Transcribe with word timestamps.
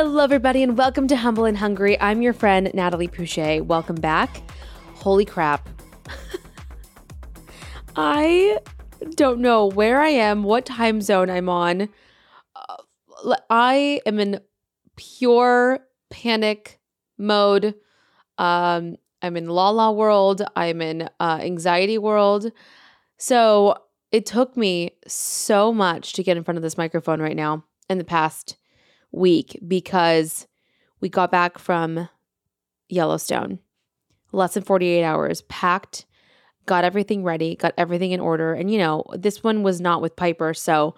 Hello, 0.00 0.22
everybody, 0.22 0.62
and 0.62 0.78
welcome 0.78 1.08
to 1.08 1.16
Humble 1.16 1.44
and 1.44 1.58
Hungry. 1.58 2.00
I'm 2.00 2.22
your 2.22 2.32
friend, 2.32 2.70
Natalie 2.72 3.08
Puche. 3.08 3.60
Welcome 3.62 3.96
back. 3.96 4.48
Holy 4.94 5.24
crap. 5.24 5.68
I 7.96 8.60
don't 9.16 9.40
know 9.40 9.66
where 9.66 10.00
I 10.00 10.10
am, 10.10 10.44
what 10.44 10.66
time 10.66 11.00
zone 11.00 11.28
I'm 11.28 11.48
on. 11.48 11.88
Uh, 12.54 13.36
I 13.50 14.00
am 14.06 14.20
in 14.20 14.40
pure 14.94 15.80
panic 16.10 16.78
mode. 17.18 17.74
Um, 18.38 18.98
I'm 19.20 19.36
in 19.36 19.48
la 19.48 19.70
la 19.70 19.90
world. 19.90 20.42
I'm 20.54 20.80
in 20.80 21.10
uh, 21.18 21.40
anxiety 21.42 21.98
world. 21.98 22.52
So 23.16 23.74
it 24.12 24.26
took 24.26 24.56
me 24.56 24.92
so 25.08 25.72
much 25.72 26.12
to 26.12 26.22
get 26.22 26.36
in 26.36 26.44
front 26.44 26.56
of 26.56 26.62
this 26.62 26.78
microphone 26.78 27.20
right 27.20 27.34
now 27.34 27.64
in 27.90 27.98
the 27.98 28.04
past 28.04 28.57
week 29.12 29.58
because 29.66 30.46
we 31.00 31.08
got 31.08 31.30
back 31.30 31.58
from 31.58 32.08
Yellowstone. 32.88 33.58
Less 34.32 34.54
than 34.54 34.62
48 34.62 35.04
hours, 35.04 35.42
packed, 35.42 36.04
got 36.66 36.84
everything 36.84 37.24
ready, 37.24 37.56
got 37.56 37.74
everything 37.78 38.12
in 38.12 38.20
order. 38.20 38.52
And, 38.52 38.70
you 38.70 38.78
know, 38.78 39.04
this 39.14 39.42
one 39.42 39.62
was 39.62 39.80
not 39.80 40.02
with 40.02 40.16
Piper. 40.16 40.52
So 40.52 40.94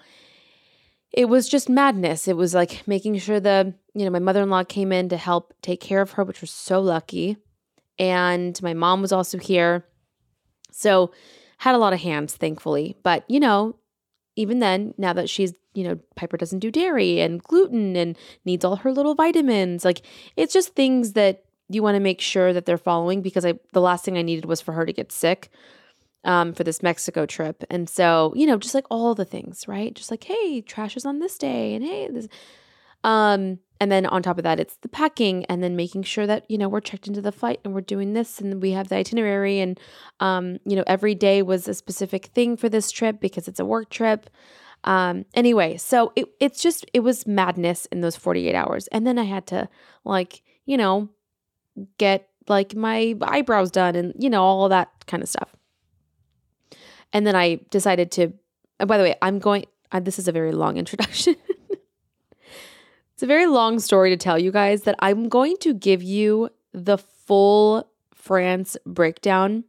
it 1.12 1.28
was 1.28 1.48
just 1.48 1.68
madness. 1.68 2.28
It 2.28 2.36
was 2.36 2.54
like 2.54 2.86
making 2.86 3.16
sure 3.18 3.40
the, 3.40 3.74
you 3.94 4.04
know, 4.04 4.10
my 4.10 4.18
mother 4.18 4.42
in 4.42 4.50
law 4.50 4.64
came 4.64 4.92
in 4.92 5.08
to 5.08 5.16
help 5.16 5.54
take 5.62 5.80
care 5.80 6.00
of 6.00 6.12
her, 6.12 6.24
which 6.24 6.40
was 6.40 6.50
so 6.50 6.80
lucky. 6.80 7.36
And 7.98 8.60
my 8.62 8.74
mom 8.74 9.00
was 9.00 9.12
also 9.12 9.38
here. 9.38 9.84
So 10.72 11.12
had 11.58 11.74
a 11.74 11.78
lot 11.78 11.92
of 11.92 12.00
hands, 12.00 12.34
thankfully. 12.34 12.96
But, 13.02 13.24
you 13.28 13.38
know, 13.40 13.76
even 14.36 14.58
then, 14.60 14.94
now 14.98 15.12
that 15.12 15.28
she's, 15.28 15.52
you 15.74 15.84
know, 15.84 15.98
Piper 16.16 16.36
doesn't 16.36 16.58
do 16.58 16.70
dairy 16.70 17.20
and 17.20 17.42
gluten 17.42 17.96
and 17.96 18.16
needs 18.44 18.64
all 18.64 18.76
her 18.76 18.92
little 18.92 19.14
vitamins, 19.14 19.84
like 19.84 20.02
it's 20.36 20.52
just 20.52 20.74
things 20.74 21.12
that 21.12 21.44
you 21.68 21.82
want 21.82 21.94
to 21.94 22.00
make 22.00 22.20
sure 22.20 22.52
that 22.52 22.66
they're 22.66 22.78
following 22.78 23.22
because 23.22 23.46
I 23.46 23.54
the 23.72 23.80
last 23.80 24.04
thing 24.04 24.18
I 24.18 24.22
needed 24.22 24.44
was 24.44 24.60
for 24.60 24.72
her 24.72 24.84
to 24.84 24.92
get 24.92 25.12
sick 25.12 25.50
um, 26.24 26.52
for 26.52 26.64
this 26.64 26.82
Mexico 26.82 27.26
trip. 27.26 27.64
And 27.70 27.88
so, 27.88 28.32
you 28.36 28.46
know, 28.46 28.58
just 28.58 28.74
like 28.74 28.86
all 28.90 29.14
the 29.14 29.24
things, 29.24 29.66
right? 29.66 29.94
Just 29.94 30.10
like, 30.10 30.24
hey, 30.24 30.60
trash 30.60 30.96
is 30.96 31.06
on 31.06 31.18
this 31.18 31.38
day 31.38 31.74
and 31.74 31.84
hey, 31.84 32.08
this 32.08 32.28
um 33.02 33.58
and 33.80 33.90
then 33.90 34.04
on 34.04 34.22
top 34.22 34.36
of 34.36 34.44
that, 34.44 34.60
it's 34.60 34.76
the 34.76 34.90
packing 34.90 35.46
and 35.46 35.62
then 35.62 35.74
making 35.74 36.02
sure 36.02 36.26
that, 36.26 36.44
you 36.50 36.58
know, 36.58 36.68
we're 36.68 36.80
checked 36.82 37.08
into 37.08 37.22
the 37.22 37.32
flight 37.32 37.60
and 37.64 37.72
we're 37.72 37.80
doing 37.80 38.12
this 38.12 38.38
and 38.38 38.60
we 38.60 38.72
have 38.72 38.88
the 38.88 38.96
itinerary. 38.96 39.58
And, 39.58 39.80
um, 40.20 40.58
you 40.66 40.76
know, 40.76 40.84
every 40.86 41.14
day 41.14 41.40
was 41.40 41.66
a 41.66 41.72
specific 41.72 42.26
thing 42.26 42.58
for 42.58 42.68
this 42.68 42.90
trip 42.90 43.20
because 43.20 43.48
it's 43.48 43.58
a 43.58 43.64
work 43.64 43.88
trip. 43.88 44.28
Um, 44.84 45.24
anyway, 45.34 45.76
so 45.76 46.12
it, 46.16 46.28
it's 46.40 46.62
just, 46.62 46.86
it 46.92 47.00
was 47.00 47.26
madness 47.26 47.86
in 47.86 48.00
those 48.00 48.16
48 48.16 48.54
hours. 48.54 48.86
And 48.88 49.06
then 49.06 49.18
I 49.18 49.24
had 49.24 49.46
to, 49.48 49.68
like, 50.04 50.42
you 50.64 50.76
know, 50.76 51.08
get 51.98 52.28
like 52.48 52.74
my 52.74 53.14
eyebrows 53.22 53.70
done 53.70 53.94
and, 53.94 54.14
you 54.18 54.30
know, 54.30 54.42
all 54.42 54.68
that 54.68 54.90
kind 55.06 55.22
of 55.22 55.28
stuff. 55.28 55.54
And 57.12 57.26
then 57.26 57.36
I 57.36 57.60
decided 57.70 58.10
to, 58.12 58.32
by 58.78 58.96
the 58.96 59.04
way, 59.04 59.16
I'm 59.20 59.38
going, 59.38 59.66
uh, 59.92 60.00
this 60.00 60.18
is 60.18 60.28
a 60.28 60.32
very 60.32 60.52
long 60.52 60.76
introduction. 60.78 61.36
It's 63.20 63.22
a 63.22 63.26
very 63.26 63.46
long 63.46 63.80
story 63.80 64.08
to 64.08 64.16
tell 64.16 64.38
you 64.38 64.50
guys 64.50 64.84
that 64.84 64.94
I'm 65.00 65.28
going 65.28 65.58
to 65.58 65.74
give 65.74 66.02
you 66.02 66.48
the 66.72 66.96
full 66.96 67.86
France 68.14 68.78
breakdown 68.86 69.64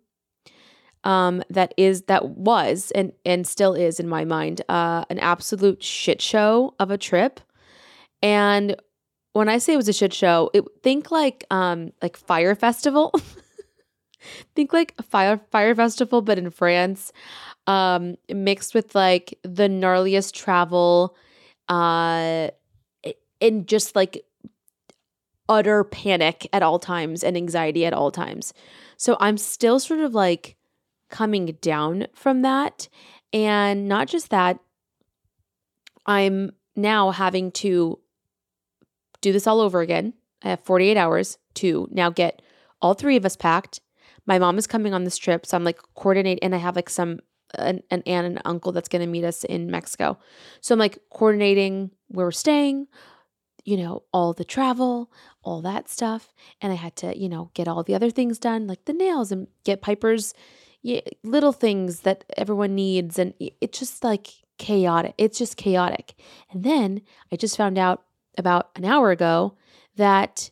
um, 1.04 1.44
that 1.50 1.74
is 1.78 2.04
that 2.04 2.30
was 2.30 2.92
and 2.92 3.12
and 3.26 3.48
still 3.48 3.74
is 3.74 4.00
in 4.00 4.08
my 4.08 4.26
mind 4.26 4.62
uh, 4.70 5.06
an 5.10 5.20
absolute 5.20 5.84
shit 5.84 6.22
show 6.22 6.76
of 6.80 6.92
a 6.92 6.98
trip. 6.98 7.40
And 8.22 8.76
when 9.34 9.50
I 9.50 9.58
say 9.58 9.74
it 9.74 9.78
was 9.78 9.90
a 9.90 9.94
shit 9.94 10.14
show, 10.14 10.52
it 10.54 10.64
think 10.84 11.12
like 11.12 11.46
um 11.50 11.92
like 12.02 12.18
Fyre 12.18 12.56
Festival. 12.56 13.14
think 14.56 14.74
like 14.74 14.94
a 15.00 15.04
fire 15.04 15.40
Fyre 15.52 15.76
Festival, 15.76 16.22
but 16.22 16.38
in 16.38 16.52
France, 16.52 17.12
um, 17.68 18.16
mixed 18.30 18.76
with 18.76 18.94
like 18.94 19.38
the 19.44 19.68
gnarliest 19.68 20.34
travel, 20.34 21.16
uh 21.68 22.50
in 23.40 23.66
just 23.66 23.96
like 23.96 24.24
utter 25.50 25.84
panic 25.84 26.48
at 26.54 26.64
all 26.64 26.80
times 26.80 27.24
and 27.24 27.36
anxiety 27.36 27.86
at 27.86 27.94
all 27.94 28.12
times. 28.12 28.54
So 28.98 29.18
I'm 29.20 29.38
still 29.38 29.80
sort 29.80 30.00
of 30.00 30.14
like 30.14 30.56
coming 31.12 31.58
down 31.62 32.08
from 32.14 32.42
that. 32.42 32.90
And 33.32 33.88
not 33.88 34.08
just 34.08 34.30
that, 34.32 34.60
I'm 36.06 36.52
now 36.76 37.12
having 37.12 37.52
to 37.52 38.00
do 39.22 39.32
this 39.32 39.46
all 39.46 39.62
over 39.62 39.82
again. 39.82 40.14
I 40.44 40.50
have 40.50 40.64
48 40.64 40.98
hours 40.98 41.38
to 41.56 41.88
now 41.92 42.10
get 42.10 42.42
all 42.82 42.96
three 42.96 43.16
of 43.16 43.26
us 43.26 43.36
packed. 43.36 43.80
My 44.26 44.40
mom 44.40 44.58
is 44.58 44.68
coming 44.68 44.94
on 44.94 45.04
this 45.04 45.18
trip, 45.18 45.46
so 45.46 45.56
I'm 45.56 45.64
like 45.64 45.80
coordinate, 45.96 46.40
and 46.42 46.56
I 46.56 46.58
have 46.58 46.76
like 46.76 46.90
some 46.90 47.20
an, 47.56 47.82
an 47.92 48.04
aunt 48.06 48.28
and 48.28 48.42
uncle 48.46 48.72
that's 48.72 48.90
going 48.90 49.02
to 49.02 49.08
meet 49.08 49.24
us 49.24 49.44
in 49.44 49.70
Mexico. 49.70 50.18
So 50.62 50.74
I'm 50.74 50.80
like 50.80 51.00
coordinating 51.10 51.92
where 52.08 52.26
we're 52.28 52.32
staying, 52.32 52.88
you 53.66 53.78
know, 53.78 54.04
all 54.14 54.34
the 54.34 54.46
travel, 54.46 55.12
all 55.44 55.62
that 55.62 55.90
stuff. 55.90 56.34
And 56.62 56.72
I 56.72 56.76
had 56.76 56.96
to, 56.98 57.18
you 57.18 57.30
know, 57.30 57.52
get 57.54 57.68
all 57.68 57.84
the 57.84 57.96
other 57.96 58.10
things 58.10 58.40
done, 58.40 58.68
like 58.68 58.86
the 58.86 58.94
nails 58.94 59.32
and 59.32 59.48
get 59.64 59.82
Piper's 59.82 60.34
yeah, 60.82 61.02
little 61.24 61.52
things 61.52 62.02
that 62.02 62.24
everyone 62.38 62.76
needs. 62.76 63.20
And 63.20 63.34
it's 63.40 63.80
just 63.80 64.04
like 64.04 64.30
chaotic. 64.58 65.14
It's 65.18 65.38
just 65.38 65.58
chaotic. 65.58 66.16
And 66.52 66.64
then 66.64 67.02
I 67.32 67.36
just 67.36 67.58
found 67.58 67.78
out 67.78 68.04
about 68.38 68.70
an 68.76 68.86
hour 68.86 69.12
ago 69.12 69.56
that 69.96 70.50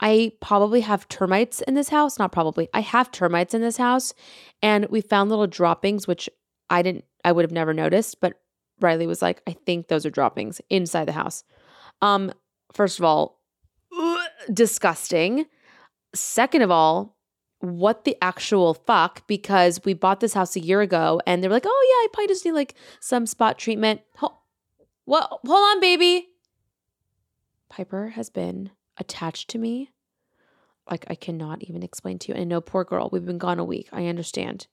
I 0.00 0.32
probably 0.40 0.80
have 0.80 1.08
termites 1.08 1.60
in 1.60 1.74
this 1.74 1.90
house. 1.90 2.18
Not 2.18 2.32
probably, 2.32 2.68
I 2.72 2.80
have 2.80 3.10
termites 3.10 3.54
in 3.54 3.60
this 3.60 3.76
house. 3.76 4.14
And 4.62 4.86
we 4.86 5.00
found 5.00 5.30
little 5.30 5.46
droppings, 5.46 6.06
which 6.06 6.28
I 6.70 6.82
didn't, 6.82 7.04
I 7.24 7.32
would 7.32 7.44
have 7.44 7.52
never 7.52 7.74
noticed. 7.74 8.20
But 8.20 8.40
Riley 8.80 9.06
was 9.06 9.20
like, 9.20 9.42
I 9.46 9.52
think 9.52 9.88
those 9.88 10.06
are 10.06 10.10
droppings 10.10 10.60
inside 10.70 11.06
the 11.06 11.12
house. 11.12 11.44
Um, 12.00 12.32
first 12.72 12.98
of 12.98 13.04
all, 13.04 13.40
disgusting. 14.52 15.46
Second 16.14 16.62
of 16.62 16.70
all, 16.70 17.16
what 17.60 18.04
the 18.04 18.16
actual 18.22 18.74
fuck? 18.74 19.26
Because 19.26 19.84
we 19.84 19.94
bought 19.94 20.20
this 20.20 20.34
house 20.34 20.56
a 20.56 20.60
year 20.60 20.80
ago 20.80 21.20
and 21.26 21.42
they 21.42 21.48
were 21.48 21.54
like, 21.54 21.66
oh 21.66 21.86
yeah, 21.88 22.04
I 22.04 22.08
probably 22.12 22.28
just 22.28 22.44
need 22.44 22.52
like 22.52 22.74
some 23.00 23.26
spot 23.26 23.58
treatment. 23.58 24.00
Hold, 24.16 24.32
well, 25.06 25.40
hold 25.44 25.76
on, 25.76 25.80
baby. 25.80 26.28
Piper 27.68 28.08
has 28.10 28.30
been 28.30 28.70
attached 28.96 29.50
to 29.50 29.58
me. 29.58 29.90
Like 30.90 31.04
I 31.08 31.14
cannot 31.14 31.62
even 31.62 31.82
explain 31.82 32.18
to 32.20 32.32
you. 32.32 32.34
And 32.38 32.48
no, 32.48 32.60
poor 32.60 32.84
girl, 32.84 33.10
we've 33.12 33.24
been 33.24 33.38
gone 33.38 33.58
a 33.58 33.64
week. 33.64 33.88
I 33.92 34.06
understand. 34.06 34.66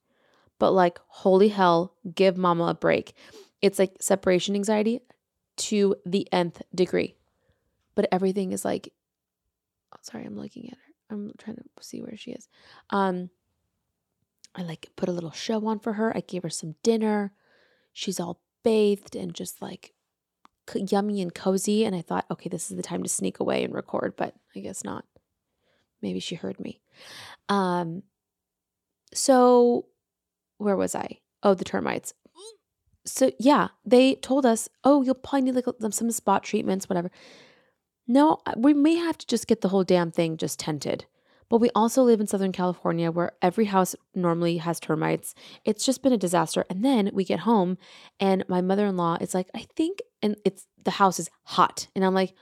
But 0.58 0.72
like, 0.72 1.00
holy 1.08 1.50
hell, 1.50 1.94
give 2.16 2.38
mama 2.38 2.66
a 2.66 2.74
break. 2.74 3.14
It's 3.62 3.78
like 3.78 3.98
separation 4.00 4.56
anxiety 4.56 5.02
to 5.58 5.96
the 6.06 6.28
nth 6.32 6.62
degree. 6.74 7.16
But 7.96 8.08
everything 8.12 8.52
is 8.54 8.64
like, 8.64 8.94
oh, 9.94 10.00
sorry, 10.02 10.26
I'm 10.26 10.38
looking 10.38 10.70
at 10.70 10.78
her. 10.78 10.87
I'm 11.10 11.32
trying 11.38 11.58
to 11.58 11.64
see 11.82 12.02
where 12.02 12.18
she 12.18 12.32
is. 12.32 12.48
Um, 12.90 13.30
I 14.56 14.64
like 14.64 14.90
put 14.96 15.10
a 15.10 15.14
little 15.14 15.32
show 15.32 15.66
on 15.68 15.80
for 15.80 15.94
her. 15.94 16.16
I 16.16 16.22
gave 16.22 16.44
her 16.44 16.50
some 16.50 16.76
dinner. 16.84 17.34
She's 17.94 18.20
all 18.20 18.42
bathed 18.64 19.16
and 19.16 19.34
just 19.34 19.62
like 19.62 19.94
yummy 20.76 21.22
and 21.22 21.34
cozy. 21.34 21.86
And 21.86 21.96
I 21.96 22.02
thought, 22.02 22.26
okay, 22.30 22.50
this 22.50 22.70
is 22.70 22.78
the 22.78 22.84
time 22.84 23.04
to 23.04 23.10
sneak 23.10 23.40
away 23.40 23.64
and 23.64 23.74
record, 23.74 24.16
but 24.18 24.36
I 24.56 24.60
guess 24.60 24.84
not. 24.84 25.06
Maybe 26.02 26.20
she 26.20 26.36
heard 26.36 26.60
me. 26.60 26.82
Um, 27.50 28.04
so 29.14 29.86
where 30.58 30.76
was 30.76 30.96
I? 30.96 31.20
Oh, 31.44 31.54
the 31.54 31.64
termites 31.64 32.14
so 33.08 33.32
yeah, 33.40 33.70
they 33.86 34.16
told 34.16 34.46
us, 34.46 34.70
oh, 34.84 35.02
you'll 35.02 35.16
probably 35.16 35.42
need 35.52 35.56
like 35.56 35.66
some 35.92 36.12
spot 36.12 36.44
treatments, 36.44 36.90
whatever. 36.90 37.10
No, 38.08 38.40
uh, 38.46 38.54
we 38.56 38.74
may 38.74 38.96
have 38.96 39.18
to 39.18 39.28
just 39.28 39.48
get 39.48 39.62
the 39.62 39.70
whole 39.70 39.84
damn 39.84 40.12
thing 40.12 40.38
just 40.38 40.60
tented. 40.60 41.06
But 41.50 41.60
we 41.60 41.70
also 41.76 42.04
live 42.04 42.20
in 42.20 42.28
Southern 42.28 42.52
California 42.52 43.12
where 43.12 43.32
every 43.42 43.66
house 43.66 43.96
normally 44.14 44.58
has 44.58 44.80
termites. 44.80 45.34
It's 45.64 45.86
just 45.86 46.04
been 46.04 46.12
a 46.14 46.18
disaster. 46.18 46.66
And 46.70 46.84
then 46.84 47.10
we 47.14 47.24
get 47.24 47.40
home 47.40 47.78
and 48.20 48.44
my 48.50 48.60
mother-in-law 48.62 49.20
is 49.22 49.34
like, 49.34 49.50
I 49.56 49.66
think 49.76 50.00
and 50.22 50.36
it's 50.44 50.68
the 50.84 50.92
house 50.92 51.20
is 51.20 51.30
hot. 51.44 51.88
And 51.96 52.04
I'm 52.04 52.14
like, 52.14 52.34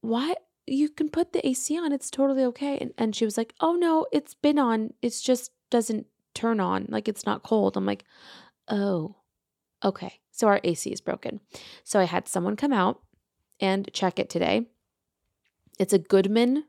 why 0.00 0.34
you 0.66 0.88
can 0.88 1.10
put 1.10 1.32
the 1.32 1.46
AC 1.46 1.78
on, 1.78 1.92
it's 1.92 2.10
totally 2.10 2.44
okay. 2.44 2.78
And 2.78 2.92
and 2.96 3.14
she 3.14 3.24
was 3.24 3.36
like, 3.36 3.54
Oh 3.60 3.74
no, 3.74 4.06
it's 4.10 4.34
been 4.34 4.58
on. 4.58 4.94
It's 5.02 5.20
just 5.20 5.50
doesn't 5.70 6.06
turn 6.34 6.60
on. 6.60 6.86
Like 6.88 7.08
it's 7.08 7.26
not 7.26 7.42
cold. 7.42 7.76
I'm 7.76 7.86
like, 7.86 8.04
oh, 8.68 9.16
okay. 9.84 10.20
So 10.30 10.46
our 10.48 10.60
AC 10.64 10.90
is 10.90 11.00
broken. 11.00 11.40
So 11.84 11.98
I 12.00 12.04
had 12.04 12.28
someone 12.28 12.56
come 12.56 12.72
out 12.72 13.00
and 13.60 13.88
check 13.92 14.18
it 14.18 14.30
today. 14.30 14.66
It's 15.78 15.92
a 15.92 15.98
Goodman 15.98 16.64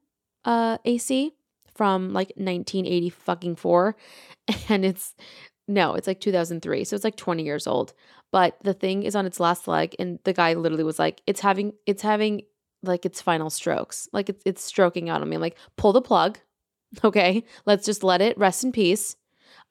uh, 0.45 0.78
AC 0.86 1.34
from 1.75 2.13
like 2.13 2.30
1980 2.36 3.10
fucking 3.10 3.56
four, 3.56 3.95
and 4.69 4.84
it's 4.84 5.16
no, 5.68 5.95
it's 5.95 6.07
like 6.07 6.22
2003, 6.22 6.84
so 6.86 6.95
it's 6.95 7.04
like 7.04 7.18
20 7.18 7.44
years 7.44 7.68
old. 7.68 7.94
But 8.31 8.57
the 8.63 8.74
thing 8.74 9.04
is 9.04 9.16
on 9.16 9.25
its 9.25 9.39
last 9.39 9.68
leg, 9.68 9.95
and 10.00 10.19
the 10.24 10.34
guy 10.34 10.54
literally 10.54 10.84
was 10.84 11.00
like, 11.00 11.22
"It's 11.28 11.42
having, 11.42 11.74
it's 11.86 12.01
having 12.01 12.44
like 12.84 13.06
its 13.06 13.22
final 13.22 13.50
strokes, 13.50 14.07
like 14.13 14.30
it's 14.30 14.44
it's 14.45 14.63
stroking 14.63 15.10
out 15.10 15.22
on 15.22 15.30
me." 15.30 15.36
I'm 15.36 15.42
like, 15.42 15.57
"Pull 15.78 15.94
the 15.94 16.01
plug, 16.01 16.40
okay? 17.04 17.44
Let's 17.66 17.86
just 17.86 18.04
let 18.04 18.22
it 18.22 18.38
rest 18.38 18.63
in 18.63 18.72
peace." 18.72 19.16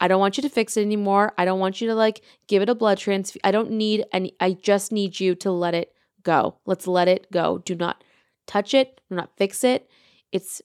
I 0.01 0.09
don't 0.09 0.21
want 0.21 0.37
you 0.37 0.43
to 0.43 0.49
fix 0.49 0.77
it 0.77 0.83
anymore. 0.83 1.33
I 1.39 1.45
don't 1.45 1.61
want 1.61 1.81
you 1.81 1.89
to 1.89 1.95
like 1.95 2.23
give 2.49 2.63
it 2.63 2.69
a 2.69 2.75
blood 2.75 2.99
transfusion. 2.99 3.41
I 3.45 3.51
don't 3.51 3.71
need 3.71 4.05
any, 4.13 4.35
I 4.41 4.53
just 4.53 4.93
need 4.93 5.19
you 5.19 5.35
to 5.37 5.51
let 5.51 5.75
it 5.75 5.96
go. 6.27 6.57
Let's 6.67 6.87
let 6.87 7.09
it 7.09 7.31
go. 7.33 7.59
Do 7.59 7.77
not 7.77 8.03
touch 8.47 8.75
it, 8.75 9.01
do 9.09 9.15
not 9.15 9.31
fix 9.37 9.65
it. 9.65 9.89
It's 10.33 10.61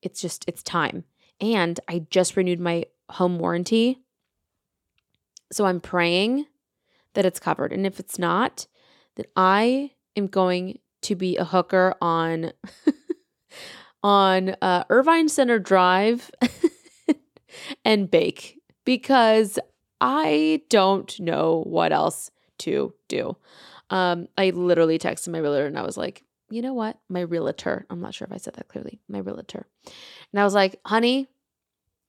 it's 0.00 0.22
just 0.22 0.44
it's 0.46 0.62
time. 0.62 1.04
And 1.40 1.78
I 1.88 2.06
just 2.10 2.36
renewed 2.36 2.60
my 2.60 2.84
home 3.10 3.38
warranty. 3.38 3.98
So 5.52 5.66
I'm 5.66 5.80
praying 5.80 6.46
that 7.14 7.26
it's 7.26 7.40
covered. 7.40 7.72
And 7.72 7.84
if 7.84 7.98
it's 7.98 8.18
not, 8.18 8.66
then 9.16 9.26
I 9.36 9.90
am 10.16 10.28
going 10.28 10.78
to 11.02 11.16
be 11.16 11.36
a 11.36 11.44
hooker 11.44 11.94
on 12.00 12.52
on 14.02 14.54
uh, 14.62 14.84
Irvine 14.88 15.28
Center 15.28 15.58
Drive 15.58 16.30
and 17.84 18.08
bake 18.10 18.60
because 18.84 19.58
I 20.00 20.62
don't 20.70 21.18
know 21.18 21.64
what 21.66 21.92
else 21.92 22.30
to 22.60 22.94
do. 23.08 23.36
Um, 23.90 24.28
I 24.38 24.50
literally 24.50 24.98
texted 24.98 25.28
my 25.28 25.38
realtor 25.38 25.66
and 25.66 25.78
I 25.78 25.82
was 25.82 25.96
like, 25.96 26.24
you 26.48 26.62
know 26.62 26.74
what? 26.74 26.98
My 27.08 27.20
realtor, 27.20 27.86
I'm 27.90 28.00
not 28.00 28.14
sure 28.14 28.26
if 28.26 28.32
I 28.32 28.38
said 28.38 28.54
that 28.54 28.68
clearly, 28.68 29.00
my 29.08 29.18
realtor. 29.18 29.66
And 30.32 30.40
I 30.40 30.44
was 30.44 30.54
like, 30.54 30.80
honey, 30.84 31.28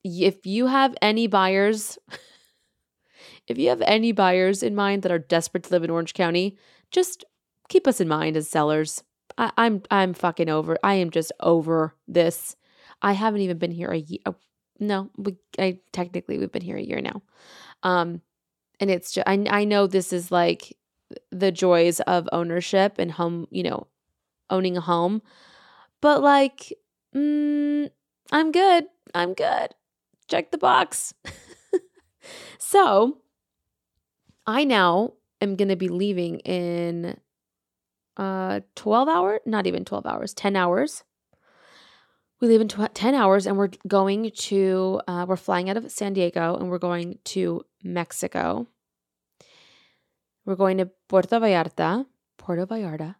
if 0.04 0.46
you 0.46 0.66
have 0.66 0.94
any 1.00 1.26
buyers, 1.26 1.98
if 3.46 3.58
you 3.58 3.68
have 3.68 3.82
any 3.82 4.12
buyers 4.12 4.62
in 4.62 4.74
mind 4.74 5.02
that 5.02 5.12
are 5.12 5.18
desperate 5.18 5.64
to 5.64 5.70
live 5.70 5.84
in 5.84 5.90
Orange 5.90 6.14
County, 6.14 6.56
just 6.90 7.24
keep 7.68 7.86
us 7.86 8.00
in 8.00 8.08
mind 8.08 8.36
as 8.36 8.48
sellers. 8.48 9.02
I, 9.38 9.52
I'm 9.56 9.82
I'm 9.90 10.12
fucking 10.12 10.48
over. 10.48 10.76
I 10.82 10.94
am 10.94 11.10
just 11.10 11.32
over 11.40 11.94
this. 12.06 12.56
I 13.00 13.12
haven't 13.12 13.40
even 13.40 13.58
been 13.58 13.70
here 13.70 13.90
a 13.90 13.98
year. 13.98 14.20
No, 14.78 15.10
we 15.16 15.36
I 15.58 15.78
technically 15.92 16.38
we've 16.38 16.52
been 16.52 16.62
here 16.62 16.76
a 16.76 16.82
year 16.82 17.00
now. 17.00 17.22
Um 17.82 18.20
and 18.80 18.90
it's 18.90 19.12
just 19.12 19.26
I 19.26 19.44
I 19.48 19.64
know 19.64 19.86
this 19.86 20.12
is 20.12 20.30
like 20.32 20.76
the 21.30 21.52
joys 21.52 22.00
of 22.00 22.28
ownership 22.32 22.96
and 22.98 23.12
home, 23.12 23.46
you 23.50 23.62
know, 23.62 23.86
owning 24.50 24.76
a 24.76 24.80
home. 24.80 25.22
But 26.00 26.22
like 26.22 26.72
mm, 27.14 27.90
I'm 28.30 28.52
good. 28.52 28.86
I'm 29.14 29.34
good. 29.34 29.70
Check 30.28 30.50
the 30.50 30.58
box. 30.58 31.14
so, 32.58 33.18
I 34.46 34.64
now 34.64 35.14
am 35.40 35.56
going 35.56 35.68
to 35.68 35.76
be 35.76 35.88
leaving 35.88 36.38
in 36.40 37.18
uh 38.16 38.60
12 38.76 39.08
hours, 39.08 39.40
not 39.46 39.66
even 39.66 39.84
12 39.84 40.06
hours, 40.06 40.34
10 40.34 40.56
hours 40.56 41.04
we 42.42 42.48
leave 42.48 42.60
in 42.60 42.68
tw- 42.68 42.92
10 42.92 43.14
hours 43.14 43.46
and 43.46 43.56
we're 43.56 43.70
going 43.86 44.30
to 44.32 45.00
uh, 45.06 45.24
we're 45.26 45.36
flying 45.36 45.70
out 45.70 45.78
of 45.78 45.90
san 45.90 46.12
diego 46.12 46.56
and 46.56 46.68
we're 46.68 46.78
going 46.78 47.18
to 47.24 47.64
mexico 47.82 48.66
we're 50.44 50.56
going 50.56 50.78
to 50.78 50.90
puerto 51.08 51.38
vallarta 51.38 52.06
puerto 52.38 52.66
vallarta 52.66 53.16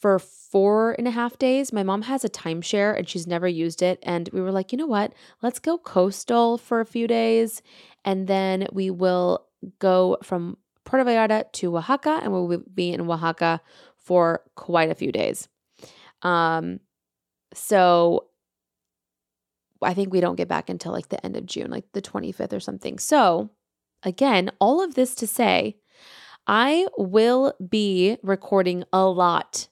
for 0.00 0.18
four 0.18 0.92
and 0.92 1.08
a 1.08 1.10
half 1.10 1.38
days. 1.38 1.72
My 1.72 1.82
mom 1.82 2.02
has 2.02 2.24
a 2.24 2.28
timeshare 2.28 2.96
and 2.96 3.08
she's 3.08 3.26
never 3.26 3.48
used 3.48 3.82
it. 3.82 3.98
And 4.02 4.28
we 4.32 4.40
were 4.40 4.52
like 4.52 4.72
you 4.72 4.78
know 4.78 4.86
what? 4.86 5.12
Let's 5.42 5.58
go 5.58 5.78
coastal 5.78 6.58
for 6.58 6.80
a 6.80 6.86
few 6.86 7.06
days. 7.06 7.62
And 8.04 8.26
then 8.26 8.66
we 8.72 8.90
will 8.90 9.46
go 9.78 10.18
from 10.22 10.56
puerto 10.84 11.04
vallarta 11.04 11.50
to 11.52 11.76
oaxaca 11.76 12.20
and 12.22 12.32
we'll 12.32 12.62
be 12.72 12.92
in 12.92 13.00
oaxaca 13.00 13.60
for 13.96 14.42
quite 14.54 14.90
a 14.90 14.94
few 14.94 15.12
days. 15.12 15.48
Um 16.22 16.80
so 17.54 18.28
I 19.82 19.94
think 19.94 20.12
we 20.12 20.20
don't 20.20 20.36
get 20.36 20.48
back 20.48 20.68
until 20.68 20.92
like 20.92 21.08
the 21.08 21.24
end 21.24 21.36
of 21.36 21.46
June, 21.46 21.70
like 21.70 21.84
the 21.92 22.02
25th 22.02 22.52
or 22.52 22.60
something. 22.60 22.98
So, 22.98 23.50
again, 24.02 24.50
all 24.60 24.82
of 24.82 24.94
this 24.94 25.14
to 25.16 25.26
say, 25.26 25.76
I 26.48 26.86
will 26.96 27.52
be 27.68 28.16
recording 28.22 28.84
a 28.90 29.04
lot 29.04 29.68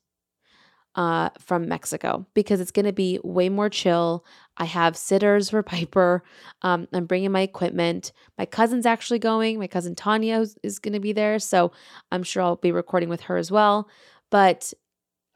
uh, 0.95 1.31
from 1.41 1.69
Mexico 1.69 2.27
because 2.35 2.61
it's 2.61 2.71
going 2.71 2.85
to 2.87 2.93
be 2.93 3.19
way 3.25 3.49
more 3.49 3.71
chill. 3.71 4.25
I 4.59 4.67
have 4.67 4.97
sitters 4.97 5.51
for 5.51 5.63
Piper. 5.65 6.23
Um, 6.61 6.87
I'm 6.93 7.07
bringing 7.07 7.33
my 7.33 7.41
equipment. 7.41 8.13
My 8.37 8.45
cousin's 8.45 8.85
actually 8.85 9.19
going. 9.19 9.59
My 9.59 9.67
cousin 9.67 9.95
Tanya 9.95 10.41
is, 10.41 10.57
is 10.63 10.79
going 10.79 10.93
to 10.93 11.01
be 11.01 11.13
there. 11.13 11.39
So 11.39 11.73
I'm 12.13 12.23
sure 12.23 12.43
I'll 12.43 12.57
be 12.57 12.73
recording 12.73 13.09
with 13.09 13.23
her 13.23 13.39
as 13.39 13.51
well. 13.51 13.89
But 14.31 14.75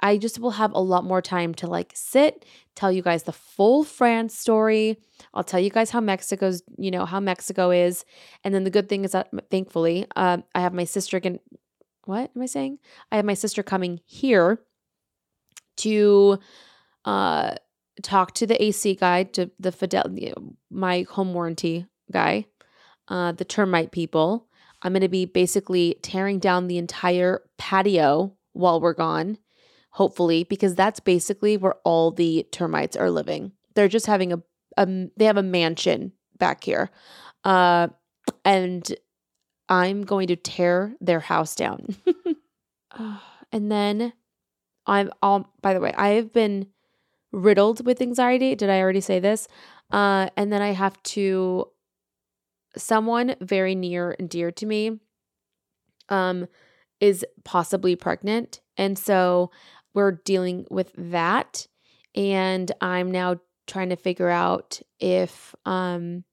I 0.00 0.16
just 0.16 0.38
will 0.38 0.52
have 0.52 0.72
a 0.72 0.80
lot 0.80 1.04
more 1.04 1.22
time 1.22 1.54
to 1.54 1.66
like 1.66 1.92
sit, 1.94 2.44
tell 2.74 2.90
you 2.90 3.02
guys 3.02 3.24
the 3.24 3.32
full 3.32 3.84
France 3.84 4.36
story. 4.36 4.98
I'll 5.34 5.44
tell 5.44 5.60
you 5.60 5.70
guys 5.70 5.90
how 5.90 6.00
Mexico's, 6.00 6.62
you 6.78 6.90
know, 6.90 7.04
how 7.04 7.20
Mexico 7.20 7.70
is. 7.70 8.04
And 8.42 8.54
then 8.54 8.64
the 8.64 8.70
good 8.70 8.88
thing 8.88 9.04
is 9.04 9.12
that 9.12 9.30
thankfully, 9.50 10.06
uh, 10.16 10.38
I 10.54 10.60
have 10.60 10.72
my 10.72 10.84
sister 10.84 11.16
again. 11.16 11.38
What 12.04 12.30
am 12.34 12.42
I 12.42 12.46
saying? 12.46 12.78
I 13.12 13.16
have 13.16 13.24
my 13.24 13.34
sister 13.34 13.62
coming 13.62 14.00
here 14.06 14.60
to 15.76 16.38
uh 17.04 17.54
talk 18.02 18.32
to 18.34 18.46
the 18.46 18.62
AC 18.62 18.94
guy, 18.94 19.24
to 19.24 19.50
the 19.58 19.72
Fidel, 19.72 20.06
my 20.70 21.02
home 21.10 21.34
warranty 21.34 21.86
guy, 22.10 22.46
uh, 23.08 23.32
the 23.32 23.44
termite 23.44 23.92
people. 23.92 24.46
I'm 24.82 24.92
going 24.92 25.02
to 25.02 25.08
be 25.08 25.26
basically 25.26 25.96
tearing 26.02 26.38
down 26.38 26.66
the 26.66 26.78
entire 26.78 27.42
patio 27.58 28.34
while 28.52 28.80
we're 28.80 28.94
gone 28.94 29.36
hopefully, 29.90 30.44
because 30.44 30.74
that's 30.74 31.00
basically 31.00 31.56
where 31.56 31.74
all 31.84 32.10
the 32.10 32.46
termites 32.52 32.96
are 32.96 33.10
living. 33.10 33.52
They're 33.74 33.88
just 33.88 34.06
having 34.06 34.32
a, 34.32 34.42
a 34.76 34.86
they 35.16 35.24
have 35.24 35.36
a 35.36 35.42
mansion 35.42 36.12
back 36.38 36.64
here. 36.64 36.90
Uh, 37.44 37.88
and 38.44 38.92
I'm 39.68 40.02
going 40.02 40.28
to 40.28 40.36
tear 40.36 40.94
their 41.00 41.20
house 41.20 41.54
down. 41.54 41.96
and 43.52 43.70
then 43.70 44.12
I'm 44.86 45.10
all, 45.22 45.52
by 45.62 45.74
the 45.74 45.80
way, 45.80 45.92
I 45.96 46.10
have 46.10 46.32
been 46.32 46.66
riddled 47.32 47.86
with 47.86 48.02
anxiety. 48.02 48.56
Did 48.56 48.70
I 48.70 48.80
already 48.80 49.00
say 49.00 49.20
this? 49.20 49.46
Uh, 49.92 50.28
and 50.36 50.52
then 50.52 50.62
I 50.62 50.72
have 50.72 51.00
to, 51.04 51.68
someone 52.76 53.36
very 53.40 53.74
near 53.74 54.16
and 54.18 54.28
dear 54.28 54.50
to 54.52 54.66
me 54.66 54.98
um, 56.08 56.48
is 57.00 57.24
possibly 57.44 57.96
pregnant. 57.96 58.60
And 58.76 58.98
so 58.98 59.50
we're 59.94 60.12
dealing 60.12 60.66
with 60.70 60.92
that. 60.96 61.66
And 62.14 62.70
I'm 62.80 63.10
now 63.10 63.36
trying 63.66 63.90
to 63.90 63.96
figure 63.96 64.28
out 64.28 64.80
if 64.98 65.54
um, 65.64 66.24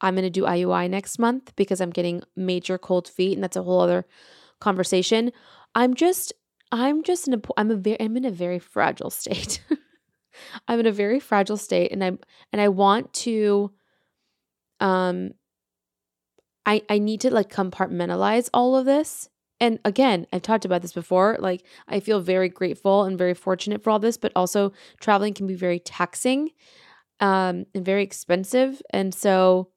I'm 0.00 0.14
going 0.14 0.24
to 0.24 0.30
do 0.30 0.42
IUI 0.42 0.90
next 0.90 1.18
month 1.18 1.54
because 1.56 1.80
I'm 1.80 1.90
getting 1.90 2.22
major 2.36 2.78
cold 2.78 3.08
feet, 3.08 3.34
and 3.34 3.42
that's 3.42 3.56
a 3.56 3.62
whole 3.62 3.80
other 3.80 4.06
conversation. 4.60 5.32
I'm 5.74 5.94
just, 5.94 6.32
I'm 6.72 7.02
just 7.02 7.26
in 7.26 7.34
a, 7.34 7.40
I'm 7.56 7.70
a 7.70 7.76
very, 7.76 8.00
I'm 8.00 8.16
in 8.16 8.24
a 8.24 8.30
very 8.30 8.58
fragile 8.58 9.10
state. 9.10 9.60
I'm 10.68 10.80
in 10.80 10.86
a 10.86 10.92
very 10.92 11.20
fragile 11.20 11.56
state, 11.56 11.92
and 11.92 12.04
I'm, 12.04 12.18
and 12.52 12.60
I 12.60 12.68
want 12.68 13.12
to, 13.14 13.72
um, 14.80 15.32
I, 16.66 16.82
I 16.90 16.98
need 16.98 17.22
to 17.22 17.32
like 17.32 17.50
compartmentalize 17.50 18.50
all 18.52 18.76
of 18.76 18.84
this 18.84 19.30
and 19.60 19.78
again, 19.84 20.26
I've 20.32 20.42
talked 20.42 20.64
about 20.64 20.82
this 20.82 20.92
before. 20.92 21.36
Like, 21.40 21.64
I 21.88 22.00
feel 22.00 22.20
very 22.20 22.48
grateful 22.48 23.04
and 23.04 23.16
very 23.16 23.34
fortunate 23.34 23.82
for 23.82 23.90
all 23.90 23.98
this, 23.98 24.18
but 24.18 24.32
also 24.36 24.72
traveling 25.00 25.32
can 25.32 25.46
be 25.46 25.54
very 25.54 25.78
taxing 25.78 26.50
um, 27.20 27.64
and 27.74 27.84
very 27.84 28.02
expensive. 28.02 28.82
And 28.90 29.14
so, 29.14 29.70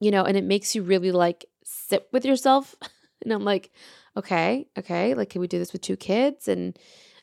you 0.00 0.10
know, 0.10 0.24
and 0.24 0.36
it 0.36 0.44
makes 0.44 0.74
you 0.74 0.82
really 0.82 1.12
like 1.12 1.46
sit 1.64 2.08
with 2.12 2.26
yourself. 2.26 2.74
and 3.22 3.32
I'm 3.32 3.44
like, 3.44 3.70
okay, 4.16 4.68
okay, 4.78 5.14
like, 5.14 5.30
can 5.30 5.40
we 5.40 5.48
do 5.48 5.58
this 5.58 5.72
with 5.72 5.80
two 5.82 5.96
kids? 5.96 6.46
And, 6.46 6.78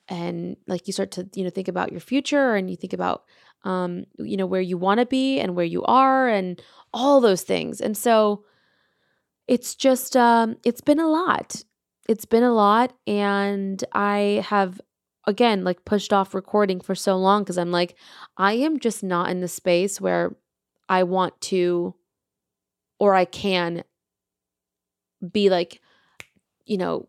and 0.07 0.57
like, 0.67 0.87
you 0.87 0.93
start 0.93 1.11
to, 1.11 1.29
you 1.35 1.43
know, 1.43 1.51
think 1.51 1.67
about 1.67 1.91
your 1.91 2.01
future 2.01 2.55
and 2.55 2.71
you 2.71 2.75
think 2.75 2.93
about, 2.93 3.23
um, 3.63 4.05
you 4.17 4.37
know, 4.37 4.45
where 4.47 4.61
you 4.61 4.79
want 4.79 4.99
to 4.99 5.05
be 5.05 5.39
and 5.39 5.55
where 5.55 5.65
you 5.65 5.83
are 5.83 6.27
and 6.27 6.59
all 6.91 7.21
those 7.21 7.43
things. 7.43 7.81
And 7.81 7.95
so 7.95 8.45
it's 9.47 9.75
just, 9.75 10.15
um, 10.15 10.57
it's 10.63 10.81
been 10.81 10.99
a 10.99 11.07
lot. 11.07 11.63
It's 12.07 12.25
been 12.25 12.43
a 12.43 12.53
lot. 12.53 12.93
And 13.07 13.83
I 13.93 14.43
have, 14.47 14.81
again, 15.25 15.63
like 15.63 15.85
pushed 15.85 16.13
off 16.13 16.33
recording 16.33 16.79
for 16.79 16.95
so 16.95 17.17
long 17.17 17.43
because 17.43 17.57
I'm 17.57 17.71
like, 17.71 17.95
I 18.37 18.53
am 18.53 18.79
just 18.79 19.03
not 19.03 19.29
in 19.29 19.41
the 19.41 19.47
space 19.47 19.99
where 19.99 20.35
I 20.89 21.03
want 21.03 21.39
to 21.41 21.95
or 22.99 23.13
I 23.15 23.25
can 23.25 23.83
be 25.31 25.49
like, 25.49 25.81
you 26.65 26.77
know, 26.77 27.07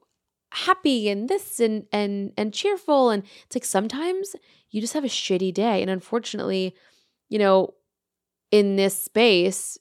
happy 0.52 1.11
and 1.11 1.28
this 1.28 1.61
and 1.61 1.87
and 1.93 2.33
and 2.38 2.55
cheerful 2.55 3.11
and 3.11 3.25
it's 3.45 3.55
like 3.55 3.64
sometimes 3.64 4.35
you 4.71 4.81
just 4.81 4.95
have 4.95 5.05
a 5.05 5.09
shitty 5.09 5.52
day 5.52 5.83
and 5.83 5.90
unfortunately 5.90 6.75
you 7.28 7.38
know 7.38 7.75
in 8.50 8.76
this 8.76 9.02
space 9.02 9.76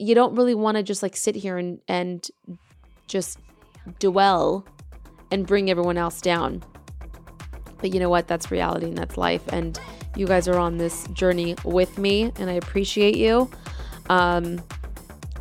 you 0.00 0.14
don't 0.14 0.34
really 0.34 0.54
want 0.54 0.78
to 0.78 0.82
just 0.82 1.02
like 1.02 1.14
sit 1.14 1.36
here 1.36 1.58
and 1.58 1.80
and 1.86 2.28
just 3.06 3.38
dwell 3.98 4.64
and 5.30 5.46
bring 5.46 5.70
everyone 5.70 5.98
else 5.98 6.20
down. 6.20 6.64
But 7.78 7.92
you 7.92 8.00
know 8.00 8.08
what? 8.08 8.26
That's 8.26 8.50
reality 8.50 8.86
and 8.86 8.96
that's 8.96 9.16
life. 9.16 9.46
And 9.52 9.78
you 10.16 10.26
guys 10.26 10.48
are 10.48 10.58
on 10.58 10.78
this 10.78 11.06
journey 11.08 11.54
with 11.64 11.98
me 11.98 12.32
and 12.36 12.50
i 12.50 12.54
appreciate 12.54 13.16
you. 13.16 13.50
Um 14.08 14.62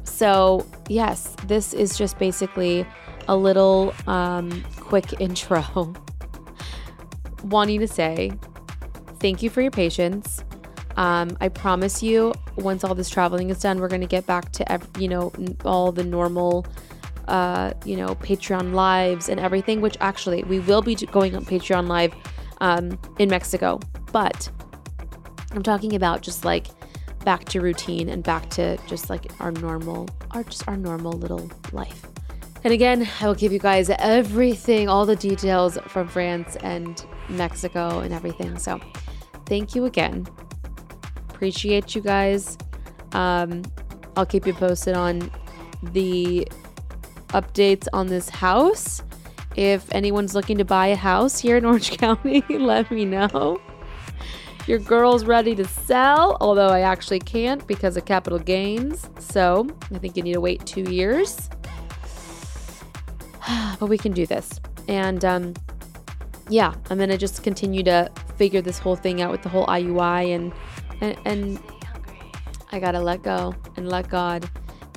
so 0.04 0.68
yes 0.90 1.36
this 1.46 1.74
is 1.74 1.98
just 1.98 2.20
basically 2.20 2.86
a 3.28 3.36
little 3.36 3.94
um, 4.08 4.64
quick 4.76 5.14
intro. 5.22 5.94
Wanting 7.46 7.80
to 7.80 7.88
say 7.88 8.34
thank 9.20 9.42
you 9.42 9.50
for 9.50 9.62
your 9.62 9.72
patience. 9.72 10.44
Um, 11.00 11.38
I 11.40 11.48
promise 11.48 12.04
you, 12.04 12.34
once 12.58 12.84
all 12.84 12.94
this 12.94 13.10
traveling 13.10 13.50
is 13.50 13.60
done, 13.62 13.80
we're 13.80 13.88
going 13.88 14.02
to 14.02 14.08
get 14.08 14.26
back 14.26 14.52
to, 14.52 14.82
you 15.00 15.08
know, 15.08 15.32
all 15.64 15.94
the 15.94 16.04
normal, 16.04 16.68
uh, 17.30 17.72
you 17.86 17.96
know, 17.96 18.16
Patreon 18.16 18.74
lives 18.74 19.30
and 19.30 19.40
everything, 19.40 19.80
which 19.80 19.96
actually 20.02 20.44
we 20.44 20.60
will 20.60 20.82
be 20.82 20.96
going 20.96 21.38
on 21.38 21.46
Patreon 21.46 21.88
live 21.88 22.14
um, 22.60 23.00
in 23.18 23.30
Mexico. 23.30 23.80
But 24.12 24.52
I'm 25.54 25.64
talking 25.64 25.96
about 25.96 26.22
just 26.22 26.44
like 26.44 26.68
back 27.24 27.46
to 27.46 27.62
routine 27.62 28.10
and 28.10 28.22
back 28.22 28.50
to 28.52 28.76
just 28.86 29.10
like 29.10 29.32
our 29.40 29.54
normal, 29.54 30.10
our 30.32 30.44
just 30.44 30.68
our 30.68 30.76
normal 30.76 31.14
little 31.14 31.50
life. 31.72 32.08
And 32.66 32.74
again, 32.74 33.08
I 33.22 33.28
will 33.28 33.36
give 33.36 33.54
you 33.54 33.60
guys 33.60 33.90
everything, 33.90 34.90
all 34.90 35.06
the 35.06 35.16
details 35.16 35.78
from 35.88 36.10
France 36.10 36.58
and 36.58 37.02
Mexico 37.30 38.00
and 38.00 38.14
everything. 38.14 38.58
So 38.60 38.82
thank 39.46 39.76
you 39.76 39.86
again. 39.86 40.28
Appreciate 41.40 41.96
you 41.96 42.02
guys. 42.02 42.58
Um, 43.14 43.64
I'll 44.18 44.26
keep 44.26 44.46
you 44.46 44.52
posted 44.52 44.94
on 44.94 45.32
the 45.82 46.46
updates 47.30 47.88
on 47.94 48.08
this 48.08 48.28
house. 48.28 49.02
If 49.56 49.88
anyone's 49.94 50.36
looking 50.36 50.58
to 50.58 50.66
buy 50.66 50.88
a 50.88 50.98
house 50.98 51.40
here 51.40 51.56
in 51.56 51.64
Orange 51.64 51.92
County, 51.98 52.44
let 52.50 52.92
me 52.92 53.06
know. 53.06 53.62
Your 54.68 54.80
girl's 54.80 55.24
ready 55.24 55.56
to 55.56 55.64
sell, 55.64 56.36
although 56.42 56.68
I 56.68 56.82
actually 56.82 57.20
can't 57.20 57.66
because 57.68 57.96
of 57.96 58.04
capital 58.04 58.38
gains. 58.38 59.10
So 59.20 59.66
I 59.94 59.98
think 59.98 60.18
you 60.18 60.24
need 60.24 60.34
to 60.34 60.42
wait 60.42 60.66
two 60.66 60.92
years. 60.92 61.50
but 63.80 63.88
we 63.88 63.98
can 63.98 64.12
do 64.12 64.26
this. 64.26 64.60
And 64.90 65.24
um, 65.24 65.54
yeah, 66.50 66.74
I'm 66.90 66.98
gonna 66.98 67.18
just 67.18 67.44
continue 67.44 67.84
to 67.84 68.12
figure 68.36 68.62
this 68.62 68.78
whole 68.78 68.98
thing 68.98 69.22
out 69.22 69.32
with 69.32 69.42
the 69.42 69.50
whole 69.50 69.68
IUI 69.68 70.36
and 70.36 70.52
and, 71.02 71.18
and 71.26 71.60
I 72.72 72.80
gotta 72.80 73.00
let 73.00 73.24
go 73.24 73.56
and 73.76 73.90
let 73.90 74.10
God 74.10 74.50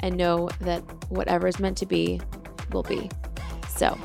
and 0.03 0.17
know 0.17 0.49
that 0.61 0.81
whatever 1.11 1.47
is 1.47 1.59
meant 1.59 1.77
to 1.79 1.87
be 1.87 2.21
will 2.73 2.83
be. 2.83 3.11
So 3.69 3.99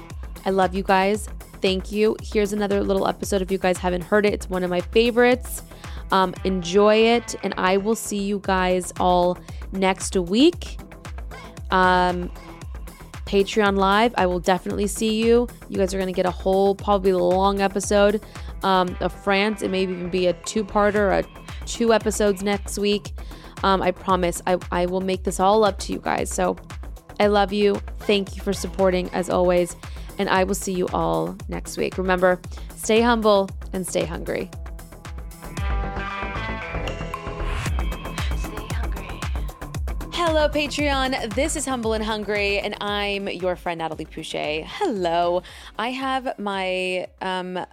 I 0.45 0.51
love 0.51 0.73
you 0.75 0.83
guys. 0.83 1.27
Thank 1.61 1.91
you. 1.91 2.15
Here's 2.21 2.53
another 2.53 2.81
little 2.83 3.07
episode 3.07 3.41
if 3.41 3.51
you 3.51 3.57
guys 3.57 3.77
haven't 3.77 4.03
heard 4.03 4.25
it. 4.25 4.33
It's 4.33 4.49
one 4.49 4.63
of 4.63 4.69
my 4.69 4.81
favorites. 4.81 5.63
Um, 6.11 6.33
enjoy 6.43 6.95
it, 6.95 7.35
and 7.43 7.53
I 7.57 7.77
will 7.77 7.95
see 7.95 8.19
you 8.19 8.39
guys 8.43 8.93
all 8.99 9.37
next 9.71 10.15
week. 10.15 10.77
Um, 11.71 12.31
Patreon 13.25 13.77
Live. 13.77 14.13
I 14.17 14.25
will 14.25 14.39
definitely 14.39 14.87
see 14.87 15.21
you. 15.23 15.47
You 15.67 15.77
guys 15.77 15.93
are 15.93 15.97
going 15.97 16.07
to 16.07 16.15
get 16.15 16.25
a 16.25 16.31
whole, 16.31 16.75
probably 16.75 17.11
long 17.11 17.59
episode 17.59 18.23
um, 18.63 18.95
of 19.01 19.11
France. 19.23 19.61
It 19.61 19.69
may 19.69 19.83
even 19.83 20.09
be 20.09 20.27
a 20.27 20.33
two 20.33 20.63
parter, 20.63 21.23
a 21.23 21.46
two 21.67 21.93
episodes 21.93 22.41
next 22.41 22.79
week. 22.79 23.13
Um, 23.63 23.81
I 23.81 23.91
promise 23.91 24.41
I, 24.47 24.57
I 24.71 24.85
will 24.85 25.01
make 25.01 25.23
this 25.23 25.39
all 25.39 25.63
up 25.63 25.77
to 25.79 25.93
you 25.93 25.99
guys. 25.99 26.31
So 26.31 26.55
I 27.19 27.27
love 27.27 27.53
you. 27.53 27.75
Thank 27.99 28.35
you 28.35 28.41
for 28.41 28.53
supporting 28.53 29.09
as 29.11 29.29
always. 29.29 29.75
And 30.17 30.29
I 30.29 30.43
will 30.43 30.55
see 30.55 30.73
you 30.73 30.87
all 30.93 31.37
next 31.47 31.77
week. 31.77 31.97
Remember, 31.97 32.41
stay 32.75 33.01
humble 33.01 33.49
and 33.73 33.85
stay 33.85 34.05
hungry. 34.05 34.49
Hello, 40.13 40.49
Patreon. 40.49 41.33
This 41.35 41.55
is 41.55 41.65
Humble 41.65 41.93
and 41.93 42.03
Hungry, 42.03 42.59
and 42.59 42.75
I'm 42.81 43.29
your 43.29 43.55
friend 43.55 43.77
Natalie 43.77 44.05
Puche. 44.05 44.65
Hello. 44.65 45.41
I 45.77 45.91
have 45.91 46.37
my 46.37 47.07
um, 47.21 47.65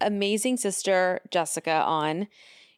amazing 0.00 0.56
sister 0.56 1.20
Jessica 1.30 1.82
on. 1.84 2.28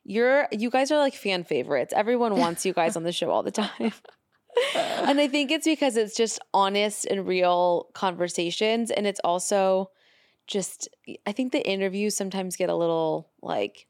You're 0.04 0.49
you 0.52 0.70
guys 0.70 0.90
are 0.90 0.99
like 0.99 1.14
fan 1.14 1.44
favorites. 1.44 1.92
Everyone 1.96 2.37
wants 2.38 2.64
you 2.64 2.73
guys 2.73 2.96
on 2.96 3.02
the 3.02 3.12
show 3.12 3.30
all 3.30 3.42
the 3.42 3.50
time. 3.50 3.70
and 4.75 5.18
I 5.20 5.28
think 5.28 5.50
it's 5.50 5.64
because 5.66 5.96
it's 5.96 6.16
just 6.16 6.38
honest 6.52 7.06
and 7.06 7.26
real 7.26 7.88
conversations, 7.94 8.90
and 8.90 9.06
it's 9.06 9.20
also 9.25 9.90
just 10.46 10.88
I 11.26 11.32
think 11.32 11.52
the 11.52 11.66
interviews 11.66 12.16
sometimes 12.16 12.56
get 12.56 12.70
a 12.70 12.75
little 12.76 13.30
like, 13.42 13.87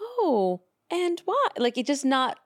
oh, 0.00 0.60
and 0.90 1.20
what? 1.24 1.58
Like 1.58 1.78
it 1.78 1.86
just 1.86 2.04
not 2.04 2.38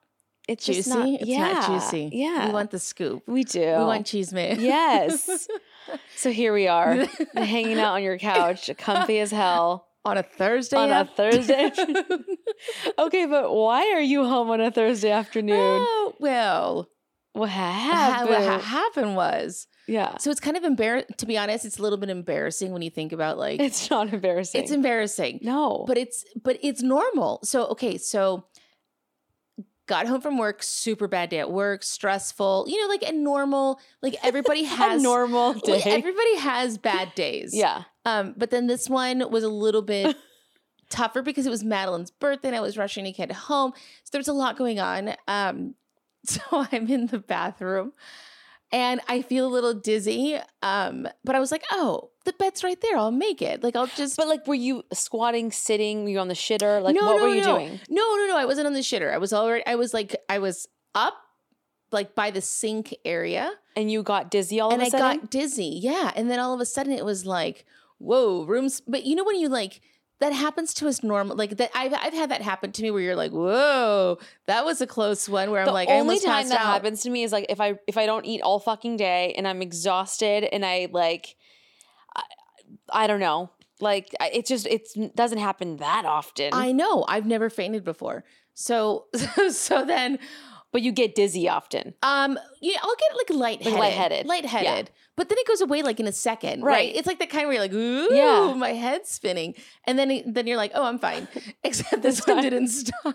it's 0.47 0.67
juicy. 0.67 0.79
just 0.79 0.89
not, 0.91 1.09
it's 1.09 1.25
yeah, 1.25 1.53
not 1.53 1.67
juicy. 1.67 2.11
Yeah, 2.13 2.47
We 2.47 2.53
want 2.53 2.71
the 2.71 2.79
scoop. 2.79 3.23
we 3.27 3.45
do. 3.45 3.61
We 3.61 3.85
want 3.85 4.07
cheese 4.07 4.33
man. 4.33 4.61
yes. 4.61 5.49
so 6.17 6.31
here 6.31 6.53
we 6.53 6.69
are, 6.69 7.07
hanging 7.35 7.79
out 7.79 7.95
on 7.95 8.03
your 8.03 8.19
couch, 8.19 8.71
comfy 8.77 9.21
as 9.21 9.31
hell 9.31 9.87
on 10.05 10.19
a 10.19 10.23
Thursday. 10.23 10.77
on 10.77 10.91
a 10.91 11.05
Thursday. 11.05 11.71
okay, 12.99 13.27
but 13.27 13.53
why 13.53 13.93
are 13.95 14.01
you 14.01 14.25
home 14.25 14.51
on 14.51 14.61
a 14.61 14.71
Thursday 14.71 15.11
afternoon? 15.11 15.57
Oh, 15.59 16.15
well, 16.21 16.89
what 17.33 17.51
happened? 17.51 18.31
what 18.31 18.43
ha- 18.43 18.59
happened 18.59 19.17
was 19.17 19.67
yeah, 19.87 20.17
so 20.19 20.31
it's 20.31 20.41
kind 20.41 20.57
of 20.57 20.65
embarrassing. 20.65 21.15
To 21.19 21.27
be 21.27 21.37
honest, 21.37 21.65
it's 21.65 21.79
a 21.79 21.83
little 21.83 21.99
bit 21.99 22.09
embarrassing 22.09 22.73
when 22.73 22.81
you 22.83 22.91
think 22.91 23.13
about 23.13 23.39
like 23.39 23.61
it's 23.61 23.91
not 23.91 24.13
embarrassing. 24.13 24.63
it's 24.63 24.71
embarrassing, 24.71 25.41
no, 25.43 25.85
but 25.87 25.99
it's 25.99 26.25
but 26.43 26.59
it's 26.63 26.83
normal. 26.83 27.41
So 27.43 27.67
okay, 27.69 27.99
so 27.99 28.47
got 29.87 30.07
home 30.07 30.21
from 30.21 30.39
work, 30.39 30.63
super 30.63 31.09
bad 31.09 31.29
day 31.31 31.41
at 31.41 31.51
work, 31.51 31.83
stressful. 31.83 32.67
You 32.69 32.81
know, 32.81 32.89
like 32.89 33.03
a 33.03 33.13
normal. 33.13 33.81
Like 34.01 34.17
everybody 34.23 34.61
a 34.65 34.69
has 34.69 35.03
normal 35.03 35.55
like, 35.55 35.85
day. 35.85 35.91
everybody 35.91 36.37
has 36.37 36.79
bad 36.79 37.15
days. 37.15 37.55
yeah, 37.55 37.83
Um, 38.05 38.35
but 38.37 38.51
then 38.51 38.67
this 38.67 38.89
one 38.89 39.31
was 39.31 39.45
a 39.45 39.49
little 39.49 39.83
bit 39.83 40.17
tougher 40.91 41.23
because 41.23 41.47
it 41.47 41.51
was 41.51 41.65
Madeline's 41.65 42.11
birthday 42.11 42.49
and 42.49 42.57
I 42.57 42.61
was 42.61 42.77
rushing 42.77 43.05
to 43.05 43.13
get 43.13 43.33
home. 43.33 43.73
So 44.05 44.11
there 44.13 44.19
was 44.19 44.29
a 44.29 44.33
lot 44.33 44.57
going 44.57 44.79
on. 44.79 45.15
Um, 45.27 45.75
so 46.25 46.41
I'm 46.53 46.89
in 46.89 47.07
the 47.07 47.19
bathroom 47.19 47.93
and 48.73 49.01
I 49.09 49.23
feel 49.23 49.47
a 49.47 49.49
little 49.49 49.75
dizzy. 49.75 50.39
Um, 50.63 51.09
but 51.25 51.35
I 51.35 51.41
was 51.41 51.53
like, 51.53 51.65
oh, 51.71 52.11
the 52.25 52.33
bed's 52.33 52.65
right 52.65 52.81
there. 52.81 52.97
I'll 52.97 53.11
make 53.11 53.43
it. 53.43 53.63
Like 53.63 53.77
I'll 53.77 53.87
just 53.87 54.17
but 54.17 54.29
like, 54.29 54.47
were 54.47 54.55
you 54.55 54.85
squatting, 54.93 55.53
sitting? 55.53 56.05
Were 56.05 56.11
you 56.11 56.19
on 56.19 56.29
the 56.29 56.35
shitter? 56.35 56.83
Like, 56.83 56.95
no, 56.95 57.07
what 57.07 57.17
no, 57.19 57.23
were 57.23 57.35
you 57.35 57.43
no. 57.43 57.59
doing? 57.59 57.81
No, 57.89 58.03
no, 58.17 58.27
no. 58.29 58.37
I 58.37 58.45
wasn't 58.45 58.67
on 58.67 58.73
the 58.73 58.81
shitter. 58.81 59.13
I 59.13 59.19
was 59.19 59.33
already 59.33 59.65
I 59.67 59.77
was 59.77 59.95
like 59.95 60.17
I 60.29 60.39
was 60.39 60.67
up 60.95 61.15
like 61.95 62.15
by 62.15 62.31
the 62.31 62.41
sink 62.41 62.95
area. 63.05 63.53
And 63.77 63.91
you 63.91 64.03
got 64.03 64.31
dizzy 64.31 64.61
all 64.61 64.73
and 64.73 64.83
of 64.83 64.89
a 64.89 64.91
sudden. 64.91 65.07
I 65.07 65.17
got 65.17 65.31
dizzy. 65.31 65.79
Yeah. 65.81 66.13
And 66.15 66.31
then 66.31 66.39
all 66.39 66.53
of 66.53 66.61
a 66.61 66.67
sudden 66.67 66.93
it 66.93 67.05
was 67.05 67.25
like, 67.25 67.65
whoa, 68.05 68.45
rooms. 68.45 68.83
But 68.87 69.05
you 69.05 69.17
know 69.17 69.25
when 69.25 69.37
you 69.37 69.49
like 69.49 69.81
that 70.21 70.33
happens 70.33 70.73
to 70.75 70.89
us 70.89 71.03
normal 71.03 71.37
like 71.37 71.57
that 71.57 71.71
I've 71.75 71.93
I've 71.93 72.13
had 72.13 72.31
that 72.31 72.43
happen 72.43 72.73
to 72.73 72.83
me 72.83 72.91
where 72.91 73.03
you're 73.03 73.17
like, 73.17 73.33
whoa, 73.33 74.19
that 74.47 74.65
was 74.65 74.81
a 74.81 74.87
close 74.87 75.29
one 75.29 75.51
where 75.51 75.65
the 75.65 75.71
I'm 75.71 75.75
like, 75.75 75.89
I 75.89 75.99
only 75.99 76.21
time 76.21 76.49
that 76.49 76.61
out. 76.61 76.67
happens 76.67 77.03
to 77.03 77.11
me 77.11 77.25
is 77.25 77.33
like 77.33 77.47
if 77.49 77.61
I 77.61 77.79
if 77.87 77.97
I 77.97 78.07
don't 78.07 78.25
eat 78.25 78.41
all 78.41 78.61
fucking 78.61 78.97
day 78.97 79.35
and 79.37 79.47
I'm 79.47 79.61
exhausted 79.61 80.45
and 80.45 80.65
I 80.65 80.89
like 80.93 81.37
I, 82.15 82.23
I 82.91 83.07
don't 83.07 83.21
know 83.21 83.51
like 83.81 84.15
it 84.21 84.47
just 84.47 84.67
it 84.67 84.89
doesn't 85.15 85.39
happen 85.39 85.77
that 85.79 86.05
often. 86.05 86.51
I 86.53 86.73
know. 86.73 87.05
I've 87.09 87.27
never 87.27 87.51
fainted 87.51 87.85
before. 87.85 88.25
So 88.57 89.07
so 89.51 89.85
then 89.85 90.21
but 90.71 90.83
you 90.83 90.93
get 90.93 91.17
dizzy 91.17 91.49
often. 91.49 91.95
Um, 92.03 92.39
yeah, 92.61 92.79
I'll 92.83 92.95
get 92.97 93.17
like 93.17 93.31
lightheaded. 93.41 93.79
lightheaded. 93.79 94.27
Lightheaded. 94.27 94.91
But 95.17 95.29
then 95.29 95.39
it 95.39 95.47
goes 95.47 95.61
away 95.61 95.83
like 95.83 96.01
in 96.01 96.07
a 96.07 96.13
second. 96.13 96.63
Right. 96.63 96.73
Right. 96.73 96.97
It's 96.97 97.07
like 97.07 97.19
the 97.21 97.27
kind 97.27 97.47
where 97.47 97.55
you're 97.55 97.63
like, 97.63 97.73
ooh, 97.73 98.15
Yeah. 98.15 98.53
my 98.57 98.71
head's 98.71 99.11
spinning. 99.11 99.55
And 99.87 99.99
then 99.99 100.11
it- 100.11 100.35
then 100.35 100.47
you're 100.47 100.57
like, 100.57 100.73
oh, 100.75 100.85
I'm 100.85 100.99
fine. 100.99 101.29
Except 101.65 102.03
this 102.03 102.27
one 102.27 102.43
didn't 102.43 102.69
stop. 102.69 103.15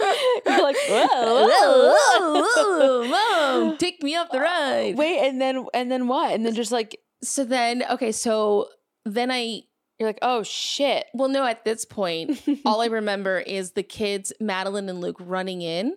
You're 0.00 0.62
like, 0.62 0.76
whoa, 0.88 1.06
whoa, 1.48 1.94
whoa, 1.94 2.42
whoa, 2.42 3.08
whoa, 3.08 3.76
take 3.76 4.02
me 4.02 4.16
up 4.16 4.30
the 4.32 4.38
uh, 4.38 4.42
ride. 4.42 4.96
Wait, 4.96 5.20
and 5.20 5.40
then 5.40 5.66
and 5.72 5.90
then 5.90 6.08
what? 6.08 6.32
And 6.34 6.44
then 6.44 6.52
just 6.54 6.72
like 6.72 6.98
So 7.22 7.44
then, 7.44 7.84
okay, 7.88 8.10
so 8.10 8.68
then 9.04 9.30
I, 9.30 9.60
you're 10.00 10.08
like, 10.08 10.18
oh 10.20 10.42
shit. 10.42 11.06
well, 11.14 11.28
no, 11.28 11.46
at 11.46 11.64
this 11.64 11.84
point, 11.84 12.40
all 12.64 12.80
I 12.80 12.86
remember 12.86 13.38
is 13.38 13.72
the 13.72 13.84
kids, 13.84 14.32
Madeline 14.40 14.88
and 14.88 15.00
Luke, 15.00 15.16
running 15.20 15.62
in 15.62 15.94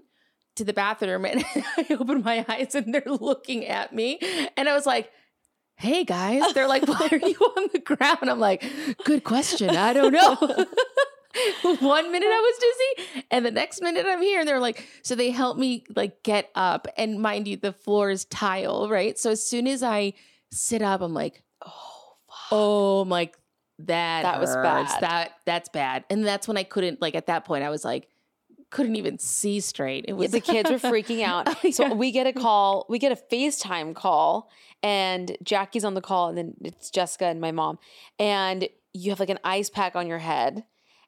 to 0.57 0.63
the 0.63 0.73
bathroom. 0.73 1.25
And 1.25 1.43
I 1.55 1.87
open 1.99 2.21
my 2.21 2.45
eyes 2.47 2.75
and 2.75 2.93
they're 2.93 3.01
looking 3.07 3.65
at 3.65 3.93
me. 3.93 4.19
And 4.55 4.69
I 4.69 4.73
was 4.75 4.85
like, 4.85 5.09
hey 5.77 6.03
guys. 6.03 6.41
They're 6.53 6.67
like, 6.67 6.87
why 6.87 7.07
are 7.11 7.17
you 7.27 7.35
on 7.35 7.69
the 7.73 7.79
ground? 7.79 8.29
I'm 8.29 8.39
like, 8.39 8.63
good 9.03 9.23
question. 9.23 9.69
I 9.71 9.93
don't 9.93 10.11
know. 10.13 10.35
One 11.79 12.11
minute 12.11 12.27
I 12.27 12.39
was 12.39 13.03
dizzy, 13.05 13.23
and 13.29 13.45
the 13.45 13.51
next 13.51 13.81
minute 13.81 14.05
I'm 14.07 14.21
here. 14.21 14.39
And 14.39 14.47
they're 14.47 14.59
like, 14.59 14.87
so 15.03 15.13
they 15.13 15.29
helped 15.29 15.59
me 15.59 15.83
like 15.95 16.23
get 16.23 16.49
up. 16.55 16.87
And 16.97 17.19
mind 17.21 17.47
you, 17.47 17.57
the 17.57 17.73
floor 17.73 18.09
is 18.09 18.25
tile, 18.25 18.89
right? 18.89 19.19
So 19.19 19.31
as 19.31 19.47
soon 19.47 19.67
as 19.67 19.83
I 19.83 20.13
sit 20.51 20.81
up, 20.81 21.01
I'm 21.01 21.13
like, 21.13 21.43
Oh, 21.63 21.69
fuck. 22.27 22.37
oh, 22.51 23.01
I'm 23.01 23.09
like 23.09 23.37
that. 23.79 24.23
That 24.23 24.39
was 24.39 24.55
bad. 24.55 24.87
That 25.01 25.33
that's 25.45 25.69
bad. 25.69 26.05
And 26.09 26.25
that's 26.25 26.47
when 26.47 26.57
I 26.57 26.63
couldn't 26.63 27.01
like 27.01 27.13
at 27.13 27.27
that 27.27 27.45
point 27.45 27.63
I 27.63 27.69
was 27.69 27.85
like, 27.85 28.07
couldn't 28.69 28.95
even 28.95 29.17
see 29.19 29.59
straight. 29.59 30.05
It 30.07 30.13
was 30.13 30.31
the 30.31 30.41
kids 30.41 30.69
were 30.69 30.77
freaking 30.77 31.23
out. 31.25 31.47
Oh, 31.63 31.71
So 31.71 31.93
we 31.93 32.11
get 32.11 32.27
a 32.27 32.33
call, 32.33 32.85
we 32.89 32.99
get 32.99 33.11
a 33.11 33.15
FaceTime 33.15 33.95
call, 33.95 34.49
and 34.83 35.37
Jackie's 35.43 35.85
on 35.85 35.93
the 35.93 36.01
call, 36.01 36.29
and 36.29 36.37
then 36.37 36.53
it's 36.61 36.89
Jessica 36.91 37.25
and 37.25 37.39
my 37.41 37.51
mom. 37.51 37.79
And 38.19 38.67
you 38.93 39.11
have 39.11 39.19
like 39.19 39.29
an 39.29 39.39
ice 39.43 39.69
pack 39.69 39.95
on 39.95 40.07
your 40.07 40.19
head, 40.19 40.63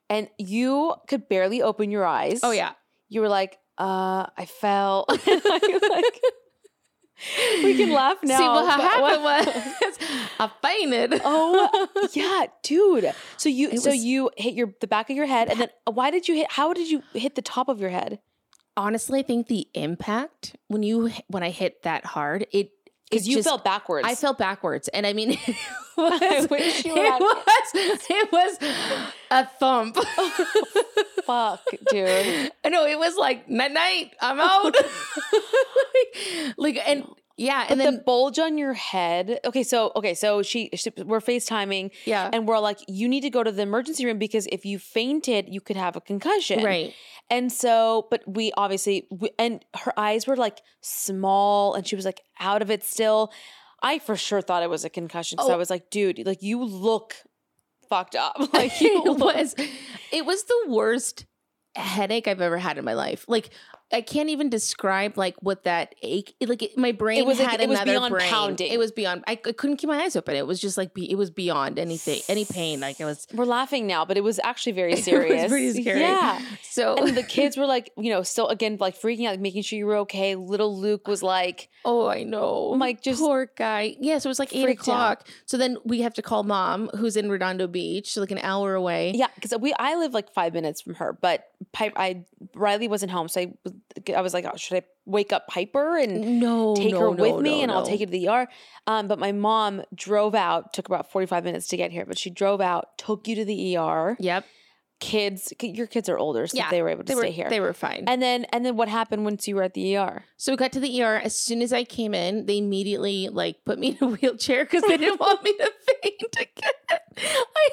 and 0.09 0.29
you 0.37 0.95
could 1.07 1.27
barely 1.27 1.61
open 1.61 1.91
your 1.91 2.05
eyes. 2.05 2.39
Oh 2.43 2.51
yeah. 2.51 2.71
You 3.09 3.21
were 3.21 3.29
like, 3.29 3.57
uh, 3.77 4.27
I 4.37 4.45
fell. 4.45 5.05
And 5.09 5.19
I 5.27 5.59
was 5.63 5.89
like, 5.89 6.21
we 7.63 7.75
can 7.75 7.91
laugh 7.91 8.17
now. 8.23 8.37
See 8.37 8.47
what 8.47 8.65
happened 8.65 9.01
what- 9.01 9.21
was 9.21 9.97
I 10.39 10.49
fainted. 10.61 11.21
Oh 11.25 11.87
yeah, 12.13 12.45
dude. 12.63 13.11
So 13.37 13.49
you 13.49 13.69
It 13.69 13.81
so 13.81 13.91
was- 13.91 14.03
you 14.03 14.29
hit 14.37 14.53
your 14.53 14.73
the 14.81 14.87
back 14.87 15.09
of 15.09 15.15
your 15.15 15.25
head, 15.25 15.49
and 15.49 15.59
then 15.59 15.69
uh, 15.87 15.91
why 15.91 16.11
did 16.11 16.27
you 16.27 16.35
hit? 16.35 16.47
How 16.51 16.73
did 16.73 16.89
you 16.89 17.03
hit 17.13 17.35
the 17.35 17.41
top 17.41 17.69
of 17.69 17.79
your 17.79 17.89
head? 17.89 18.19
Honestly, 18.77 19.19
I 19.19 19.23
think 19.23 19.47
the 19.47 19.67
impact 19.73 20.55
when 20.67 20.83
you 20.83 21.11
when 21.27 21.43
I 21.43 21.49
hit 21.49 21.83
that 21.83 22.05
hard, 22.05 22.45
it 22.53 22.69
Because 23.09 23.27
you 23.27 23.37
just- 23.37 23.47
fell 23.47 23.57
backwards. 23.57 24.07
I 24.07 24.15
felt 24.15 24.37
backwards, 24.37 24.87
and 24.89 25.05
I 25.07 25.13
mean, 25.13 25.31
it 25.47 25.55
was, 25.97 26.49
wish 26.49 26.85
you 26.85 26.93
it 26.95 27.19
was 27.19 27.71
it 28.09 28.31
was 28.31 28.57
a 29.31 29.45
thump. 29.45 29.97
Fuck, 31.25 31.63
dude. 31.91 32.51
no, 32.67 32.85
it 32.85 32.97
was 32.97 33.15
like 33.15 33.49
night 33.49 33.71
night. 33.71 34.11
I'm 34.21 34.37
oh, 34.39 34.67
out. 34.67 34.75
like, 35.93 36.75
like, 36.75 36.87
and 36.87 37.05
yeah, 37.39 37.63
But 37.63 37.71
and 37.71 37.79
then 37.81 37.95
the 37.95 38.01
bulge 38.01 38.37
on 38.39 38.57
your 38.57 38.73
head. 38.73 39.39
Okay, 39.45 39.63
so 39.63 39.91
okay, 39.95 40.13
so 40.13 40.41
she, 40.43 40.69
she 40.75 40.91
we're 40.97 41.21
FaceTiming 41.21 41.91
yeah, 42.05 42.29
and 42.33 42.47
we're 42.47 42.59
like, 42.59 42.79
you 42.87 43.07
need 43.07 43.21
to 43.21 43.29
go 43.29 43.41
to 43.43 43.51
the 43.51 43.61
emergency 43.63 44.05
room 44.05 44.17
because 44.19 44.45
if 44.51 44.65
you 44.65 44.77
fainted, 44.79 45.47
you 45.49 45.61
could 45.61 45.77
have 45.77 45.95
a 45.95 46.01
concussion. 46.01 46.63
right. 46.63 46.93
And 47.31 47.51
so, 47.51 48.07
but 48.09 48.23
we 48.27 48.51
obviously, 48.57 49.07
we, 49.11 49.29
and 49.37 49.63
her 49.83 49.93
eyes 49.97 50.25
were 50.27 50.35
like 50.35 50.61
small 50.81 51.75
and 51.75 51.87
she 51.87 51.95
was 51.95 52.03
like 52.05 52.21
out 52.39 52.61
of 52.61 52.69
it 52.71 52.83
still. 52.83 53.31
I 53.81 53.99
for 53.99 54.15
sure 54.17 54.41
thought 54.41 54.63
it 54.63 54.69
was 54.69 54.83
a 54.83 54.89
concussion 54.89 55.35
because 55.37 55.49
I 55.49 55.53
Oh. 55.53 55.57
was 55.57 55.69
like, 55.69 55.89
dude, 55.91 56.25
like 56.25 56.41
you 56.41 56.63
look 56.63 57.15
fucked 57.87 58.15
up. 58.15 58.35
Like 58.53 58.81
you 58.81 59.03
it 59.05 59.17
was 59.17 59.55
it 60.11 60.25
was 60.25 60.43
the 60.43 60.65
worst 60.67 61.25
headache 61.75 62.27
I've 62.27 62.41
ever 62.41 62.57
had 62.57 62.77
in 62.77 62.83
my 62.83 62.93
life. 62.95 63.25
Like 63.27 63.51
I 63.91 64.01
can't 64.01 64.29
even 64.29 64.49
describe 64.49 65.17
like 65.17 65.35
what 65.41 65.63
that 65.63 65.95
ache. 66.01 66.35
It, 66.39 66.47
like 66.49 66.61
it, 66.61 66.77
my 66.77 66.91
brain 66.91 67.25
was, 67.25 67.39
like, 67.39 67.47
had 67.47 67.61
it 67.61 67.67
was 67.69 67.79
another 67.79 67.91
beyond 67.91 68.11
brain. 68.13 68.29
pounding. 68.29 68.71
It 68.71 68.77
was 68.77 68.91
beyond. 68.91 69.23
I, 69.27 69.31
I 69.31 69.51
couldn't 69.51 69.77
keep 69.77 69.87
my 69.89 69.97
eyes 70.01 70.15
open. 70.15 70.35
It 70.35 70.45
was 70.45 70.59
just 70.59 70.77
like 70.77 70.93
be, 70.93 71.09
it 71.09 71.15
was 71.15 71.31
beyond 71.31 71.79
anything, 71.79 72.21
any 72.29 72.45
pain. 72.45 72.79
Like 72.79 72.99
it 72.99 73.05
was. 73.05 73.27
We're 73.33 73.45
laughing 73.45 73.87
now, 73.87 74.05
but 74.05 74.17
it 74.17 74.23
was 74.23 74.39
actually 74.43 74.73
very 74.73 74.91
It 74.93 74.95
was 74.97 75.05
serious. 75.05 75.47
pretty 75.49 75.81
scary. 75.81 76.01
Yeah. 76.01 76.39
So 76.61 76.95
And 76.97 77.17
the 77.17 77.23
kids 77.23 77.57
were 77.57 77.65
like, 77.65 77.91
you 77.97 78.11
know, 78.11 78.21
still 78.23 78.47
again 78.49 78.77
like 78.79 78.99
freaking 78.99 79.25
out, 79.25 79.31
like 79.31 79.39
making 79.39 79.63
sure 79.63 79.77
you 79.77 79.85
were 79.87 79.97
okay. 79.97 80.35
Little 80.35 80.77
Luke 80.77 81.07
was 81.07 81.23
like, 81.23 81.69
oh, 81.85 82.07
I 82.07 82.23
know. 82.23 82.59
Like, 82.79 83.01
just 83.01 83.19
poor 83.19 83.51
guy. 83.55 83.95
Yeah. 83.99 84.19
So 84.19 84.27
it 84.27 84.31
was 84.31 84.39
like 84.39 84.55
eight 84.55 84.63
freaked 84.63 84.81
out. 84.81 84.83
o'clock. 84.83 85.27
So 85.45 85.57
then 85.57 85.77
we 85.83 86.01
have 86.01 86.13
to 86.15 86.21
call 86.21 86.43
mom, 86.43 86.89
who's 86.89 87.15
in 87.17 87.29
Redondo 87.29 87.67
Beach, 87.67 88.15
like 88.17 88.31
an 88.31 88.39
hour 88.39 88.75
away. 88.75 89.13
yeah, 89.15 89.27
because 89.35 89.53
we 89.59 89.73
I 89.79 89.95
live 89.95 90.13
like 90.13 90.31
five 90.31 90.53
minutes 90.53 90.81
from 90.81 90.95
her, 90.95 91.17
but 91.19 91.45
Pipe, 91.71 91.93
I 91.95 92.23
Riley 92.55 92.87
wasn't 92.87 93.11
home, 93.11 93.27
so 93.27 93.41
I 93.41 93.53
was, 93.63 93.73
I 94.15 94.21
was 94.21 94.33
like, 94.33 94.45
oh, 94.45 94.55
should 94.57 94.77
I 94.77 94.83
wake 95.05 95.31
up 95.33 95.47
Piper 95.47 95.97
and 95.97 96.39
No, 96.39 96.75
take 96.75 96.91
no, 96.93 96.99
her 97.11 97.15
no, 97.15 97.23
with 97.33 97.41
me 97.43 97.61
and 97.63 97.71
I'll 97.71 97.85
take 97.85 97.99
her 97.99 98.05
to 98.05 98.11
the 98.11 98.27
ER. 98.29 98.47
Um, 98.87 99.07
but 99.07 99.19
my 99.19 99.31
mom 99.31 99.83
drove 99.95 100.35
out, 100.35 100.73
took 100.73 100.87
about 100.87 101.11
45 101.11 101.43
minutes 101.43 101.67
to 101.69 101.77
get 101.77 101.91
here, 101.91 102.05
but 102.05 102.17
she 102.17 102.29
drove 102.29 102.61
out, 102.61 102.97
took 102.97 103.27
you 103.27 103.35
to 103.35 103.45
the 103.45 103.77
ER. 103.77 104.17
Yep. 104.19 104.45
Kids, 104.99 105.53
your 105.61 105.87
kids 105.87 106.09
are 106.09 106.17
older, 106.17 106.45
so 106.45 106.57
Yeah, 106.57 106.69
they 106.69 106.81
were 106.81 106.89
able 106.89 107.03
to 107.05 107.07
They 107.07 107.15
were 107.15 107.21
stay 107.21 107.31
here. 107.31 107.49
They 107.49 107.61
were 107.61 107.71
fine. 107.73 108.03
and 108.07 108.21
then 108.21 108.43
and 108.51 108.65
then 108.65 108.75
what 108.75 108.89
happened 108.89 109.23
once 109.23 109.47
you 109.47 109.55
were 109.55 109.63
at 109.63 109.73
the 109.73 109.95
ER? 109.95 110.25
So 110.35 110.51
we 110.51 110.57
got 110.57 110.73
to 110.73 110.81
the 110.81 111.01
ER. 111.01 111.15
As 111.23 111.37
soon 111.39 111.61
as 111.61 111.71
I 111.71 111.85
came 111.85 112.13
in, 112.13 112.47
they 112.47 112.57
immediately 112.57 113.29
like 113.29 113.63
put 113.65 113.79
me 113.79 113.97
in 113.99 114.05
a 114.05 114.07
wheelchair 114.17 114.65
because 114.65 114.83
they 114.83 114.97
didn't 114.97 115.21
want 115.21 115.41
me 115.41 115.53
to 115.53 115.71
faint 116.03 116.35
again. 116.35 116.99
I, 117.17 117.69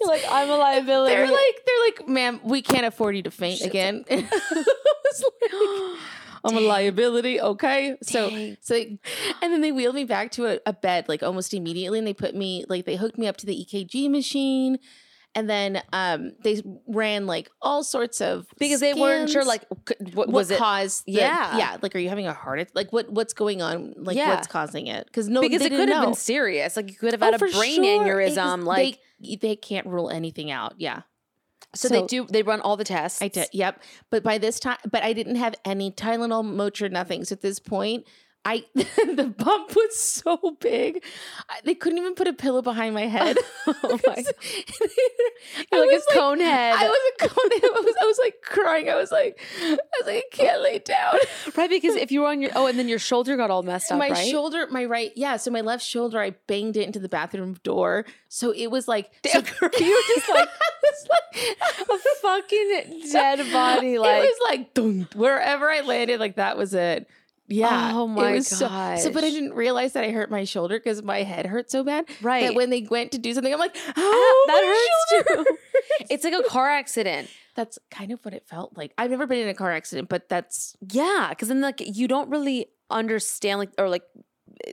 You're 0.00 0.08
like, 0.08 0.24
I'm 0.28 0.50
a 0.50 0.56
liability. 0.56 1.14
they're 1.14 1.26
like, 1.26 1.62
they're 1.66 1.84
like, 1.86 2.08
ma'am, 2.08 2.40
we 2.44 2.62
can't 2.62 2.86
afford 2.86 3.16
you 3.16 3.22
to 3.22 3.30
faint 3.30 3.62
again. 3.62 4.04
Like, 6.42 6.54
I'm 6.54 6.56
a 6.56 6.60
liability, 6.60 7.40
okay? 7.40 7.96
So, 8.02 8.30
Dang. 8.30 8.56
so, 8.60 8.74
they, 8.74 8.98
and 9.42 9.52
then 9.52 9.60
they 9.60 9.72
wheeled 9.72 9.94
me 9.94 10.04
back 10.04 10.30
to 10.32 10.46
a, 10.46 10.58
a 10.64 10.72
bed 10.72 11.08
like 11.08 11.22
almost 11.22 11.52
immediately, 11.52 11.98
and 11.98 12.06
they 12.06 12.14
put 12.14 12.34
me 12.34 12.64
like 12.68 12.86
they 12.86 12.96
hooked 12.96 13.18
me 13.18 13.26
up 13.26 13.36
to 13.38 13.46
the 13.46 13.66
EKG 13.66 14.10
machine, 14.10 14.78
and 15.34 15.48
then 15.48 15.80
um 15.92 16.32
they 16.42 16.60
ran 16.88 17.26
like 17.26 17.50
all 17.62 17.84
sorts 17.84 18.20
of 18.20 18.46
because 18.58 18.80
they 18.80 18.94
weren't 18.94 19.30
sure 19.30 19.44
like 19.44 19.64
what, 19.68 20.26
what 20.28 20.28
was 20.28 20.50
it 20.50 20.58
caused 20.58 21.04
the- 21.06 21.12
Yeah. 21.12 21.56
yeah 21.56 21.76
like 21.82 21.94
are 21.94 21.98
you 22.00 22.08
having 22.08 22.26
a 22.26 22.32
heart 22.32 22.58
attack 22.60 22.74
like 22.74 22.92
what 22.92 23.10
what's 23.10 23.32
going 23.32 23.62
on? 23.62 23.94
Like 23.96 24.16
Yeah. 24.16 24.30
what's 24.34 24.48
causing 24.48 24.88
it? 24.88 25.06
Because 25.06 25.28
no 25.28 25.40
because 25.40 25.62
it 25.62 25.70
could 25.70 25.88
have 25.88 26.04
been 26.04 26.14
serious. 26.14 26.76
Like 26.76 26.90
you 26.90 26.96
could 26.96 27.12
have 27.12 27.22
Oh, 27.22 27.26
had 27.26 27.34
a 27.34 27.38
brain 27.38 27.84
sure. 27.84 28.04
aneurysm 28.04 28.58
Ex- 28.58 28.64
like 28.66 28.98
they, 29.20 29.36
they 29.36 29.56
can't 29.56 29.86
rule 29.86 30.10
anything 30.10 30.50
out. 30.50 30.74
Yeah. 30.78 31.02
So, 31.72 31.86
they 31.88 32.02
do 32.06 32.26
they 32.28 32.42
run 32.42 32.60
all 32.60 32.76
the 32.76 32.82
tests. 32.82 33.22
I 33.22 33.28
did 33.28 33.46
yep. 33.52 33.80
But 34.10 34.24
by 34.24 34.38
this 34.38 34.58
time 34.58 34.78
but 34.90 35.04
I 35.04 35.12
didn't 35.12 35.36
have 35.36 35.54
any 35.64 35.92
Tylenol 35.92 36.42
Motrin 36.44 36.90
nothing. 36.90 37.24
So 37.24 37.34
at 37.34 37.42
this 37.42 37.60
point 37.60 38.04
I 38.44 38.64
the 38.74 39.32
bump 39.36 39.76
was 39.76 39.96
so 39.98 40.56
big 40.60 41.04
I, 41.48 41.60
they 41.64 41.74
couldn't 41.74 41.98
even 41.98 42.14
put 42.14 42.26
a 42.26 42.32
pillow 42.32 42.62
behind 42.62 42.94
my 42.94 43.06
head 43.06 43.36
oh 43.66 44.00
my 44.06 44.24
You're 45.72 45.86
like 45.86 46.00
a 46.10 46.14
cone 46.14 46.40
head 46.40 46.74
I 46.74 46.88
was 46.88 47.12
a 47.12 47.28
cone 47.28 47.50
head. 47.50 47.64
I 47.64 47.80
was, 47.80 47.94
I 48.00 48.04
was 48.06 48.18
like 48.22 48.34
crying. 48.42 48.88
I 48.88 48.94
was 48.94 49.12
like, 49.12 49.40
I 49.60 49.78
was 50.00 50.06
like, 50.06 50.16
I 50.16 50.22
can't 50.32 50.62
lay 50.62 50.78
down. 50.78 51.14
right 51.56 51.68
because 51.68 51.96
if 51.96 52.10
you 52.10 52.22
were 52.22 52.28
on 52.28 52.40
your 52.40 52.50
oh 52.54 52.66
and 52.66 52.78
then 52.78 52.88
your 52.88 52.98
shoulder 52.98 53.36
got 53.36 53.50
all 53.50 53.62
messed 53.62 53.92
up 53.92 53.98
my 53.98 54.10
right 54.10 54.26
shoulder, 54.26 54.66
my 54.70 54.84
right, 54.84 55.12
yeah. 55.16 55.36
So 55.36 55.50
my 55.50 55.60
left 55.60 55.84
shoulder, 55.84 56.20
I 56.20 56.30
banged 56.46 56.76
it 56.76 56.86
into 56.86 56.98
the 56.98 57.08
bathroom 57.08 57.56
door. 57.62 58.06
So 58.28 58.52
it 58.52 58.68
was 58.68 58.88
like, 58.88 59.10
Damn, 59.22 59.44
so, 59.44 59.52
you 59.78 59.90
were 59.90 60.14
just 60.14 60.28
like 60.28 60.48
was 60.82 61.08
like 61.08 61.80
a 61.88 61.98
fucking 62.20 63.02
dead 63.12 63.52
body 63.52 63.98
like 63.98 64.24
it 64.24 64.30
was 64.30 64.40
like 64.48 65.14
wherever 65.14 65.70
I 65.70 65.80
landed, 65.80 66.20
like 66.20 66.36
that 66.36 66.56
was 66.56 66.74
it. 66.74 67.08
Yeah. 67.50 67.92
Oh 67.94 68.06
my 68.06 68.32
was 68.34 68.46
So, 68.48 68.68
so, 68.96 69.10
but 69.12 69.24
I 69.24 69.30
didn't 69.30 69.54
realize 69.54 69.92
that 69.94 70.04
I 70.04 70.10
hurt 70.10 70.30
my 70.30 70.44
shoulder 70.44 70.78
because 70.78 71.02
my 71.02 71.22
head 71.24 71.46
hurt 71.46 71.70
so 71.70 71.82
bad. 71.84 72.06
right 72.22 72.46
That 72.46 72.54
when 72.54 72.70
they 72.70 72.86
went 72.88 73.12
to 73.12 73.18
do 73.18 73.34
something, 73.34 73.52
I'm 73.52 73.58
like, 73.58 73.76
Ah, 73.88 73.92
oh, 73.98 74.44
that 74.48 74.62
my 74.62 75.24
hurts 75.26 75.46
too 75.46 75.56
it's 76.10 76.24
like 76.24 76.32
a 76.34 76.42
car 76.44 76.70
accident 76.70 77.28
That's 77.56 77.78
kind 77.90 78.12
of 78.12 78.24
what 78.24 78.32
it 78.34 78.46
felt 78.48 78.76
like. 78.76 78.92
I've 78.96 79.10
never 79.10 79.26
been 79.26 79.38
in 79.40 79.48
a 79.48 79.54
car 79.54 79.72
accident, 79.72 80.08
but 80.08 80.28
that's 80.28 80.76
yeah 80.92 81.26
because 81.30 81.48
then 81.48 81.60
like 81.60 81.82
you 81.84 82.06
don't 82.08 82.30
really 82.30 82.66
understand 82.90 83.58
like 83.58 83.70
or 83.78 83.88
like 83.88 84.04
eh, 84.66 84.72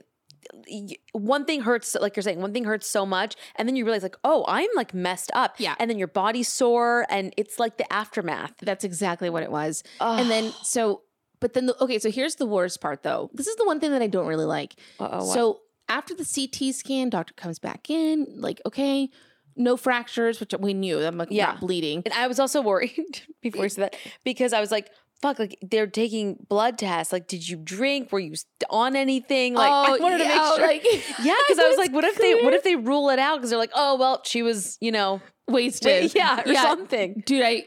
one 1.12 1.44
thing 1.44 1.60
hurts 1.62 1.96
like 2.00 2.16
you're 2.16 2.22
saying 2.22 2.40
one 2.40 2.52
thing 2.52 2.64
hurts 2.64 2.86
so 2.88 3.04
much 3.04 3.36
and 3.56 3.68
then 3.68 3.76
you 3.76 3.84
realize 3.84 4.02
like 4.02 4.16
oh 4.24 4.44
i'm 4.48 4.68
like 4.76 4.94
messed 4.94 5.30
up 5.34 5.54
Yeah. 5.58 5.74
and 5.78 5.90
then 5.90 5.98
your 5.98 6.08
body's 6.08 6.48
sore 6.48 7.06
and 7.10 7.32
it's 7.36 7.58
like 7.58 7.76
the 7.76 7.90
aftermath 7.92 8.54
that's 8.62 8.84
exactly 8.84 9.30
what 9.30 9.42
it 9.42 9.50
was. 9.50 9.82
And 10.00 10.30
then 10.30 10.52
so 10.62 11.02
but 11.40 11.54
then 11.54 11.66
the, 11.66 11.82
okay, 11.82 11.98
so 11.98 12.10
here's 12.10 12.36
the 12.36 12.46
worst 12.46 12.80
part 12.80 13.02
though. 13.02 13.30
This 13.34 13.46
is 13.46 13.56
the 13.56 13.64
one 13.64 13.80
thing 13.80 13.90
that 13.92 14.02
I 14.02 14.06
don't 14.08 14.26
really 14.26 14.44
like. 14.46 14.76
Uh-oh, 15.00 15.24
what? 15.26 15.34
so 15.34 15.60
after 15.88 16.14
the 16.14 16.24
CT 16.24 16.74
scan, 16.74 17.08
doctor 17.10 17.34
comes 17.34 17.58
back 17.58 17.88
in, 17.90 18.26
like, 18.36 18.60
okay, 18.66 19.08
no 19.56 19.76
fractures, 19.76 20.38
which 20.40 20.52
we 20.58 20.74
knew. 20.74 21.00
I'm 21.00 21.16
like 21.18 21.28
Yeah. 21.30 21.46
not 21.46 21.60
bleeding. 21.60 22.02
And 22.04 22.14
I 22.14 22.26
was 22.28 22.38
also 22.38 22.60
worried 22.62 23.22
before 23.42 23.64
you 23.64 23.68
said 23.68 23.84
that 23.92 23.96
because 24.24 24.52
I 24.52 24.60
was 24.60 24.70
like, 24.70 24.90
fuck, 25.20 25.38
like 25.40 25.58
they're 25.62 25.88
taking 25.88 26.36
blood 26.48 26.78
tests. 26.78 27.12
Like, 27.12 27.26
did 27.26 27.48
you 27.48 27.56
drink? 27.56 28.12
Were 28.12 28.20
you 28.20 28.34
on 28.70 28.94
anything? 28.94 29.54
Like, 29.54 29.70
I 29.72 29.96
Oh, 29.98 29.98
wanted 30.00 30.18
to 30.18 30.24
make 30.28 30.34
sure. 30.36 30.60
like, 30.60 30.84
yeah, 31.24 31.34
because 31.48 31.58
I 31.58 31.68
was 31.68 31.76
like, 31.76 31.92
what 31.92 32.04
if 32.04 32.16
they 32.18 32.34
what 32.44 32.54
if 32.54 32.62
they 32.62 32.76
rule 32.76 33.08
it 33.10 33.18
out? 33.18 33.38
Because 33.38 33.50
they're 33.50 33.58
like, 33.58 33.72
oh 33.74 33.96
well, 33.96 34.22
she 34.24 34.42
was, 34.42 34.78
you 34.80 34.92
know, 34.92 35.20
wasted. 35.48 36.14
yeah, 36.14 36.42
or 36.46 36.52
Yeah. 36.52 36.62
something. 36.62 37.22
Dude, 37.26 37.42
I 37.44 37.64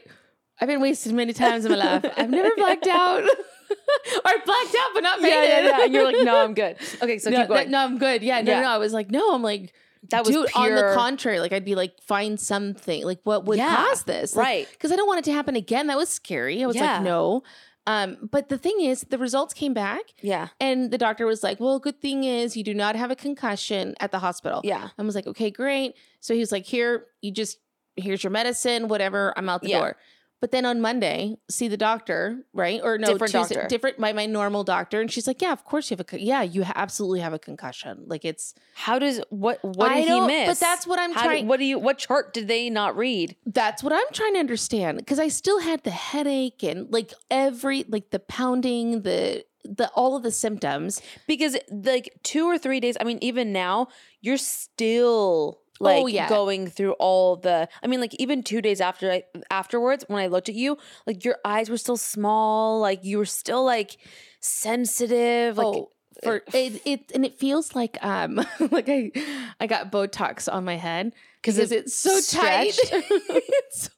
I've 0.60 0.68
been 0.68 0.80
wasted 0.80 1.12
many 1.12 1.32
times 1.34 1.64
in 1.66 1.72
my 1.72 1.76
life. 1.78 2.06
I've 2.16 2.30
never 2.30 2.50
blacked 2.56 2.86
out. 2.86 3.28
or 4.24 4.32
blacked 4.44 4.74
out, 4.74 4.90
but 4.94 5.02
not 5.02 5.20
made 5.20 5.28
Yeah, 5.30 5.42
yeah, 5.44 5.58
it. 5.58 5.64
yeah. 5.64 5.84
And 5.84 5.94
you're 5.94 6.04
like, 6.04 6.24
no, 6.24 6.36
I'm 6.44 6.54
good. 6.54 6.76
Okay, 7.02 7.18
so 7.18 7.30
no, 7.30 7.38
keep 7.40 7.48
going. 7.48 7.58
that- 7.64 7.70
no, 7.70 7.78
I'm 7.84 7.98
good. 7.98 8.22
Yeah, 8.22 8.40
no, 8.40 8.52
Yeah. 8.52 8.60
no. 8.62 8.68
I 8.68 8.78
was 8.78 8.92
like, 8.92 9.10
no, 9.10 9.34
I'm 9.34 9.42
like, 9.42 9.72
that 10.10 10.24
was 10.24 10.34
dude. 10.34 10.48
On 10.54 10.68
the 10.70 10.76
pure- 10.80 10.94
contrary, 10.94 11.40
like 11.40 11.52
I'd 11.52 11.64
be 11.64 11.74
like, 11.74 12.00
find 12.02 12.38
something. 12.38 13.04
Like, 13.04 13.20
what 13.24 13.44
would 13.44 13.58
Yeah, 13.58 13.76
cause 13.76 14.02
this? 14.04 14.34
Right. 14.34 14.68
Because 14.70 14.90
I 14.92 14.96
don't 14.96 15.06
want 15.06 15.20
it 15.20 15.24
to 15.26 15.32
happen 15.32 15.54
again. 15.56 15.86
That 15.86 15.96
was 15.96 16.08
scary. 16.08 16.62
I 16.62 16.66
was 16.66 16.76
Yeah. 16.76 16.94
like, 16.94 17.02
no. 17.02 17.42
Um, 17.86 18.16
but 18.30 18.48
the 18.48 18.58
thing 18.58 18.80
is, 18.80 19.02
the 19.10 19.18
results 19.18 19.52
came 19.54 19.74
back, 19.74 20.02
Yeah, 20.20 20.48
and 20.60 20.92
the 20.92 20.98
doctor 20.98 21.26
was 21.26 21.42
like, 21.42 21.58
"Well, 21.58 21.80
good 21.80 22.00
thing 22.00 22.22
is 22.22 22.56
you 22.56 22.62
do 22.62 22.74
not 22.74 22.94
have 22.94 23.10
a 23.10 23.16
concussion 23.16 23.96
at 23.98 24.12
the 24.12 24.20
hospital." 24.20 24.60
yeah, 24.62 24.90
I 24.96 25.02
was 25.02 25.16
like, 25.16 25.26
okay, 25.26 25.50
great. 25.50 25.94
So 26.20 26.32
he 26.32 26.38
was 26.38 26.52
like, 26.52 26.64
here, 26.64 27.06
you 27.22 27.32
just, 27.32 27.58
here's 27.96 28.22
your 28.22 28.30
medicine, 28.30 28.86
whatever. 28.86 29.34
I'm 29.36 29.48
out 29.48 29.62
the 29.62 29.70
Yeah. 29.70 29.78
door. 29.80 29.96
But 30.42 30.50
then 30.50 30.66
on 30.66 30.80
Monday, 30.80 31.36
see 31.48 31.68
the 31.68 31.76
doctor, 31.76 32.44
right? 32.52 32.80
Or 32.82 32.98
no, 32.98 33.06
Different 33.12 33.32
Tuesday- 33.32 33.54
doctor. 33.54 33.68
different, 33.68 34.00
my, 34.00 34.12
my 34.12 34.26
normal 34.26 34.64
doctor. 34.64 35.00
And 35.00 35.08
she's 35.08 35.28
like, 35.28 35.40
yeah, 35.40 35.52
of 35.52 35.64
course 35.64 35.88
you 35.88 35.96
have 35.96 36.04
a, 36.12 36.20
yeah, 36.20 36.42
you 36.42 36.64
absolutely 36.74 37.20
have 37.20 37.32
a 37.32 37.38
concussion. 37.38 38.02
Like 38.08 38.24
it's, 38.24 38.52
How 38.74 38.98
does 38.98 39.20
what 39.30 39.60
what 39.62 39.92
I 39.92 40.00
did 40.00 40.08
he 40.08 40.20
miss? 40.20 40.48
but 40.48 40.58
that's 40.58 40.84
what 40.84 40.98
I'm 40.98 41.12
How 41.12 41.22
trying- 41.22 41.46
what 41.46 41.60
do 41.60 41.64
you 41.64 41.78
what 41.78 41.96
chart 41.98 42.34
did 42.34 42.48
they 42.48 42.68
not 42.70 42.96
read? 42.96 43.36
that's 43.46 43.84
what 43.84 43.92
I'm 43.92 44.04
trying 44.12 44.34
to 44.34 44.40
understand. 44.40 45.06
Cause 45.06 45.20
I 45.20 45.28
still 45.28 45.60
had 45.60 45.84
the 45.84 45.90
headache 45.92 46.64
and 46.64 46.92
like 46.92 47.12
every, 47.30 47.84
like 47.88 48.10
the 48.10 48.18
pounding, 48.18 49.02
the, 49.02 49.44
the, 49.64 49.88
all 49.94 50.16
of 50.16 50.24
the 50.24 50.32
symptoms. 50.32 51.00
Because 51.28 51.56
like 51.70 52.18
two 52.24 52.46
or 52.46 52.58
three 52.58 52.80
days, 52.80 52.96
I 53.00 53.04
mean, 53.04 53.18
even 53.22 53.52
now, 53.52 53.86
you're 54.20 54.38
still 54.38 55.60
like 55.80 56.02
Oh, 56.02 56.06
yeah. 56.06 56.28
going 56.28 56.68
through 56.68 56.92
all 56.92 57.36
the 57.36 57.68
I 57.82 57.86
mean, 57.86 58.00
like 58.00 58.14
even 58.14 58.42
two 58.42 58.60
days 58.62 58.80
after 58.80 59.10
I 59.10 59.24
afterwards, 59.50 60.04
when 60.08 60.22
I 60.22 60.26
looked 60.28 60.48
at 60.48 60.54
you, 60.54 60.78
like 61.06 61.24
your 61.24 61.36
eyes 61.44 61.70
were 61.70 61.76
still 61.76 61.96
small, 61.96 62.80
like 62.80 63.04
you 63.04 63.18
were 63.18 63.24
still 63.26 63.64
like 63.64 63.96
sensitive. 64.40 65.56
Like 65.56 65.66
oh, 65.66 65.90
for 66.22 66.42
it, 66.52 66.82
it, 66.84 67.12
and 67.14 67.24
it 67.24 67.38
feels 67.38 67.74
like, 67.74 67.96
um, 68.04 68.34
like 68.70 68.88
I, 68.88 69.10
I 69.58 69.66
got 69.66 69.90
Botox 69.90 70.52
on 70.52 70.64
my 70.64 70.76
head 70.76 71.12
because 71.40 71.58
it 71.58 71.72
it's 71.72 71.94
so 71.94 72.20
tight. 72.20 72.78
It's- 72.92 73.90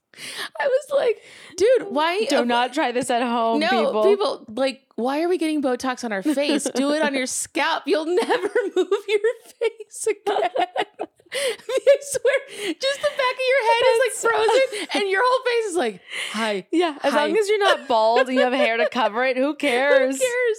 I 0.60 0.68
was 0.68 0.86
like, 0.96 1.20
dude, 1.56 1.88
why? 1.90 2.24
do 2.26 2.44
not 2.44 2.72
try 2.72 2.92
this 2.92 3.10
at 3.10 3.20
home, 3.22 3.58
no, 3.58 3.68
people. 3.68 4.04
people. 4.04 4.44
like, 4.54 4.82
why 4.94 5.22
are 5.22 5.28
we 5.28 5.38
getting 5.38 5.60
Botox 5.60 6.04
on 6.04 6.12
our 6.12 6.22
face? 6.22 6.68
Do 6.72 6.92
it 6.92 7.02
on 7.02 7.14
your 7.14 7.26
scalp. 7.26 7.82
You'll 7.86 8.06
never 8.14 8.48
move 8.76 8.92
your 9.08 9.20
face 9.58 10.06
again. 10.06 11.08
I 11.68 11.96
swear, 12.00 12.74
just 12.80 13.00
the 13.00 13.08
back 13.08 13.34
of 13.34 13.46
your 13.48 13.62
head 13.70 13.82
is 13.90 14.00
like 14.04 14.32
frozen, 14.32 14.88
and 15.02 15.10
your 15.10 15.22
whole 15.24 15.44
face 15.44 15.70
is 15.70 15.76
like, 15.76 16.00
hi. 16.32 16.66
Yeah, 16.72 16.96
as 17.02 17.12
Hi. 17.12 17.26
long 17.26 17.36
as 17.36 17.48
you're 17.48 17.58
not 17.58 17.88
bald 17.88 18.28
and 18.28 18.34
you 18.34 18.40
have 18.40 18.52
hair 18.52 18.76
to 18.76 18.88
cover 18.88 19.24
it, 19.24 19.36
who 19.36 19.54
cares? 19.56 20.16
Who 20.16 20.20
cares? 20.20 20.58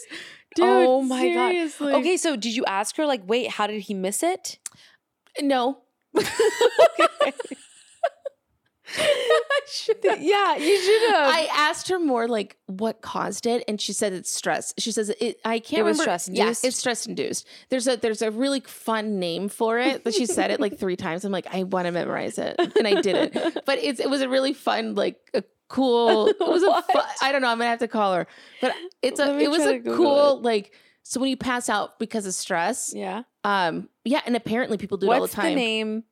Dude, 0.55 0.65
oh 0.67 1.01
my 1.01 1.19
seriously. 1.19 1.91
god. 1.91 1.99
Okay, 1.99 2.17
so 2.17 2.35
did 2.35 2.55
you 2.55 2.63
ask 2.65 2.95
her 2.97 3.05
like, 3.05 3.21
wait, 3.27 3.49
how 3.51 3.67
did 3.67 3.81
he 3.81 3.93
miss 3.93 4.23
it? 4.23 4.57
No. 5.41 5.79
Have. 6.15 7.33
yeah, 10.19 10.55
you 10.57 10.81
should 10.81 11.11
have. 11.11 11.27
I 11.33 11.47
asked 11.53 11.89
her 11.89 11.99
more 11.99 12.27
like 12.27 12.57
what 12.67 13.01
caused 13.01 13.45
it, 13.45 13.63
and 13.67 13.79
she 13.79 13.93
said 13.93 14.13
it's 14.13 14.31
stress. 14.31 14.73
She 14.77 14.91
says 14.91 15.09
it. 15.19 15.39
I 15.43 15.59
can't. 15.59 15.79
It 15.79 15.83
was 15.83 15.99
remember- 15.99 16.03
stress 16.19 16.29
Yeah, 16.29 16.43
induced? 16.43 16.65
it's 16.65 16.77
stress 16.77 17.05
induced. 17.05 17.47
There's 17.69 17.87
a 17.87 17.97
there's 17.97 18.21
a 18.21 18.31
really 18.31 18.59
fun 18.61 19.19
name 19.19 19.49
for 19.49 19.79
it, 19.79 20.03
but 20.03 20.13
she 20.13 20.25
said 20.25 20.51
it 20.51 20.59
like 20.59 20.77
three 20.79 20.95
times. 20.95 21.25
I'm 21.25 21.31
like, 21.31 21.47
I 21.53 21.63
want 21.63 21.85
to 21.87 21.91
memorize 21.91 22.37
it, 22.37 22.55
and 22.77 22.87
I 22.87 23.01
didn't. 23.01 23.33
But 23.65 23.79
it's 23.79 23.99
it 23.99 24.09
was 24.09 24.21
a 24.21 24.29
really 24.29 24.53
fun 24.53 24.95
like 24.95 25.17
a 25.33 25.43
cool. 25.67 26.27
It 26.27 26.37
was 26.39 26.63
a 26.63 26.81
fun, 26.93 27.05
I 27.21 27.31
don't 27.31 27.41
know. 27.41 27.49
I'm 27.49 27.57
gonna 27.57 27.69
have 27.69 27.79
to 27.79 27.87
call 27.87 28.13
her, 28.13 28.27
but 28.61 28.73
it's 29.01 29.19
a 29.19 29.37
it 29.39 29.49
was 29.49 29.61
a 29.65 29.79
cool 29.79 30.41
like. 30.41 30.73
So 31.07 31.19
when 31.19 31.29
you 31.29 31.37
pass 31.37 31.69
out 31.69 31.99
because 31.99 32.25
of 32.25 32.33
stress, 32.33 32.91
yeah. 32.95 33.23
um, 33.43 33.89
yeah, 34.05 34.21
and 34.25 34.35
apparently 34.35 34.77
people 34.77 34.97
do 34.97 35.05
it 35.05 35.09
all 35.09 35.15
the 35.17 35.21
What's 35.21 35.35
the, 35.35 35.41
time. 35.41 35.53
name? 35.55 36.03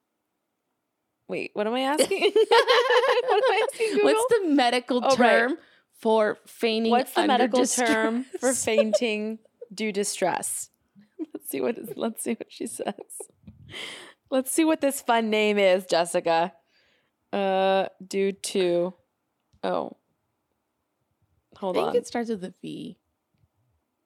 Wait, 1.28 1.52
what 1.54 1.68
am 1.68 1.74
I 1.74 1.82
asking? 1.94 2.22
what 2.34 3.44
am 3.44 3.52
I 3.52 3.68
asking? 3.72 3.90
Google? 3.94 4.06
What's 4.14 4.34
the 4.42 4.48
medical 4.50 5.02
Oh, 5.04 5.16
right. 5.16 5.40
term 5.40 5.58
for 6.00 6.38
fainting? 6.48 6.92
What's 6.92 7.14
the 7.14 7.26
medical 7.28 7.66
term 7.66 8.26
for 8.40 8.54
fainting 8.54 9.40
due 9.74 9.92
to 9.94 10.04
stress? 10.04 10.70
Let's 11.34 11.50
see 11.50 11.62
what 11.62 11.78
is, 11.78 11.94
let's 11.96 12.22
see 12.24 12.34
what 12.34 12.52
she 12.52 12.68
says. 12.68 12.94
Let's 14.30 14.52
see 14.52 14.66
what 14.66 14.82
this 14.82 15.02
fun 15.02 15.30
name 15.30 15.58
is, 15.58 15.86
Jessica. 15.86 16.54
Uh, 17.32 17.88
due 18.06 18.32
to 18.32 18.94
oh, 19.64 19.98
hold 21.58 21.78
I 21.78 21.80
think 21.80 21.90
on. 21.90 21.96
it 21.96 22.08
starts 22.08 22.30
with 22.30 22.44
a 22.44 22.54
V. 22.62 22.98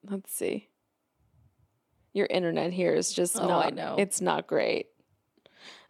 Let's 0.08 0.32
see. 0.32 0.68
Your 2.14 2.26
internet 2.30 2.72
here 2.72 2.94
is 2.94 3.12
just 3.12 3.38
Oh, 3.38 3.46
not. 3.46 3.66
I 3.66 3.70
know. 3.70 3.96
It's 3.98 4.20
not 4.20 4.46
great. 4.46 4.86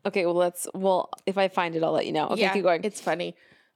Okay, 0.07 0.25
well 0.27 0.35
let's. 0.35 0.67
Well, 0.75 1.11
if 1.27 1.37
I 1.39 1.49
find 1.49 1.75
it, 1.77 1.83
I'll 1.83 1.93
let 1.93 2.07
you 2.07 2.13
know. 2.13 2.29
Okay, 2.29 2.43
yeah, 2.43 2.53
keep 2.53 2.63
going. 2.63 2.83
It's 2.85 3.01
funny. 3.01 3.35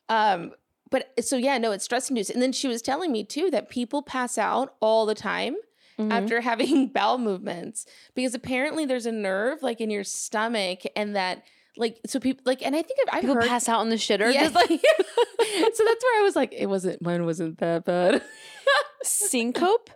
Um, 0.09 0.53
but 0.91 1.13
so 1.25 1.37
yeah, 1.37 1.59
no, 1.59 1.73
it's 1.73 1.85
stress 1.85 2.09
induced. 2.11 2.31
And 2.31 2.41
then 2.43 2.53
she 2.53 2.69
was 2.69 2.83
telling 2.83 3.11
me 3.13 3.25
too 3.25 3.51
that 3.51 3.69
people 3.71 4.03
pass 4.03 4.37
out 4.39 4.75
all 4.81 5.07
the 5.07 5.15
time 5.15 5.57
Mhm. 5.99 6.11
after 6.11 6.41
having 6.51 6.89
bowel 6.89 7.19
movements 7.19 7.85
because 8.15 8.35
apparently 8.35 8.87
there's 8.87 9.05
a 9.05 9.13
nerve 9.13 9.63
like 9.63 9.79
in 9.81 9.91
your 9.91 10.05
stomach 10.05 10.81
and 10.97 11.15
that 11.17 11.43
like 11.77 12.01
so 12.07 12.19
people 12.19 12.43
like 12.47 12.63
and 12.65 12.75
I 12.75 12.81
think 12.83 12.99
I've, 13.07 13.15
I've 13.17 13.21
People 13.23 13.35
heard 13.37 13.45
pass 13.45 13.69
out 13.69 13.81
on 13.81 13.91
the 13.91 13.97
shitter. 13.97 14.33
Yeah. 14.33 14.45
Just 14.45 14.55
like 14.55 14.69
so 14.71 14.77
that's 14.79 16.05
where 16.05 16.21
I 16.21 16.23
was 16.23 16.35
like, 16.35 16.53
it 16.55 16.67
wasn't 16.67 17.03
mine 17.03 17.25
wasn't 17.27 17.59
that 17.59 17.85
bad. 17.85 18.23
syncope. 19.03 19.91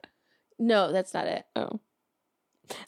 no, 0.59 0.93
that's 0.93 1.15
not 1.15 1.27
it. 1.27 1.45
Oh. 1.55 1.81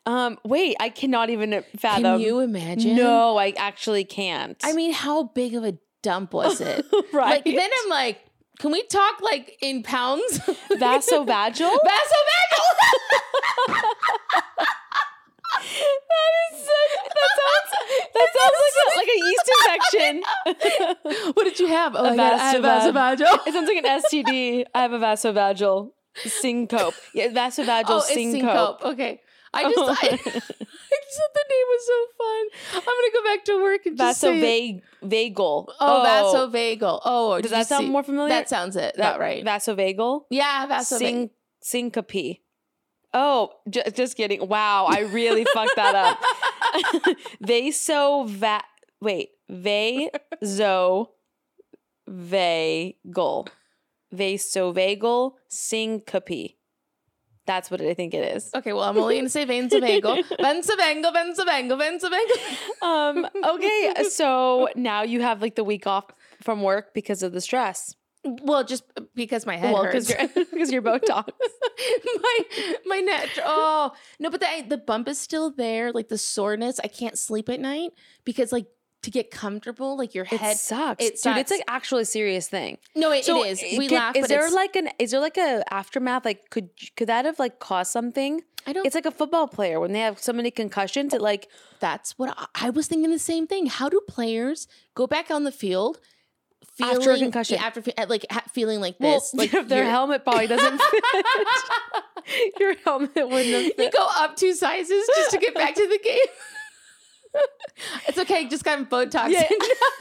Um. 0.07 0.39
Wait, 0.45 0.77
I 0.81 0.89
cannot 0.89 1.31
even 1.31 1.65
fathom. 1.77 2.03
Can 2.03 2.21
you 2.21 2.41
imagine? 2.41 2.97
No, 2.97 3.37
I 3.37 3.55
actually 3.57 4.05
can't. 4.05 4.57
I 4.65 4.73
mean, 4.73 4.93
how 4.93 5.25
big 5.25 5.55
of 5.55 5.65
a 5.65 5.79
dump 6.03 6.33
was 6.33 6.61
it? 6.73 6.85
right? 7.13 7.31
Like 7.31 7.45
then 7.45 7.71
I'm 7.85 7.91
like, 7.91 8.19
can 8.59 8.73
we 8.73 8.83
talk 8.85 9.21
like 9.23 9.57
in 9.63 9.83
pounds? 9.83 10.39
vasovagal. 10.71 11.79
Vasovagal. 11.89 12.65
that 15.59 16.33
is 16.53 16.61
so, 16.65 16.79
that 17.05 17.31
sounds 17.39 17.71
that 18.15 18.29
sounds 18.39 18.59
like 18.65 18.77
a, 18.85 18.97
like 18.97 19.09
a 19.09 19.19
yeast 19.27 19.47
infection. 19.59 21.33
what 21.35 21.45
did 21.45 21.59
you 21.59 21.67
have? 21.69 21.95
Oh, 21.97 22.05
A 22.05 22.11
I 22.11 22.17
got- 22.17 22.35
I 22.35 22.39
had 22.39 22.63
vasovagal. 22.63 22.93
vasovagal. 22.93 23.47
it 23.47 23.53
sounds 23.53 23.69
like 23.69 23.85
an 23.85 24.03
STD. 24.03 24.65
I 24.75 24.83
have 24.83 24.93
a 24.93 24.99
vasovagal 24.99 25.91
syncope. 26.17 26.95
Yeah, 27.15 27.29
vasovagal 27.29 27.85
Oh, 27.89 27.97
it's 27.99 28.09
syncope. 28.09 28.41
syncope. 28.41 28.85
Okay. 28.85 29.21
I 29.55 29.63
just, 29.65 29.79
I, 29.79 30.07
I 30.09 30.19
just 30.19 30.27
thought 30.27 31.35
the 31.35 31.45
name 31.51 31.67
was 31.69 31.87
so 31.87 32.07
fun. 32.19 32.47
I'm 32.75 32.83
gonna 32.85 33.13
go 33.15 33.25
back 33.25 33.45
to 33.47 33.63
work 33.63 33.87
and 33.87 33.97
just 33.99 34.21
say 34.21 34.39
it. 34.73 34.83
Vasovagal. 35.03 35.67
Oh, 35.81 36.05
vasovagal. 36.07 37.01
Oh, 37.05 37.33
oh 37.33 37.41
Does 37.41 37.51
that 37.51 37.67
sound 37.67 37.87
see- 37.87 37.91
more 37.91 38.03
familiar? 38.03 38.29
That 38.29 38.49
sounds 38.49 38.77
it. 38.77 38.95
That- 38.97 39.13
Not 39.13 39.21
right. 39.21 39.45
Vasovagal. 39.45 40.25
yeah, 40.31 40.67
vasovagal. 40.67 40.99
Syn- 40.99 41.31
syncope. 41.63 42.41
Oh, 43.15 43.53
j- 43.71 43.91
just 43.95 44.17
kidding. 44.17 44.47
Wow, 44.49 44.85
I 44.87 45.01
really 45.01 45.45
fucked 45.55 45.77
that 45.77 45.95
up. 45.95 47.17
Vaso 47.41 48.25
va 48.25 48.61
wait, 49.01 49.31
vaso 49.49 51.11
vagal. 52.09 53.49
Vasovagal 54.15 55.33
syncope. 55.49 56.58
That's 57.49 57.71
what 57.71 57.81
I 57.81 57.95
think 57.95 58.13
it 58.13 58.37
is. 58.37 58.51
Okay, 58.55 58.75
well, 58.75 58.85
I'm 58.85 58.99
only 58.99 59.17
gonna 59.17 59.31
say 59.31 59.47
vasovagal. 59.47 60.23
Vasovagal, 60.39 61.13
vasovagal, 61.19 61.81
vasovagal. 61.81 62.83
Um, 62.83 63.27
okay, 63.55 64.05
so 64.11 64.69
now 64.77 65.01
you 65.03 65.23
have 65.23 65.41
like 65.41 65.55
the 65.55 65.65
week 65.65 65.87
off 65.87 66.05
from 66.43 66.63
work 66.63 66.93
because 66.93 67.23
of 67.23 67.33
the 67.33 67.41
stress. 67.41 67.97
Well, 68.23 68.65
just 68.65 68.85
because 69.15 69.47
my 69.47 69.57
head 69.57 69.73
well, 69.73 69.85
hurts. 69.85 70.13
because 70.13 70.71
you're 70.71 70.83
Botox. 70.93 71.31
my 72.23 72.39
my 72.85 73.01
neck. 73.01 73.31
Oh 73.43 73.93
no, 74.21 74.29
but 74.29 74.41
the 74.41 74.65
the 74.69 74.77
bump 74.77 75.09
is 75.09 75.19
still 75.19 75.51
there. 75.51 75.91
Like 75.91 76.09
the 76.09 76.19
soreness. 76.19 76.79
I 76.85 76.89
can't 76.89 77.17
sleep 77.17 77.49
at 77.49 77.61
night 77.61 77.93
because 78.25 78.53
like 78.53 78.67
to 79.03 79.11
get 79.11 79.31
comfortable, 79.31 79.97
like 79.97 80.15
your 80.15 80.25
It 80.25 80.41
head. 80.41 80.57
sucks, 80.57 81.03
it 81.05 81.07
dude. 81.07 81.13
It's 81.13 81.23
sucks. 81.23 81.51
like 81.53 81.63
actually 81.69 82.03
a 82.03 82.07
serious 82.07 82.49
thing. 82.49 82.79
no, 82.97 83.13
it, 83.13 83.25
So 83.25 83.45
it 83.45 83.49
is. 83.53 83.63
Eh, 83.63 83.79
we 83.79 83.87
could- 83.89 83.95
laugh. 83.97 84.17
Is 84.17 84.27
there 84.29 84.51
like 84.51 84.75
an? 84.77 84.89
Is 84.99 85.13
there 85.13 85.21
like 85.21 85.37
a 85.37 85.63
aftermath? 85.73 86.25
Like, 86.25 86.51
could 86.51 86.71
could 86.97 87.07
that 87.09 87.25
have 87.25 87.39
like 87.39 87.59
caused 87.61 87.93
something? 87.93 88.43
I 88.67 88.73
don't. 88.73 88.85
It's 88.85 88.95
like 88.97 89.07
a 89.07 89.11
football 89.13 89.47
player 89.49 89.79
when 89.81 89.93
they 89.93 90.01
have 90.01 90.19
so 90.19 90.33
many 90.33 90.51
concussions. 90.51 91.15
It 91.15 91.21
like 91.21 91.49
That's 91.81 92.19
what 92.19 92.35
I, 92.37 92.67
I 92.67 92.71
was 92.71 92.87
thinking. 92.89 93.11
The 93.11 93.19
same 93.19 93.47
thing. 93.47 93.67
How 93.67 93.89
do 93.89 94.01
players 94.09 94.67
go 94.95 95.07
back 95.07 95.31
on 95.31 95.45
the 95.45 95.53
field, 95.53 96.01
feeling 96.75 96.97
After 96.97 97.13
a 97.13 97.19
concussion. 97.19 97.57
yeah, 97.61 97.67
after 97.67 97.83
like 98.09 98.27
feeling 98.53 98.81
like 98.81 98.97
Well, 98.99 99.15
this, 99.21 99.33
like 99.33 99.55
if 99.55 99.69
their 99.69 99.85
helmet 99.89 100.25
probably 100.25 100.49
doesn't 100.49 100.81
fit. 100.91 101.05
Your 102.61 102.75
helmet 102.85 103.15
wouldn't 103.15 103.33
have 103.47 103.73
you 103.79 103.91
go 103.91 104.07
up 104.17 104.37
two 104.37 104.53
sizes 104.53 105.09
just 105.17 105.31
to 105.31 105.39
get 105.39 105.55
back 105.55 105.75
to 105.77 105.87
the 105.89 105.99
game. 106.03 106.19
it's 108.09 108.19
okay, 108.19 108.49
just 108.49 108.65
got 108.65 108.89
Botox. 108.91 109.31
Yeah. 109.31 109.49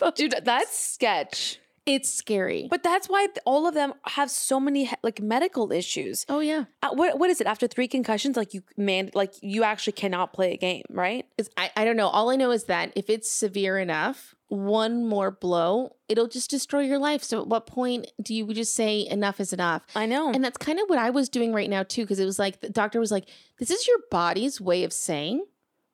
Botox. 0.00 0.14
Dude, 0.14 0.34
that's 0.44 0.78
sketch. 0.78 1.58
it's 1.86 2.12
scary. 2.12 2.66
But 2.70 2.82
that's 2.82 3.08
why 3.08 3.28
all 3.46 3.66
of 3.66 3.74
them 3.74 3.94
have 4.08 4.30
so 4.30 4.60
many 4.60 4.90
like 5.02 5.20
medical 5.20 5.72
issues. 5.72 6.26
oh 6.28 6.40
yeah, 6.40 6.64
Uh, 6.82 6.90
what 6.92 7.18
what 7.18 7.30
is 7.30 7.40
it? 7.40 7.46
After 7.46 7.66
three 7.66 7.88
concussions, 7.88 8.36
like 8.36 8.54
you 8.54 8.62
man, 8.76 9.10
like 9.14 9.34
you 9.42 9.62
actually 9.64 9.94
cannot 9.94 10.32
play 10.32 10.52
a 10.52 10.56
game, 10.56 10.84
right? 10.90 11.24
It's- 11.38 11.50
I 11.56 11.70
I 11.80 11.84
don't 11.84 11.96
know. 11.96 12.08
All 12.08 12.30
I 12.30 12.36
know 12.36 12.50
is 12.50 12.64
that 12.64 12.92
if 12.96 13.08
it's 13.08 13.30
severe 13.30 13.78
enough, 13.78 14.34
one 14.48 15.06
more 15.06 15.30
blow, 15.30 15.96
it'll 16.08 16.26
just 16.28 16.50
destroy 16.50 16.80
your 16.80 16.98
life. 16.98 17.22
So 17.22 17.40
at 17.40 17.46
what 17.46 17.66
point 17.66 18.10
do 18.22 18.34
you 18.34 18.46
just 18.54 18.74
say 18.74 19.06
enough 19.06 19.40
is 19.40 19.52
enough? 19.52 19.82
I 19.94 20.06
know. 20.06 20.30
And 20.32 20.42
that's 20.44 20.56
kind 20.58 20.78
of 20.80 20.88
what 20.88 20.98
I 20.98 21.10
was 21.10 21.28
doing 21.28 21.52
right 21.54 21.68
now 21.70 21.82
too, 21.84 22.02
because 22.02 22.18
it 22.18 22.24
was 22.26 22.38
like 22.38 22.60
the 22.60 22.70
doctor 22.70 22.98
was 23.00 23.10
like, 23.12 23.28
"This 23.58 23.70
is 23.70 23.86
your 23.86 23.98
body's 24.10 24.60
way 24.60 24.84
of 24.84 24.92
saying 24.92 25.44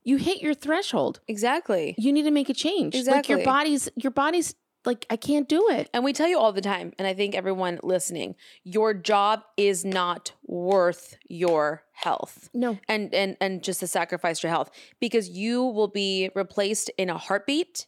you 0.05 0.17
hit 0.17 0.43
your 0.43 0.55
threshold. 0.55 1.21
exactly. 1.27 1.95
You 1.99 2.13
need 2.13 2.25
to 2.25 2.31
make 2.31 2.49
a 2.49 2.55
change. 2.55 2.95
Exactly. 2.95 3.17
Like 3.17 3.29
your 3.29 3.45
body's 3.45 3.89
your 3.97 4.13
body's 4.13 4.55
like 4.85 5.07
I 5.11 5.17
can't 5.17 5.49
do 5.49 5.69
it. 5.71 5.89
And 5.95 6.05
we 6.05 6.13
tell 6.13 6.29
you 6.29 6.39
all 6.39 6.53
the 6.53 6.61
time, 6.61 6.93
and 6.99 7.09
I 7.09 7.15
think 7.15 7.35
everyone 7.35 7.81
listening, 7.83 8.37
your 8.63 8.93
job 8.95 9.43
is 9.57 9.85
not 9.85 10.33
worth 10.47 11.17
your 11.27 11.83
health. 11.93 12.51
No, 12.53 12.79
and 12.89 13.15
and 13.15 13.37
and 13.41 13.63
just 13.63 13.81
to 13.81 13.87
sacrifice 13.87 14.43
your 14.43 14.51
health 14.51 14.71
because 15.01 15.29
you 15.29 15.65
will 15.65 15.89
be 15.89 16.31
replaced 16.35 16.91
in 16.99 17.09
a 17.11 17.19
heartbeat 17.19 17.87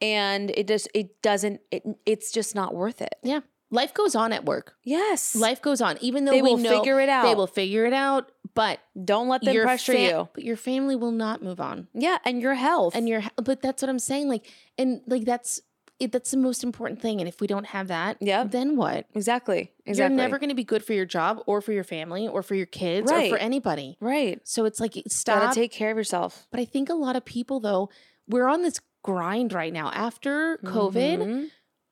and 0.00 0.50
it 0.50 0.66
just 0.66 0.88
it 0.94 1.20
doesn't 1.22 1.60
it, 1.70 1.82
it's 2.06 2.32
just 2.32 2.54
not 2.54 2.74
worth 2.74 3.02
it 3.02 3.14
yeah. 3.22 3.40
Life 3.72 3.94
goes 3.94 4.16
on 4.16 4.32
at 4.32 4.44
work. 4.44 4.74
yes 4.82 5.36
Life 5.36 5.62
goes 5.62 5.80
on, 5.80 5.96
even 6.00 6.24
though 6.24 6.32
they 6.32 6.42
we 6.42 6.50
will 6.50 6.58
know 6.58 6.78
figure 6.78 7.00
it 7.00 7.08
out 7.08 7.24
they 7.24 7.34
will 7.34 7.46
figure 7.46 7.84
it 7.84 7.92
out. 7.92 8.32
But 8.54 8.80
don't 9.04 9.28
let 9.28 9.42
them 9.42 9.54
pressure 9.62 9.92
fa- 9.92 10.00
you. 10.00 10.28
But 10.34 10.44
your 10.44 10.56
family 10.56 10.96
will 10.96 11.12
not 11.12 11.42
move 11.42 11.60
on. 11.60 11.88
yeah 11.94 12.18
and 12.24 12.40
your 12.42 12.54
health. 12.54 12.94
And 12.96 13.08
your 13.08 13.22
but 13.36 13.60
that's 13.62 13.82
what 13.82 13.88
i'm 13.88 13.98
saying 13.98 14.28
like 14.28 14.46
and 14.78 15.00
like 15.06 15.24
that's 15.24 15.60
it, 15.98 16.12
that's 16.12 16.30
the 16.30 16.38
most 16.38 16.64
important 16.64 17.00
thing 17.02 17.20
and 17.20 17.28
if 17.28 17.40
we 17.42 17.46
don't 17.46 17.66
have 17.66 17.88
that 17.88 18.16
yeah, 18.20 18.42
then 18.44 18.76
what? 18.76 19.04
Exactly 19.14 19.70
exactly. 19.84 20.16
you're 20.16 20.22
never 20.24 20.38
going 20.38 20.48
to 20.48 20.54
be 20.54 20.64
good 20.64 20.82
for 20.82 20.94
your 20.94 21.04
job 21.04 21.42
or 21.46 21.60
for 21.60 21.72
your 21.72 21.84
family 21.84 22.26
or 22.26 22.42
for 22.42 22.54
your 22.54 22.64
kids 22.66 23.10
Right. 23.12 23.30
or 23.30 23.36
for 23.36 23.38
anybody. 23.40 23.98
Right. 24.00 24.40
So 24.44 24.64
it's 24.64 24.80
like 24.80 24.94
stop 25.08 25.42
gotta 25.42 25.54
take 25.54 25.72
care 25.72 25.90
of 25.90 25.96
yourself. 25.98 26.46
But 26.50 26.60
i 26.60 26.64
think 26.64 26.88
a 26.88 26.94
lot 26.94 27.16
of 27.16 27.24
people 27.26 27.60
though 27.60 27.90
we're 28.26 28.48
on 28.48 28.62
this 28.62 28.80
grind 29.02 29.52
right 29.52 29.72
now. 29.72 29.90
After 29.90 30.58
covid 30.64 31.18
Mhm. 31.18 31.50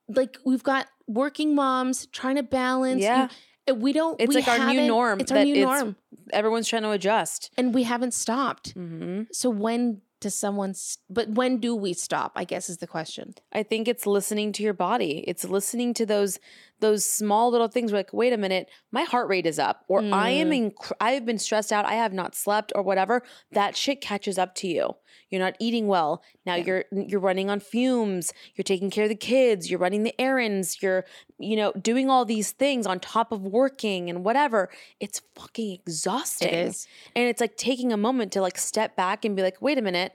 like 0.09 0.39
we've 0.45 0.63
got 0.63 0.87
working 1.07 1.55
moms 1.55 2.07
trying 2.07 2.37
to 2.37 2.43
balance 2.43 3.03
Yeah. 3.03 3.25
You- 3.25 3.29
we 3.77 3.93
don't 3.93 4.21
It's 4.21 4.29
we 4.29 4.35
like 4.41 4.49
our 4.49 4.71
new 4.73 4.87
norm 4.87 5.21
it's 5.21 5.33
our 5.33 5.45
new 5.45 5.65
norm. 5.65 5.97
everyone's 6.33 6.69
trying 6.69 6.83
to 6.83 6.91
adjust. 6.91 7.51
And 7.57 7.75
we 7.75 7.83
haven't 7.85 8.15
stopped. 8.15 8.73
Hmm 8.73 9.23
so 9.33 9.51
when 9.51 10.01
does 10.21 10.35
someone 10.35 10.75
but 11.09 11.29
when 11.31 11.59
do 11.59 11.75
we 11.77 11.93
stop 11.93 12.33
i 12.35 12.45
guess 12.45 12.69
is 12.69 12.79
the 12.79 12.87
question. 12.87 13.35
I 13.53 13.63
think 13.63 13.87
it's 13.89 14.07
listening 14.07 14.53
to 14.53 14.63
your 14.63 14.75
body. 14.75 15.25
It's 15.29 15.45
listening 15.45 15.95
to 15.95 16.07
those 16.07 16.39
those 16.81 17.05
small 17.05 17.51
little 17.51 17.69
things. 17.69 17.91
Where 17.93 18.01
like, 18.01 18.13
wait 18.13 18.33
a 18.33 18.37
minute, 18.37 18.69
my 18.93 19.03
heart 19.03 19.29
rate 19.29 19.47
is 19.47 19.59
up, 19.59 19.85
or 19.89 20.01
I 20.01 20.31
am 20.31 20.51
Mm. 20.51 20.55
in. 20.57 20.73
I've 21.01 21.25
been 21.27 21.39
stressed 21.39 21.73
out. 21.73 21.85
I 21.85 21.95
have 21.95 22.13
not 22.13 22.35
slept, 22.35 22.73
or 22.75 22.83
whatever. 22.83 23.23
That 23.53 23.77
shit 23.77 24.01
catches 24.01 24.39
up 24.39 24.55
to 24.57 24.69
you. 24.69 24.95
You're 25.31 25.41
not 25.41 25.57
eating 25.61 25.87
well. 25.89 26.23
Now 26.47 26.55
Yeah. 26.55 26.65
you're 26.65 26.85
you're 26.93 27.21
running 27.21 27.51
on 27.51 27.61
fumes. 27.61 28.33
You're 28.55 28.63
taking 28.63 28.91
care 28.91 29.05
of 29.05 29.11
the 29.11 29.15
kids. 29.15 29.71
You're 29.71 29.81
running 29.81 30.03
the 30.03 30.19
errands. 30.21 30.83
You're 30.83 31.05
you 31.39 31.57
know 31.57 31.73
doing 31.73 32.09
all 32.09 32.25
these 32.25 32.53
things 32.53 32.87
on 32.87 32.99
top 33.01 33.31
of 33.33 33.43
working 33.43 34.09
and 34.09 34.25
whatever. 34.25 34.71
It's 35.01 35.21
fucking 35.35 35.73
exhausting. 35.73 36.49
it 36.49 36.55
is 36.69 36.87
And 37.15 37.29
it's 37.29 37.41
like 37.41 37.57
taking 37.57 37.93
a 37.93 37.97
moment 37.97 38.33
to 38.33 38.41
like 38.41 38.57
step 38.59 38.97
back 38.97 39.25
and 39.25 39.37
be 39.37 39.43
like, 39.43 39.61
wait 39.61 39.77
a 39.79 39.83
minute. 39.83 40.13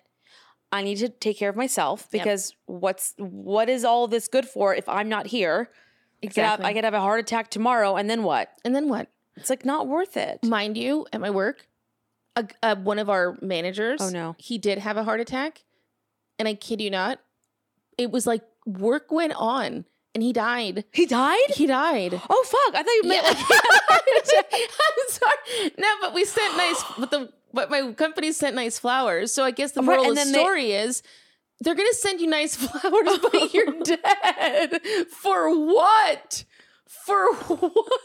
I 0.72 0.82
need 0.82 0.96
to 0.98 1.10
take 1.10 1.38
care 1.38 1.50
of 1.52 1.56
myself 1.56 2.08
Yep. 2.12 2.24
because 2.24 2.56
what's 2.66 3.14
what 3.20 3.70
is 3.70 3.86
all 3.86 4.08
this 4.08 4.28
good 4.28 4.48
for 4.48 4.74
if 4.74 4.90
I'm 4.90 5.08
not 5.10 5.28
here? 5.28 5.70
I 6.24 6.28
could, 6.28 6.36
have, 6.38 6.54
exactly 6.60 6.66
I 6.66 6.74
could 6.74 6.84
have 6.86 6.94
a 6.94 7.00
heart 7.02 7.20
attack 7.20 7.50
tomorrow 7.50 7.96
and 7.96 8.10
then 8.10 8.24
what? 8.24 8.50
and 8.66 8.76
then 8.76 8.88
what 8.90 9.08
It's 9.36 9.50
like 9.50 9.66
not 9.66 9.88
worth 9.88 10.16
it. 10.18 10.44
mind 10.44 10.78
you, 10.78 11.06
at 11.12 11.20
my 11.22 11.30
work, 11.30 11.68
a, 12.36 12.48
a, 12.64 12.76
one 12.76 12.98
of 13.00 13.10
our 13.10 13.38
managers, 13.42 14.00
Oh, 14.02 14.10
no. 14.10 14.36
he 14.40 14.58
did 14.58 14.78
have 14.80 14.98
a 14.98 15.04
heart 15.04 15.20
attack, 15.20 15.64
and 16.40 16.48
I 16.48 16.54
kid 16.56 16.82
you 16.82 16.90
not, 16.90 17.20
it 17.98 18.10
was 18.12 18.26
like 18.26 18.42
work 18.66 19.12
went 19.12 19.34
on, 19.36 19.86
and 20.16 20.24
he 20.24 20.32
died. 20.34 20.86
He 20.92 21.06
died? 21.06 21.50
He 21.56 21.66
died. 21.68 22.20
Oh 22.30 22.44
fuck. 22.48 22.76
I 22.76 22.84
thought 22.84 22.94
you 23.04 23.04
meant 23.10 23.26
Yeah. 23.26 24.42
I'm 24.60 25.10
sorry. 25.10 25.72
No, 25.78 25.88
but 26.02 26.14
we 26.14 26.24
sent 26.26 26.56
nice. 26.58 26.84
But 26.98 27.12
the 27.12 27.34
but 27.54 27.70
my 27.70 27.92
company 27.94 28.32
sent 28.32 28.56
nice 28.56 28.80
flowers. 28.80 29.32
So 29.34 29.44
I 29.44 29.52
guess 29.52 29.72
the 29.74 29.82
moral 29.82 30.04
and 30.04 30.12
of 30.12 30.16
the 30.18 30.24
then 30.24 30.32
they- 30.34 30.40
story 30.40 30.72
is. 30.74 31.04
They're 31.62 31.76
gonna 31.76 31.94
send 31.94 32.20
you 32.22 32.28
nice 32.28 32.56
flowers, 32.58 33.20
but 33.20 33.54
you're 33.54 33.74
dead. 33.84 34.82
For 35.10 35.50
what? 35.56 36.46
For 37.06 37.34
what? 37.34 38.02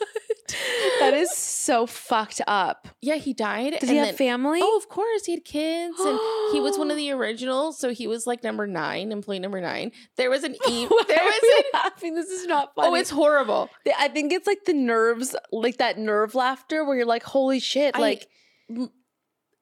that 1.01 1.13
is 1.13 1.31
so 1.37 1.87
fucked 1.87 2.41
up. 2.47 2.89
Yeah, 3.03 3.17
he 3.17 3.35
died. 3.35 3.73
Does 3.75 3.83
and 3.83 3.91
he 3.91 3.97
have 3.99 4.07
then- 4.09 4.17
family? 4.17 4.61
Oh, 4.63 4.77
of 4.79 4.89
course. 4.89 5.27
He 5.27 5.33
had 5.33 5.45
kids 5.45 5.99
and 6.01 6.19
he 6.53 6.61
was 6.61 6.79
one 6.79 6.91
of 6.91 6.97
the 7.03 7.11
originals. 7.13 7.79
So 7.79 7.91
he 7.93 8.07
was 8.07 8.27
like 8.27 8.43
number 8.43 8.67
nine, 8.67 9.13
employee 9.13 9.41
number 9.41 9.61
nine. 9.61 9.93
There 10.17 10.31
was 10.31 10.43
an 10.45 10.55
E. 10.69 10.87
There 10.87 10.89
was 10.89 11.43
an 11.43 11.65
laughing? 11.75 12.15
This 12.15 12.29
is 12.31 12.47
not 12.47 12.73
oh, 12.77 12.83
funny. 12.83 12.97
Oh, 12.97 13.01
it's 13.01 13.11
horrible. 13.11 13.69
I 13.99 14.09
think 14.09 14.33
it's 14.33 14.47
like 14.47 14.65
the 14.65 14.73
nerves, 14.75 15.37
like 15.53 15.77
that 15.79 15.99
nerve 15.99 16.35
laughter 16.35 16.83
where 16.85 16.97
you're 16.97 17.07
like, 17.07 17.25
holy 17.25 17.61
shit. 17.61 17.95
I- 17.95 18.01
Like, 18.01 18.27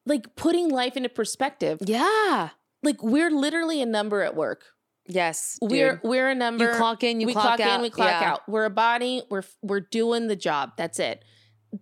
Like 0.05 0.35
putting 0.37 0.69
life 0.69 0.95
into 0.95 1.09
perspective. 1.09 1.79
yeah. 1.85 2.49
Like 2.83 3.01
we're 3.03 3.31
literally 3.31 3.81
a 3.81 3.85
number 3.85 4.21
at 4.21 4.35
work. 4.35 4.63
Yes. 5.07 5.57
We're 5.61 5.93
dude. 5.93 6.01
we're 6.03 6.29
a 6.29 6.35
number. 6.35 6.71
you 6.71 6.77
clock 6.77 7.03
in, 7.03 7.21
you 7.21 7.27
we 7.27 7.33
clock, 7.33 7.57
clock, 7.57 7.59
out. 7.61 7.75
in, 7.75 7.81
we 7.81 7.89
clock 7.89 8.21
Yeah. 8.21 8.31
out. 8.33 8.41
We're 8.49 8.65
a 8.65 8.69
body. 8.69 9.23
We're 9.29 9.43
we're 9.61 9.79
doing 9.79 10.27
the 10.27 10.35
job. 10.35 10.71
That's 10.77 10.99
it. 10.99 11.23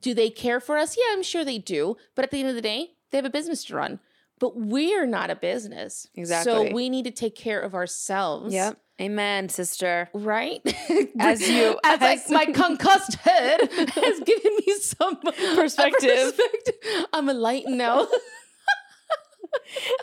Do 0.02 0.14
they 0.14 0.30
care 0.30 0.60
for 0.60 0.78
us? 0.78 0.96
Yeah, 0.98 1.14
I'm 1.14 1.24
sure 1.24 1.44
they 1.46 1.58
do. 1.60 1.96
But 2.16 2.26
at 2.26 2.32
the 2.32 2.40
end 2.40 2.50
of 2.50 2.56
the 2.56 2.62
day, 2.62 2.92
they 3.12 3.18
have 3.18 3.26
a 3.26 3.30
business 3.30 3.64
to 3.66 3.76
run. 3.76 4.00
But 4.40 4.58
we're 4.58 5.06
not 5.06 5.30
a 5.30 5.36
business. 5.36 6.08
Exactly. 6.16 6.52
So 6.70 6.74
we 6.74 6.90
need 6.90 7.06
to 7.06 7.12
take 7.12 7.36
care 7.36 7.60
of 7.62 7.74
ourselves. 7.74 8.54
Yep. 8.54 8.78
Amen, 9.02 9.50
sister. 9.50 10.10
right? 10.14 10.62
As 11.20 11.42
you- 11.50 11.78
as, 11.84 12.02
as- 12.02 12.30
my 12.30 12.46
concussed 12.54 13.16
head 13.16 13.60
has 13.72 14.20
given 14.22 14.56
me 14.66 14.74
some 14.82 15.18
Perspective. 15.56 16.36
perspective. 16.38 17.06
I'm 17.14 17.28
enlightened 17.30 17.78
now. 17.78 18.08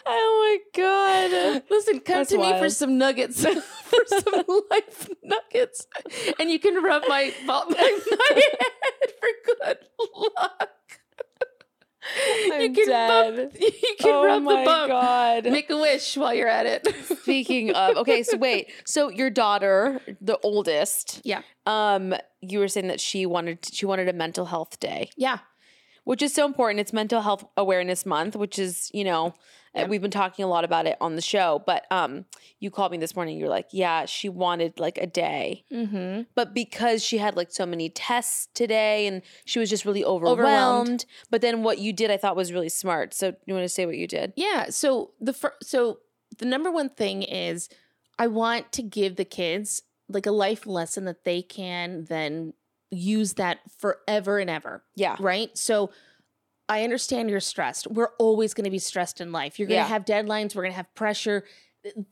Oh 0.06 0.58
my 0.74 0.80
god. 0.82 1.62
Listen, 1.70 2.00
come 2.00 2.18
That's 2.18 2.30
to 2.30 2.38
me 2.38 2.58
for 2.58 2.68
some 2.70 2.98
nuggets, 2.98 3.44
for 3.46 4.00
some 4.06 4.44
life 4.70 5.08
nuggets, 5.22 5.86
and 6.38 6.50
you 6.50 6.58
can 6.58 6.82
rub 6.82 7.02
my 7.08 7.32
my, 7.44 7.64
my 7.70 7.76
head 7.76 9.12
for 9.20 9.28
good 9.46 9.78
luck. 10.16 10.68
you 12.46 12.52
I'm 12.54 12.74
can 12.74 12.86
dead. 12.88 13.36
Bump, 13.36 13.60
you 13.60 13.94
can 13.98 14.10
oh 14.12 14.24
rub 14.24 14.42
my 14.42 14.60
the 14.60 14.64
bump. 14.64 14.88
god. 14.88 15.44
Make 15.44 15.70
a 15.70 15.76
wish 15.76 16.16
while 16.16 16.34
you're 16.34 16.48
at 16.48 16.66
it. 16.66 16.86
Speaking 17.22 17.70
of, 17.72 17.96
okay, 17.98 18.22
so 18.22 18.36
wait, 18.36 18.72
so 18.84 19.08
your 19.08 19.30
daughter, 19.30 20.00
the 20.20 20.38
oldest, 20.42 21.20
yeah, 21.24 21.42
um, 21.66 22.14
you 22.40 22.58
were 22.58 22.68
saying 22.68 22.88
that 22.88 23.00
she 23.00 23.24
wanted 23.26 23.58
she 23.72 23.86
wanted 23.86 24.08
a 24.08 24.12
mental 24.12 24.46
health 24.46 24.80
day, 24.80 25.10
yeah, 25.16 25.38
which 26.04 26.22
is 26.22 26.32
so 26.34 26.44
important. 26.44 26.80
It's 26.80 26.92
Mental 26.92 27.22
Health 27.22 27.44
Awareness 27.56 28.04
Month, 28.06 28.36
which 28.36 28.58
is 28.58 28.90
you 28.92 29.04
know 29.04 29.34
uh, 29.74 29.86
we've 29.88 30.02
been 30.02 30.10
talking 30.10 30.44
a 30.44 30.48
lot 30.48 30.64
about 30.64 30.86
it 30.86 30.96
on 31.00 31.16
the 31.16 31.22
show. 31.22 31.62
But 31.64 31.86
um, 31.90 32.26
you 32.60 32.70
called 32.70 32.92
me 32.92 32.98
this 32.98 33.16
morning. 33.16 33.38
You're 33.38 33.48
like, 33.48 33.68
yeah, 33.72 34.04
she 34.04 34.28
wanted 34.28 34.78
like 34.78 34.98
a 34.98 35.06
day, 35.06 35.64
mm-hmm. 35.72 36.22
but 36.34 36.54
because 36.54 37.04
she 37.04 37.18
had 37.18 37.36
like 37.36 37.50
so 37.50 37.64
many 37.64 37.88
tests 37.88 38.48
today 38.54 39.06
and 39.06 39.22
she 39.44 39.58
was 39.58 39.70
just 39.70 39.84
really 39.84 40.04
overwhelmed. 40.04 40.40
Overwhelmed. 40.40 41.06
But 41.30 41.40
then 41.40 41.62
what 41.62 41.78
you 41.78 41.92
did, 41.92 42.10
I 42.10 42.16
thought 42.16 42.36
was 42.36 42.52
really 42.52 42.68
smart. 42.68 43.14
So 43.14 43.34
you 43.46 43.54
want 43.54 43.64
to 43.64 43.68
say 43.68 43.86
what 43.86 43.96
you 43.96 44.06
did? 44.06 44.32
Yeah. 44.36 44.70
So 44.70 45.12
the 45.20 45.32
fir- 45.32 45.56
so 45.62 46.00
the 46.38 46.46
number 46.46 46.70
one 46.70 46.88
thing 46.88 47.22
is 47.22 47.68
I 48.18 48.26
want 48.26 48.72
to 48.72 48.82
give 48.82 49.16
the 49.16 49.24
kids 49.24 49.82
like 50.08 50.26
a 50.26 50.32
life 50.32 50.66
lesson 50.66 51.04
that 51.06 51.24
they 51.24 51.42
can 51.42 52.04
then 52.04 52.52
use 52.92 53.32
that 53.34 53.58
forever 53.78 54.38
and 54.38 54.48
ever. 54.50 54.84
Yeah. 54.94 55.16
Right. 55.18 55.56
So 55.58 55.90
I 56.68 56.84
understand 56.84 57.28
you're 57.30 57.40
stressed. 57.40 57.86
We're 57.88 58.10
always 58.18 58.54
going 58.54 58.64
to 58.66 58.70
be 58.70 58.78
stressed 58.78 59.20
in 59.20 59.32
life. 59.32 59.58
You're 59.58 59.66
going 59.66 59.78
to 59.80 59.82
Yeah. 59.82 59.88
have 59.88 60.04
deadlines. 60.04 60.54
We're 60.54 60.62
going 60.62 60.72
to 60.72 60.76
have 60.76 60.94
pressure. 60.94 61.44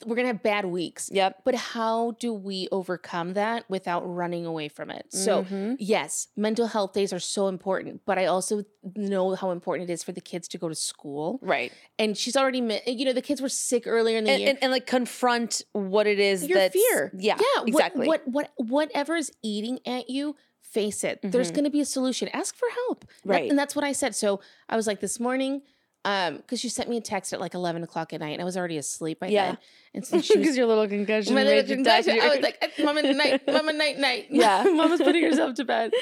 we're 0.04 0.16
gonna 0.16 0.26
have 0.26 0.42
bad 0.42 0.64
weeks. 0.64 1.08
Yep. 1.12 1.42
But 1.44 1.54
how 1.54 2.16
do 2.18 2.34
we 2.34 2.66
overcome 2.72 3.34
that 3.34 3.70
without 3.70 4.00
running 4.00 4.44
away 4.44 4.66
from 4.66 4.90
it? 4.90 5.06
So, 5.10 5.44
Mhm. 5.44 5.76
yes, 5.78 6.26
mental 6.36 6.66
health 6.66 6.92
days 6.92 7.12
are 7.12 7.20
so 7.20 7.46
important, 7.46 8.00
but 8.04 8.18
I 8.18 8.26
also 8.26 8.64
know 8.96 9.36
how 9.36 9.52
important 9.52 9.88
it 9.88 9.92
is 9.92 10.02
for 10.02 10.10
the 10.10 10.20
kids 10.20 10.48
to 10.48 10.58
go 10.58 10.68
to 10.68 10.74
school. 10.74 11.38
Right. 11.40 11.70
And 12.00 12.18
she's 12.18 12.36
already, 12.36 12.58
you 12.84 13.04
know, 13.04 13.12
the 13.12 13.22
kids 13.22 13.40
were 13.40 13.48
sick 13.48 13.86
earlier 13.86 14.18
in 14.18 14.24
the 14.24 14.30
And, 14.32 14.40
year. 14.40 14.50
and, 14.50 14.58
and 14.60 14.72
like 14.72 14.88
confront 14.88 15.62
what 15.70 16.08
it 16.08 16.18
is 16.18 16.44
Your 16.48 16.58
that's 16.58 16.74
fear. 16.74 17.12
Yeah. 17.16 17.38
yeah, 17.38 17.62
Exactly. 17.64 18.08
What, 18.08 18.26
what, 18.26 18.50
what, 18.58 18.68
whatever 18.68 19.14
is 19.14 19.30
eating 19.40 19.78
at 19.86 20.10
you, 20.10 20.34
face 20.70 21.04
it. 21.04 21.18
There's 21.22 21.50
Mhm. 21.50 21.54
going 21.54 21.64
to 21.64 21.70
be 21.70 21.80
a 21.80 21.84
solution. 21.84 22.28
Ask 22.28 22.54
for 22.56 22.68
help. 22.86 23.04
That- 23.24 23.30
Right. 23.32 23.50
and 23.50 23.58
that's 23.58 23.74
what 23.74 23.84
I 23.84 23.92
said. 23.92 24.14
So 24.14 24.40
I 24.68 24.76
was 24.76 24.86
like 24.86 25.00
this 25.00 25.18
morning, 25.18 25.62
um, 26.04 26.36
because 26.38 26.62
you 26.64 26.70
sent 26.70 26.88
me 26.88 26.96
a 26.96 27.00
text 27.00 27.32
at 27.32 27.40
like 27.40 27.54
11 27.54 27.82
o'clock 27.82 28.12
at 28.12 28.20
night, 28.20 28.30
and 28.30 28.40
I 28.40 28.44
was 28.44 28.56
already 28.56 28.76
asleep 28.78 29.18
I 29.22 29.26
Yeah. 29.26 29.46
then. 29.46 29.58
And 29.94 30.06
so 30.06 30.20
she 30.20 30.34
was 30.36 30.42
Because 30.44 30.56
your 30.56 30.66
little 30.66 30.86
concussion. 30.88 31.34
my 31.34 31.42
little 31.44 31.64
concussion. 31.64 32.18
I 32.20 32.28
was 32.28 32.40
like, 32.40 32.72
Mama 32.78 33.02
night, 33.02 33.42
Mama 33.46 33.72
night 33.72 33.98
night. 33.98 34.26
Yeah. 34.30 34.62
Mama's 34.64 35.00
putting 35.00 35.22
herself 35.24 35.54
to 35.56 35.64
bed. 35.64 35.92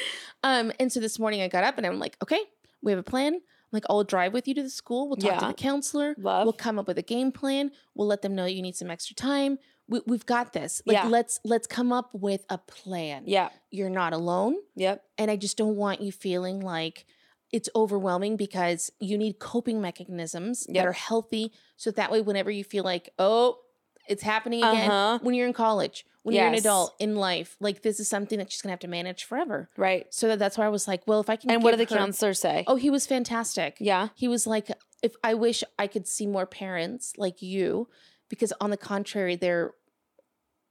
Um, 0.43 0.73
and 0.79 0.93
so 0.93 1.01
this 1.01 1.19
morning 1.19 1.41
I 1.43 1.49
got 1.49 1.65
up 1.65 1.79
and 1.79 1.87
I'm 1.87 1.99
like, 1.99 2.17
okay, 2.23 2.41
we 2.83 2.93
have 2.93 2.99
a 2.99 3.03
plan. 3.03 3.35
I'm 3.35 3.41
like, 3.77 3.85
I'll 3.91 4.05
drive 4.05 4.33
with 4.33 4.47
you 4.49 4.55
to 4.55 4.63
the 4.63 4.71
school. 4.71 5.09
We'll 5.09 5.17
talk 5.17 5.41
to 5.41 5.47
the 5.49 5.53
counselor. 5.55 6.15
Love. 6.19 6.45
We'll 6.45 6.53
come 6.55 6.79
up 6.79 6.87
with 6.87 6.97
a 6.99 7.03
game 7.03 7.33
plan. 7.33 7.71
We'll 7.95 8.07
let 8.07 8.23
them 8.23 8.35
know 8.35 8.45
you 8.47 8.63
need 8.63 8.77
some 8.77 8.91
extra 8.91 9.15
time. 9.17 9.59
We, 9.89 10.01
we've 10.07 10.27
got 10.27 10.53
this. 10.53 10.83
Like, 10.87 10.97
Yeah. 10.97 11.07
let's 11.09 11.41
let's 11.45 11.67
come 11.67 11.93
up 11.93 12.11
with 12.13 12.45
a 12.51 12.59
plan. 12.59 13.25
yeah. 13.27 13.49
You're 13.71 13.91
not 13.91 14.13
alone, 14.13 14.57
Yep. 14.77 15.03
and 15.19 15.31
I 15.31 15.37
just 15.37 15.57
don't 15.57 15.77
want 15.77 16.01
you 16.01 16.13
feeling 16.13 16.61
like 16.61 17.07
it's 17.53 17.69
overwhelming 17.75 18.37
because 18.37 18.93
you 19.01 19.17
need 19.17 19.39
coping 19.39 19.81
mechanisms 19.81 20.67
Yep. 20.69 20.75
that 20.75 20.87
are 20.87 20.93
healthy. 20.93 21.53
So 21.77 21.91
that 21.93 22.11
way, 22.11 22.21
whenever 22.21 22.51
you 22.51 22.65
feel 22.65 22.85
like, 22.85 23.09
oh, 23.19 23.59
it's 24.07 24.23
happening 24.23 24.61
again, 24.63 24.91
Uh-huh. 24.91 25.19
when 25.23 25.35
you're 25.35 25.47
in 25.47 25.53
college, 25.55 26.05
when 26.23 26.35
you're 26.35 26.47
an 26.47 26.55
adult 26.55 26.95
in 26.99 27.17
life, 27.17 27.57
like 27.61 27.81
this 27.83 28.01
is 28.01 28.09
something 28.09 28.39
that 28.39 28.51
she's 28.53 28.61
gonna 28.63 28.73
have 28.73 28.79
to 28.81 28.89
manage 28.89 29.25
forever. 29.25 29.69
Right. 29.79 30.07
So 30.13 30.29
that, 30.29 30.39
that's 30.39 30.59
why 30.59 30.67
I 30.67 30.69
was 30.71 30.87
like, 30.89 31.03
well, 31.07 31.21
if 31.21 31.31
I 31.31 31.37
can. 31.37 31.51
And 31.51 31.63
what 31.63 31.71
did 31.77 31.87
the 31.89 31.95
her- 31.95 31.99
counselors 31.99 32.39
say? 32.39 32.65
Oh, 32.67 32.77
he 32.77 32.91
was 32.91 33.07
fantastic. 33.07 33.77
yeah. 33.81 34.09
He 34.15 34.29
was 34.29 34.47
like, 34.47 34.71
if 35.03 35.15
I 35.25 35.35
wish 35.35 35.63
I 35.79 35.87
could 35.87 36.07
see 36.09 36.27
more 36.27 36.45
parents 36.47 37.13
like 37.17 37.41
you, 37.43 37.89
because 38.29 38.53
on 38.61 38.71
the 38.71 38.77
contrary, 38.77 39.37
they're 39.37 39.73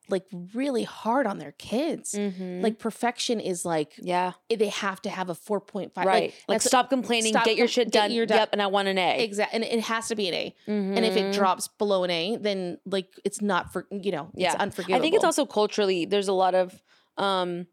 like 0.10 0.26
really 0.54 0.84
hard 0.84 1.28
on 1.28 1.38
their 1.38 1.52
kids. 1.52 2.14
Mm-hmm. 2.14 2.62
Like 2.62 2.80
perfection 2.80 3.40
is 3.40 3.66
like 3.66 3.94
yeah. 3.98 4.34
they 4.50 4.70
have 4.70 5.02
to 5.02 5.10
have 5.10 5.30
a 5.30 5.34
4.5. 5.36 5.92
Right. 5.98 6.06
Like, 6.06 6.34
that's- 6.48 6.64
stop 6.66 6.90
complaining. 6.90 7.34
stop 7.34 7.44
get 7.46 7.58
your 7.58 7.68
shit 7.68 7.92
done. 7.92 8.12
your 8.12 8.26
done. 8.26 8.38
Yep. 8.38 8.50
And 8.54 8.62
I 8.62 8.68
want 8.68 8.88
an 8.88 8.98
A. 8.98 9.22
Exactly. 9.24 9.56
And 9.56 9.64
it 9.66 9.82
has 9.82 10.08
to 10.08 10.16
be 10.16 10.30
an 10.30 10.34
A. 10.34 10.56
And 10.68 11.00
if 11.00 11.18
it 11.18 11.26
Mhm. 11.26 11.34
drops 11.34 11.68
below 11.68 12.04
an 12.06 12.10
A, 12.12 12.38
then 12.38 12.78
like 12.86 13.08
it's 13.26 13.42
not 13.42 13.74
for, 13.74 13.86
you 13.92 14.12
know, 14.12 14.30
Yeah. 14.34 14.54
it's 14.54 14.62
unforgivable. 14.62 14.96
I 14.96 15.02
think 15.02 15.16
it's 15.16 15.26
also 15.26 15.46
culturally. 15.46 16.06
There's 16.06 16.30
a 16.30 16.34
lot 16.34 16.56
of 16.56 16.82
um 17.18 17.68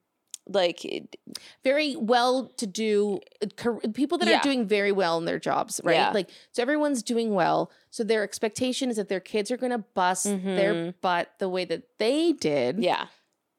like 0.49 0.85
it- 0.85 1.17
very 1.63 1.97
well 1.97 2.49
to 2.59 2.67
do 2.67 3.21
people 3.95 4.19
that 4.19 4.29
Yeah. 4.29 4.39
are 4.39 4.43
doing 4.43 4.67
very 4.67 4.93
well 4.93 5.17
in 5.19 5.25
their 5.25 5.39
jobs, 5.39 5.81
right? 5.85 5.95
Yeah. 5.95 6.11
Like, 6.11 6.31
so 6.53 6.63
everyone's 6.63 7.03
doing 7.03 7.33
well. 7.35 7.71
So 7.91 8.05
their 8.05 8.23
expectation 8.23 8.91
is 8.91 8.97
that 8.97 9.09
their 9.09 9.21
kids 9.21 9.51
are 9.51 9.57
going 9.57 9.73
to 9.73 9.79
bust 9.79 10.25
their 10.25 10.75
Mhm. 10.75 10.95
butt 11.01 11.31
the 11.39 11.49
way 11.49 11.65
that 11.65 11.83
they 11.99 12.33
did. 12.33 12.79
yeah. 12.83 13.07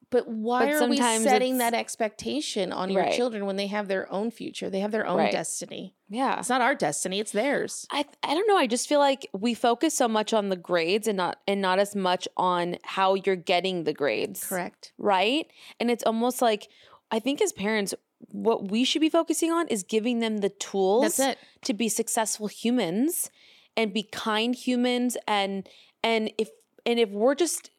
But 0.10 0.28
why 0.28 0.66
But 0.66 0.84
are 0.84 0.88
we 0.88 0.98
setting 0.98 1.58
that 1.58 1.74
expectation 1.74 2.72
on 2.72 2.90
your 2.90 3.04
Right. 3.04 3.14
children 3.14 3.46
when 3.46 3.56
they 3.56 3.68
have 3.68 3.88
their 3.88 4.12
own 4.12 4.32
future? 4.32 4.70
They 4.70 4.80
have 4.80 4.92
their 4.92 5.06
own 5.06 5.18
Right. 5.18 5.32
destiny. 5.32 5.96
Yeah. 6.10 6.40
It's 6.40 6.50
not 6.50 6.62
our 6.62 6.76
destiny, 6.76 7.20
it's 7.20 7.32
theirs. 7.32 7.88
I 7.92 8.06
I 8.24 8.34
don't 8.34 8.48
know. 8.48 8.58
I 8.58 8.68
just 8.68 8.88
feel 8.88 9.00
like 9.00 9.30
we 9.34 9.54
focus 9.54 9.94
so 9.94 10.08
much 10.08 10.34
on 10.34 10.50
the 10.50 10.56
grades 10.56 11.08
and 11.08 11.18
not 11.18 11.40
and 11.48 11.62
not 11.62 11.80
as 11.80 11.96
much 11.96 12.28
on 12.38 12.78
how 12.84 13.16
you're 13.16 13.36
getting 13.36 13.84
the 13.84 13.94
grades. 13.94 14.44
Correct. 14.44 14.94
Right? 14.98 15.48
And 15.80 15.90
it's 15.90 16.04
almost 16.04 16.42
like 16.42 16.68
I 17.12 17.20
think 17.20 17.42
as 17.42 17.52
parents 17.52 17.94
what 18.32 18.70
we 18.72 18.84
should 18.84 19.02
be 19.02 19.10
focusing 19.10 19.52
on 19.52 19.68
is 19.68 19.84
giving 19.84 20.20
them 20.20 20.38
the 20.38 20.50
tools 20.50 21.20
to 21.64 21.74
be 21.74 21.90
successful 21.90 22.48
humans 22.48 23.30
and 23.76 23.94
be 23.94 24.04
kind 24.04 24.56
humans 24.56 25.18
and 25.28 25.68
and 26.04 26.32
if 26.38 26.50
and 26.86 27.00
if 27.00 27.10
we're 27.10 27.36
just 27.36 27.72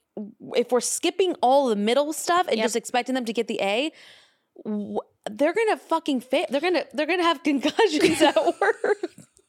if 0.55 0.71
we're 0.73 0.81
skipping 0.81 1.35
all 1.43 1.67
the 1.69 1.77
middle 1.77 2.13
stuff 2.13 2.47
and 2.49 2.57
Yep. 2.57 2.65
just 2.65 2.77
expecting 2.77 3.15
them 3.15 3.25
to 3.27 3.33
get 3.33 3.49
the 3.49 3.61
A 3.61 3.93
wh- 4.67 4.99
they're 5.31 5.53
gonna 5.53 5.77
fucking 5.77 6.21
fail. 6.21 6.47
They're 6.49 6.61
gonna 6.61 6.85
they're 6.95 7.07
gonna 7.07 7.23
have 7.25 7.43
concussions 7.51 8.23
at 8.23 8.37
work. 8.61 8.99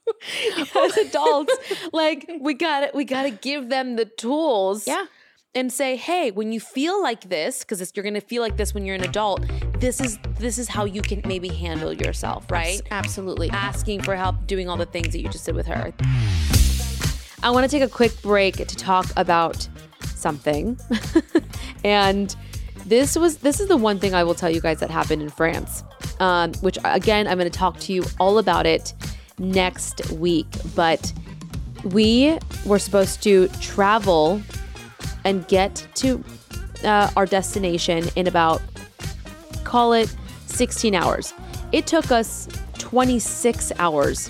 As 0.76 0.98
adults, 0.98 1.54
like 1.94 2.30
we 2.40 2.54
got 2.54 2.80
to 2.82 2.92
We 2.94 3.04
got 3.06 3.24
to 3.24 3.30
give 3.32 3.70
them 3.70 3.96
the 3.98 4.06
tools. 4.06 4.88
Yeah. 4.88 5.06
and 5.56 5.72
say, 5.74 5.96
hey, 5.96 6.30
when 6.32 6.52
you 6.52 6.60
feel 6.60 7.02
like 7.02 7.30
this, 7.30 7.60
because 7.60 7.92
you're 7.96 8.04
gonna 8.04 8.22
feel 8.22 8.42
like 8.44 8.58
this 8.58 8.74
when 8.74 8.86
you're 8.86 8.96
an 8.96 9.04
adult. 9.04 9.44
This 9.80 10.00
is 10.02 10.18
this 10.40 10.58
is 10.58 10.68
how 10.70 10.86
you 10.86 11.02
can 11.02 11.22
maybe 11.26 11.50
handle 11.50 11.94
yourself, 11.94 12.50
right? 12.52 12.82
Absolutely. 12.92 13.50
Asking 13.52 14.02
for 14.02 14.16
help, 14.16 14.48
doing 14.48 14.70
all 14.70 14.78
the 14.78 14.86
things 14.86 15.10
that 15.14 15.20
you 15.22 15.30
just 15.30 15.46
did 15.46 15.56
with 15.56 15.68
her. 15.68 15.94
I 17.44 17.52
want 17.52 17.64
to 17.64 17.70
take 17.70 17.84
a 17.84 17.92
quick 17.92 18.20
break 18.22 18.56
to 18.58 18.66
talk 18.76 19.06
about 19.16 19.68
something. 20.04 20.80
and 21.84 22.36
this 22.86 23.18
was 23.18 23.38
this 23.38 23.60
is 23.60 23.68
the 23.68 23.78
one 23.78 24.00
thing 24.00 24.14
I 24.14 24.24
will 24.24 24.36
tell 24.36 24.50
you 24.50 24.62
guys 24.62 24.80
that 24.80 24.90
happened 24.90 25.22
in 25.22 25.30
France. 25.30 25.84
Um, 26.20 26.54
which 26.56 26.78
again, 26.84 27.28
I'm 27.28 27.38
going 27.38 27.52
to 27.52 27.58
talk 27.58 27.80
to 27.82 27.94
you 27.94 28.04
all 28.20 28.40
about 28.40 28.66
it 28.66 28.94
next 29.38 30.12
week. 30.12 30.48
But 30.76 31.14
we 31.84 32.38
were 32.66 32.80
supposed 32.80 33.22
to 33.24 33.48
travel 33.62 34.42
and 35.24 35.48
get 35.48 35.88
to 35.96 36.24
uh, 36.84 37.12
our 37.16 37.26
destination 37.26 38.06
in 38.16 38.28
about 38.28 38.62
call 39.64 39.94
it 39.94 40.16
16 40.46 40.96
hours. 40.96 41.34
It 41.72 41.86
took 41.86 42.12
us 42.12 42.48
26 42.78 43.74
hours 43.80 44.30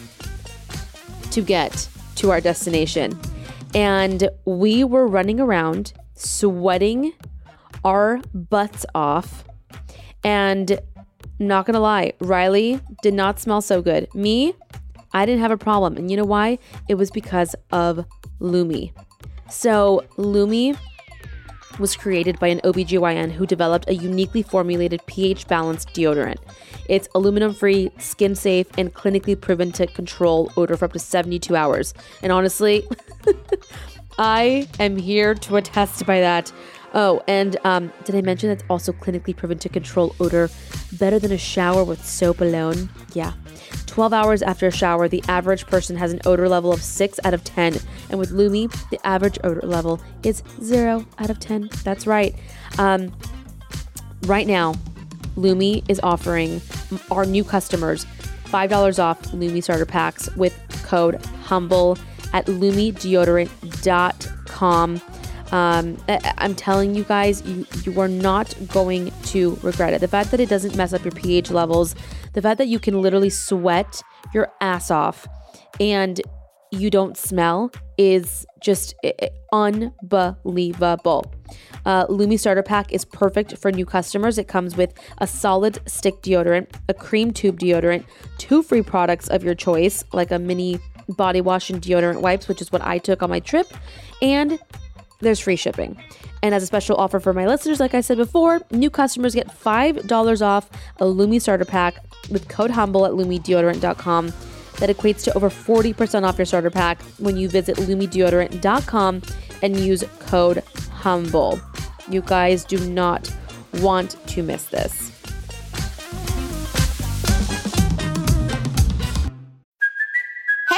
to 1.32 1.42
get 1.42 1.88
to 2.16 2.32
our 2.32 2.42
destination. 2.42 3.18
And 3.78 4.28
we 4.44 4.84
were 4.84 5.06
running 5.06 5.40
around 5.40 5.94
sweating 6.16 7.14
our 7.86 8.20
butts 8.34 8.88
off. 8.96 9.44
And 10.24 10.80
not 11.38 11.68
gonna 11.68 11.80
lie, 11.80 12.14
Riley 12.20 12.80
did 13.04 13.14
not 13.14 13.40
smell 13.40 13.62
so 13.62 13.84
good. 13.84 14.12
Me, 14.16 14.56
I 15.14 15.28
didn't 15.28 15.42
have 15.42 15.52
a 15.52 15.58
problem. 15.58 15.96
And 15.96 16.10
you 16.10 16.18
know 16.18 16.26
why? 16.26 16.58
It 16.90 16.96
was 16.96 17.12
because 17.12 17.56
of 17.72 18.04
Lume. 18.40 18.90
So, 19.48 20.04
Lume 20.18 20.76
was 21.78 21.96
created 21.96 22.40
by 22.40 22.48
an 22.48 22.60
OBGYN 22.62 23.32
who 23.32 23.46
developed 23.46 23.88
a 23.88 23.94
uniquely 23.94 24.42
formulated 24.42 25.06
pH 25.06 25.48
balanced 25.48 25.94
deodorant. 25.94 26.38
It's 26.90 27.08
aluminum 27.14 27.54
free, 27.54 27.92
skin 28.00 28.34
safe, 28.34 28.66
and 28.76 28.92
clinically 28.92 29.40
proven 29.40 29.72
to 29.74 29.86
control 29.86 30.52
odor 30.58 30.76
for 30.76 30.86
up 30.86 30.94
to 30.94 31.00
72 31.00 31.56
hours. 31.56 31.94
And 32.24 32.32
honestly, 32.32 32.88
I 34.20 34.68
am 34.80 34.98
here 34.98 35.36
to 35.36 35.58
attest 35.58 36.06
by 36.06 36.20
that. 36.20 36.52
Oh, 36.94 37.22
and 37.28 37.58
um, 37.64 37.92
did 38.06 38.16
I 38.16 38.22
mention 38.22 38.50
it's 38.50 38.64
also 38.70 38.92
clinically 38.92 39.36
proven 39.36 39.60
to 39.60 39.70
control 39.70 40.16
odor 40.20 40.50
better 40.94 41.20
than 41.20 41.32
a 41.32 41.38
shower 41.38 41.84
with 41.84 42.04
soap 42.06 42.42
alone? 42.42 42.90
Yeah. 43.14 43.34
12 43.86 44.14
hours 44.14 44.42
after 44.42 44.68
a 44.68 44.72
shower, 44.72 45.08
the 45.08 45.24
average 45.28 45.68
person 45.68 45.96
has 45.98 46.14
an 46.14 46.22
odor 46.26 46.48
level 46.48 46.72
of 46.72 46.82
6 46.82 47.20
out 47.24 47.34
of 47.34 47.44
10. 47.44 47.78
And 48.10 48.20
with 48.20 48.32
Lume, 48.32 48.70
the 48.90 49.00
average 49.04 49.38
odor 49.44 49.62
level 49.62 50.02
is 50.24 50.44
0 50.62 51.06
out 51.20 51.30
of 51.30 51.40
10. 51.40 51.70
That's 51.84 52.08
right. 52.08 52.36
Um, 52.78 53.16
right 54.24 54.48
now, 54.48 54.76
Lume 55.36 55.84
is 55.88 56.00
offering 56.02 56.62
our 57.12 57.26
new 57.26 57.44
customers 57.44 58.06
$5 58.46 59.04
off 59.04 59.34
Lume 59.34 59.62
starter 59.62 59.86
packs 59.86 60.34
with 60.36 60.58
code 60.84 61.24
HUMBLE 61.44 61.98
at 62.34 62.46
lumedeodorant.com. 62.48 65.02
Um, 65.52 65.98
I- 66.10 66.34
I'm 66.40 66.56
telling 66.56 66.94
you 66.94 67.06
guys, 67.06 67.42
you, 67.44 67.66
you 67.84 68.02
are 68.02 68.10
not 68.10 68.54
going 68.68 69.14
to 69.28 69.58
regret 69.64 69.94
it. 69.94 70.02
The 70.02 70.08
fact 70.08 70.32
that 70.32 70.40
it 70.42 70.50
doesn't 70.50 70.76
mess 70.76 70.92
up 70.94 71.04
your 71.06 71.14
pH 71.14 71.52
levels, 71.52 71.96
the 72.34 72.42
fact 72.42 72.58
that 72.58 72.68
you 72.68 72.80
can 72.80 73.02
literally 73.02 73.30
sweat 73.30 74.02
your 74.34 74.52
ass 74.60 74.92
off 74.92 75.26
and 75.80 76.20
you 76.72 76.90
don't 76.90 77.16
smell 77.18 77.72
is 77.98 78.46
just 78.60 78.94
unbelievable. 79.54 81.32
Uh, 81.86 82.06
Lume 82.10 82.38
Starter 82.38 82.62
Pack 82.64 82.92
is 82.92 83.06
perfect 83.06 83.58
for 83.58 83.72
new 83.72 83.86
customers. 83.86 84.38
It 84.38 84.50
comes 84.50 84.76
with 84.76 84.94
a 85.20 85.28
solid 85.28 85.80
stick 85.88 86.16
deodorant, 86.22 86.68
a 86.90 86.94
cream 86.94 87.32
tube 87.32 87.58
deodorant, 87.58 88.04
two 88.38 88.62
free 88.62 88.82
products 88.82 89.30
of 89.30 89.46
your 89.46 89.56
choice, 89.56 90.04
like 90.12 90.32
a 90.32 90.40
mini 90.40 90.78
body 91.10 91.42
wash 91.42 91.70
and 91.70 91.82
deodorant 91.82 92.22
wipes, 92.22 92.48
which 92.48 92.62
is 92.62 92.72
what 92.72 92.82
I 92.82 92.98
took 92.98 93.22
on 93.24 93.30
my 93.30 93.40
trip, 93.40 93.72
and 94.22 94.60
there's 95.20 95.40
free 95.40 95.56
shipping. 95.56 96.02
And 96.44 96.54
as 96.54 96.64
a 96.64 96.68
special 96.68 96.98
offer 96.98 97.20
for 97.20 97.34
my 97.34 97.48
listeners, 97.48 97.80
like 97.80 97.94
I 97.94 98.02
said 98.02 98.18
before, 98.18 98.62
new 98.72 98.90
customers 98.90 99.34
get 99.34 99.48
$5 99.48 100.42
off 100.42 100.70
a 100.98 101.06
Lume 101.06 101.40
starter 101.40 101.66
pack 101.66 102.04
with 102.30 102.48
code 102.48 102.72
HUMBLE 102.72 103.06
at 103.06 103.12
lumedeodorant.com. 103.14 104.34
That 104.80 104.96
equates 104.96 105.24
to 105.24 105.36
over 105.36 105.50
40% 105.50 106.24
off 106.24 106.38
your 106.38 106.46
starter 106.46 106.70
pack 106.70 107.02
when 107.18 107.36
you 107.36 107.50
visit 107.50 107.78
lumedeodorant.com 107.78 109.22
and 109.64 109.80
use 109.80 110.04
code 110.20 110.64
HUMBLE. 111.02 111.60
You 112.10 112.22
guys 112.22 112.64
do 112.64 112.78
not 112.88 113.32
want 113.82 114.16
to 114.28 114.44
miss 114.44 114.66
this. 114.66 115.07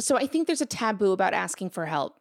So 0.00 0.16
I 0.16 0.26
think 0.26 0.46
there's 0.46 0.60
a 0.60 0.66
taboo 0.66 1.12
about 1.12 1.34
asking 1.34 1.70
for 1.70 1.86
help. 1.86 2.16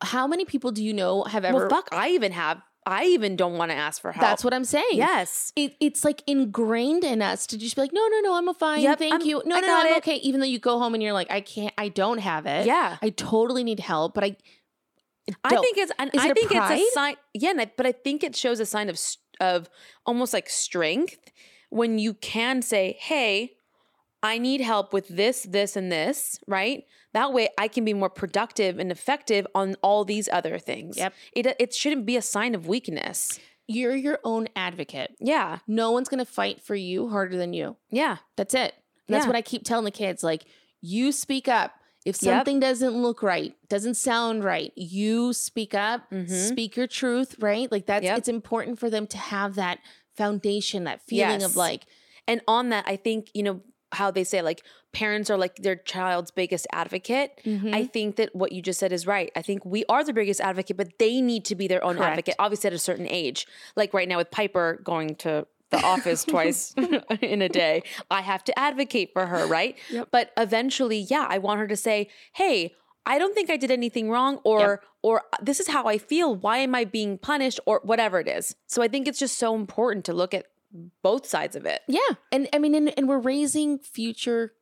How 0.00 0.26
many 0.26 0.44
people 0.44 0.70
do 0.70 0.82
you 0.82 0.94
know 0.94 1.24
have 1.24 1.44
ever? 1.44 1.58
Well, 1.58 1.68
fuck, 1.68 1.88
I 1.92 2.10
even 2.10 2.32
have, 2.32 2.62
I 2.86 3.06
even 3.06 3.34
don't 3.36 3.58
want 3.58 3.70
to 3.72 3.76
ask 3.76 4.00
for 4.00 4.12
help. 4.12 4.22
That's 4.22 4.44
what 4.44 4.54
I'm 4.54 4.64
saying. 4.64 4.84
Yes. 4.92 5.52
It, 5.56 5.74
it's 5.80 6.04
like 6.04 6.22
ingrained 6.26 7.02
in 7.04 7.20
us 7.20 7.46
to 7.48 7.58
just 7.58 7.74
be 7.74 7.82
like, 7.82 7.92
no, 7.92 8.06
no, 8.06 8.20
no, 8.20 8.34
I'm 8.34 8.54
fine. 8.54 8.82
Yep, 8.82 8.98
Thank 8.98 9.12
I'm- 9.14 9.22
you. 9.26 9.42
No, 9.44 9.56
I 9.56 9.60
no, 9.60 9.66
no, 9.66 9.76
I'm 9.80 9.86
it. 9.88 9.96
okay. 9.98 10.16
Even 10.16 10.40
though 10.40 10.46
you 10.46 10.58
go 10.60 10.78
home 10.78 10.94
and 10.94 11.02
you're 11.02 11.12
like, 11.12 11.30
I 11.30 11.40
can't, 11.40 11.74
I 11.76 11.88
don't 11.88 12.18
have 12.18 12.46
it. 12.46 12.64
Yeah. 12.66 12.96
I 13.02 13.10
totally 13.10 13.64
need 13.64 13.80
help, 13.80 14.14
but 14.14 14.24
I. 14.24 14.36
I 15.44 15.50
don't. 15.50 15.62
think 15.62 15.76
it's, 15.76 15.92
and 15.98 16.10
Is 16.14 16.22
I 16.22 16.28
it 16.30 16.34
think 16.34 16.52
it's 16.52 16.70
a 16.70 16.90
sign. 16.94 17.16
Yeah, 17.34 17.50
and 17.50 17.60
I, 17.60 17.70
but 17.76 17.84
I 17.84 17.92
think 17.92 18.24
it 18.24 18.34
shows 18.34 18.60
a 18.60 18.66
sign 18.66 18.88
of 18.88 18.98
of 19.40 19.68
almost 20.06 20.32
like 20.32 20.48
strength 20.48 21.18
when 21.68 21.98
you 21.98 22.14
can 22.14 22.62
say, 22.62 22.96
"Hey, 22.98 23.52
I 24.22 24.38
need 24.38 24.60
help 24.60 24.92
with 24.92 25.08
this, 25.08 25.42
this, 25.44 25.76
and 25.76 25.90
this." 25.92 26.40
Right. 26.46 26.84
That 27.12 27.32
way, 27.32 27.48
I 27.58 27.68
can 27.68 27.84
be 27.84 27.94
more 27.94 28.10
productive 28.10 28.78
and 28.78 28.90
effective 28.92 29.46
on 29.54 29.76
all 29.82 30.04
these 30.04 30.28
other 30.28 30.58
things. 30.58 30.96
Yep. 30.96 31.14
It 31.32 31.46
it 31.58 31.74
shouldn't 31.74 32.06
be 32.06 32.16
a 32.16 32.22
sign 32.22 32.54
of 32.54 32.66
weakness. 32.66 33.38
You're 33.66 33.94
your 33.96 34.18
own 34.24 34.48
advocate. 34.56 35.14
Yeah. 35.20 35.58
No 35.66 35.90
one's 35.90 36.08
gonna 36.08 36.24
fight 36.24 36.60
for 36.62 36.74
you 36.74 37.08
harder 37.08 37.36
than 37.36 37.52
you. 37.52 37.76
Yeah. 37.90 38.18
That's 38.36 38.54
it. 38.54 38.74
And 39.06 39.14
That's 39.14 39.24
Yeah. 39.24 39.28
what 39.28 39.36
I 39.36 39.42
keep 39.42 39.64
telling 39.64 39.84
the 39.84 39.90
kids. 39.90 40.22
Like, 40.22 40.44
you 40.80 41.12
speak 41.12 41.48
up. 41.48 41.72
If 42.04 42.22
Yep. 42.22 42.38
something 42.38 42.60
doesn't 42.60 43.02
look 43.02 43.22
right, 43.22 43.54
doesn't 43.68 43.94
sound 43.94 44.42
right, 44.44 44.72
you 44.76 45.32
speak 45.34 45.74
up, 45.74 46.10
Mhm. 46.10 46.48
speak 46.48 46.76
your 46.76 46.86
truth, 46.86 47.34
right? 47.40 47.70
Like 47.70 47.84
that's 47.86 48.04
Yep. 48.04 48.18
it's 48.18 48.28
important 48.28 48.78
for 48.78 48.88
them 48.88 49.06
to 49.08 49.18
have 49.18 49.56
that 49.56 49.80
foundation, 50.16 50.84
that 50.84 51.02
feeling 51.02 51.40
Yes. 51.40 51.44
of 51.44 51.56
like, 51.56 51.86
And 52.26 52.42
on 52.46 52.68
that, 52.68 52.84
I 52.86 52.96
think 52.96 53.30
you 53.34 53.42
know 53.42 53.62
how 53.92 54.10
they 54.10 54.24
say 54.24 54.42
like 54.42 54.62
parents 54.92 55.30
are 55.30 55.38
like 55.38 55.56
their 55.56 55.76
child's 55.76 56.30
biggest 56.30 56.66
advocate. 56.72 57.40
Mm-hmm. 57.44 57.74
I 57.74 57.84
think 57.84 58.16
that 58.16 58.34
what 58.34 58.52
you 58.52 58.62
just 58.62 58.80
said 58.80 58.92
is 58.92 59.06
right. 59.06 59.30
I 59.36 59.42
think 59.42 59.64
we 59.64 59.84
are 59.88 60.04
the 60.04 60.12
biggest 60.12 60.40
advocate, 60.40 60.76
but 60.76 60.98
they 60.98 61.20
need 61.20 61.44
to 61.46 61.54
be 61.54 61.68
their 61.68 61.84
own 61.84 61.96
Correct. 61.96 62.10
advocate, 62.10 62.34
obviously 62.38 62.68
at 62.68 62.72
a 62.74 62.78
certain 62.78 63.06
age. 63.08 63.46
Like 63.76 63.94
right 63.94 64.08
now 64.08 64.18
with 64.18 64.30
Piper 64.30 64.80
going 64.82 65.14
to 65.16 65.46
the 65.70 65.76
office 65.84 66.24
twice 66.24 66.74
in 67.22 67.42
a 67.42 67.48
day, 67.48 67.82
I 68.10 68.22
have 68.22 68.44
to 68.44 68.58
advocate 68.58 69.12
for 69.12 69.26
her, 69.26 69.46
right? 69.46 69.76
Yep. 69.90 70.08
But 70.10 70.32
eventually, 70.36 70.98
yeah, 70.98 71.26
I 71.28 71.38
want 71.38 71.60
her 71.60 71.66
to 71.66 71.76
say, 71.76 72.08
"Hey, 72.32 72.74
I 73.06 73.18
don't 73.18 73.34
think 73.34 73.50
I 73.50 73.56
did 73.56 73.70
anything 73.70 74.10
wrong 74.10 74.40
or 74.44 74.82
or 75.02 75.22
this 75.42 75.60
is 75.60 75.68
how 75.68 75.84
I 75.84 75.98
feel. 75.98 76.34
Why 76.34 76.58
am 76.58 76.74
I 76.74 76.84
being 76.84 77.18
punished 77.18 77.60
or 77.66 77.80
whatever 77.84 78.18
it 78.20 78.28
is?" 78.28 78.54
So 78.66 78.82
I 78.82 78.88
think 78.88 79.06
it's 79.06 79.18
just 79.18 79.38
so 79.38 79.54
important 79.54 80.04
to 80.06 80.12
look 80.12 80.32
at 80.34 80.46
both 81.02 81.26
sides 81.26 81.56
of 81.56 81.64
it. 81.64 81.80
Yeah. 81.88 82.00
And 82.32 82.48
I 82.52 82.58
mean, 82.58 82.74
and, 82.74 82.92
and 82.98 83.08
we're 83.08 83.18
raising 83.18 83.78
future 83.78 84.52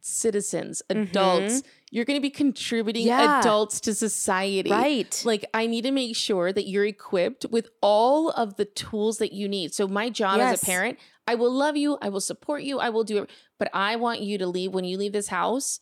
citizens, 0.00 0.82
mm-hmm. 0.88 1.02
adults. 1.02 1.62
You're 1.90 2.04
going 2.04 2.16
to 2.16 2.22
be 2.22 2.30
contributing 2.30 3.06
Yeah. 3.06 3.40
adults 3.40 3.80
to 3.82 3.94
society. 3.94 4.70
Right. 4.70 5.22
Like, 5.24 5.44
I 5.54 5.66
need 5.66 5.82
to 5.82 5.90
make 5.92 6.16
sure 6.16 6.52
that 6.52 6.66
you're 6.66 6.86
equipped 6.86 7.46
with 7.50 7.68
all 7.80 8.30
of 8.30 8.56
the 8.56 8.64
tools 8.64 9.18
that 9.18 9.32
you 9.32 9.48
need. 9.48 9.74
So, 9.74 9.86
my 9.86 10.08
job 10.10 10.40
as 10.40 10.62
a 10.62 10.66
parent, 10.66 10.98
I 11.26 11.34
will 11.36 11.52
love 11.52 11.76
you, 11.76 11.98
I 12.02 12.08
will 12.08 12.20
support 12.20 12.62
you, 12.62 12.78
I 12.80 12.88
will 12.88 13.04
do 13.04 13.22
it. 13.22 13.30
But 13.58 13.70
I 13.72 13.96
want 13.96 14.20
you 14.20 14.38
to 14.38 14.46
leave 14.46 14.72
when 14.72 14.84
you 14.84 14.98
leave 14.98 15.12
this 15.12 15.28
house. 15.28 15.80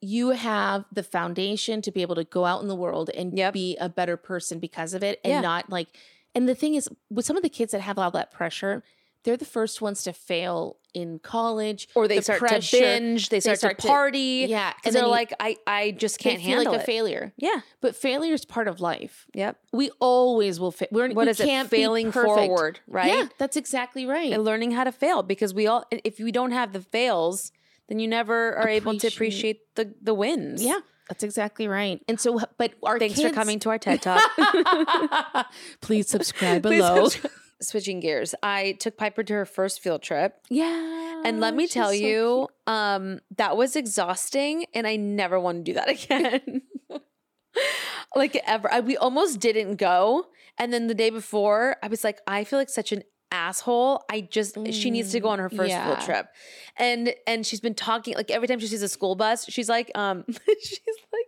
You 0.00 0.30
have 0.30 0.84
the 0.92 1.02
foundation 1.02 1.82
to 1.82 1.90
be 1.90 2.02
able 2.02 2.14
to 2.16 2.24
go 2.24 2.44
out 2.44 2.62
in 2.62 2.68
the 2.68 2.76
world 2.76 3.10
and 3.10 3.36
Yep. 3.36 3.52
be 3.54 3.76
a 3.78 3.88
better 3.88 4.16
person 4.16 4.58
because 4.58 4.92
of 4.92 5.02
it 5.02 5.20
and 5.24 5.30
Yeah. 5.30 5.40
not 5.40 5.70
like 5.70 5.88
and 6.34 6.48
the 6.48 6.54
thing 6.54 6.74
is 6.74 6.88
with 7.10 7.24
some 7.24 7.36
of 7.36 7.42
the 7.42 7.48
kids 7.48 7.72
that 7.72 7.80
have 7.80 7.98
all 7.98 8.10
that 8.10 8.30
pressure 8.30 8.82
they're 9.24 9.36
the 9.36 9.44
first 9.44 9.82
ones 9.82 10.04
to 10.04 10.12
fail 10.12 10.76
in 10.94 11.18
college 11.18 11.88
or 11.96 12.06
they 12.06 12.16
the 12.16 12.22
start 12.22 12.38
pressure, 12.38 12.76
to 12.76 12.82
binge, 12.82 13.28
they 13.30 13.40
start, 13.40 13.58
start 13.58 13.76
to 13.78 13.82
to- 13.82 13.88
party. 13.88 14.46
yeah, 14.48 14.72
because 14.72 14.86
and 14.86 14.94
they're 14.94 15.02
you- 15.02 15.10
like, 15.10 15.32
I, 15.40 15.56
I 15.66 15.90
just 15.90 16.18
can't 16.20 16.38
feel 16.40 16.54
handle 16.56 16.72
like 16.72 16.80
a 16.80 16.84
it. 16.84 16.86
failure 16.86 17.32
Yeah. 17.36 17.60
but 17.80 17.96
failure 17.96 18.32
is 18.32 18.44
part 18.44 18.68
of 18.68 18.80
life 18.80 19.26
Yep. 19.34 19.58
we 19.72 19.90
always 20.00 20.60
will 20.60 20.70
fail 20.70 20.88
we're 20.92 21.08
What 21.12 21.26
we 21.26 21.30
is 21.30 21.40
it? 21.40 21.66
Failing 21.68 22.12
forward, 22.12 22.78
right? 22.86 23.08
yeah 23.12 23.28
that's 23.38 23.56
exactly 23.56 24.06
right 24.06 24.32
And 24.32 24.44
learning 24.44 24.70
how 24.70 24.84
to 24.84 24.92
fail 24.92 25.22
because 25.24 25.52
we 25.52 25.66
all, 25.66 25.84
if 25.90 26.18
we 26.20 26.30
don't 26.30 26.52
have 26.52 26.72
the 26.72 26.80
fails, 26.80 27.50
then 27.88 27.98
you 27.98 28.06
never 28.08 28.54
are 28.56 28.68
able 28.68 28.92
to 28.98 29.08
Appreciate- 29.08 29.56
appreciate 29.66 29.74
the 29.74 29.94
the 30.00 30.14
wins. 30.14 30.62
yeah 30.64 30.78
that's 31.08 31.22
exactly 31.22 31.66
right 31.68 32.02
and 32.08 32.20
so 32.20 32.40
but 32.56 32.74
our 32.82 32.98
Thanks 32.98 33.20
for 33.20 33.30
coming 33.30 33.58
to 33.60 33.70
our 33.70 33.78
TED 33.78 34.02
Talk. 34.02 34.22
please 35.80 36.08
subscribe 36.08 36.62
Please 36.62 36.78
below 36.78 37.08
subscribe. 37.08 37.32
Switching 37.60 37.98
gears, 37.98 38.36
I 38.40 38.76
took 38.78 38.96
Piper 38.96 39.24
to 39.24 39.32
her 39.32 39.44
first 39.44 39.80
field 39.80 40.00
trip. 40.00 40.36
yeah 40.48 41.22
And 41.24 41.40
let 41.40 41.56
me 41.56 41.66
tell 41.66 41.88
so 41.88 41.92
you, 41.92 42.48
um, 42.68 43.18
that 43.36 43.56
was 43.56 43.74
exhausting, 43.74 44.66
and 44.74 44.86
I 44.86 44.94
never 44.94 45.40
want 45.40 45.64
to 45.64 45.72
do 45.72 45.74
that 45.74 45.88
again. 46.04 46.62
like 48.14 48.40
ever, 48.46 48.72
I, 48.72 48.78
we 48.78 48.96
almost 48.96 49.40
didn't 49.40 49.74
go, 49.74 50.26
and 50.56 50.72
then 50.72 50.86
the 50.86 50.94
day 50.94 51.10
before, 51.10 51.76
I 51.82 51.88
was 51.88 52.04
like, 52.04 52.20
I 52.28 52.44
feel 52.44 52.60
like 52.60 52.70
such 52.70 52.92
an 52.92 53.02
asshole. 53.30 54.04
I 54.10 54.22
just 54.22 54.56
she 54.72 54.90
needs 54.90 55.12
to 55.12 55.20
go 55.20 55.28
on 55.28 55.38
her 55.38 55.50
first 55.50 55.70
yeah. 55.70 55.86
field 55.86 56.00
trip, 56.04 56.28
and 56.76 57.14
and 57.26 57.46
she's 57.46 57.60
been 57.60 57.74
talking 57.74 58.14
like 58.14 58.30
every 58.30 58.48
time 58.48 58.58
she 58.58 58.66
sees 58.66 58.82
a 58.82 58.88
school 58.88 59.14
bus, 59.14 59.46
she's 59.48 59.68
like, 59.68 59.90
um, 59.94 60.24
she's 60.62 60.80
like. 61.12 61.27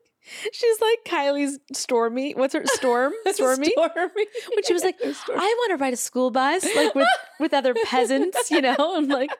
She's 0.52 0.80
like 0.80 0.98
Kylie's 1.04 1.58
Stormi. 1.74 2.36
What's 2.36 2.54
her 2.54 2.62
Storm? 2.66 3.12
Stormi. 3.26 3.68
Stormi. 3.76 4.24
When 4.54 4.64
she 4.64 4.72
was 4.72 4.82
like, 4.82 4.96
I 5.04 5.14
want 5.58 5.70
to 5.70 5.76
ride 5.76 5.92
a 5.92 5.96
school 5.96 6.30
bus, 6.30 6.64
like 6.76 6.94
with 6.94 7.08
with 7.38 7.54
other 7.54 7.74
peasants, 7.84 8.50
you 8.50 8.60
know. 8.60 8.76
I'm 8.78 9.08
like, 9.08 9.30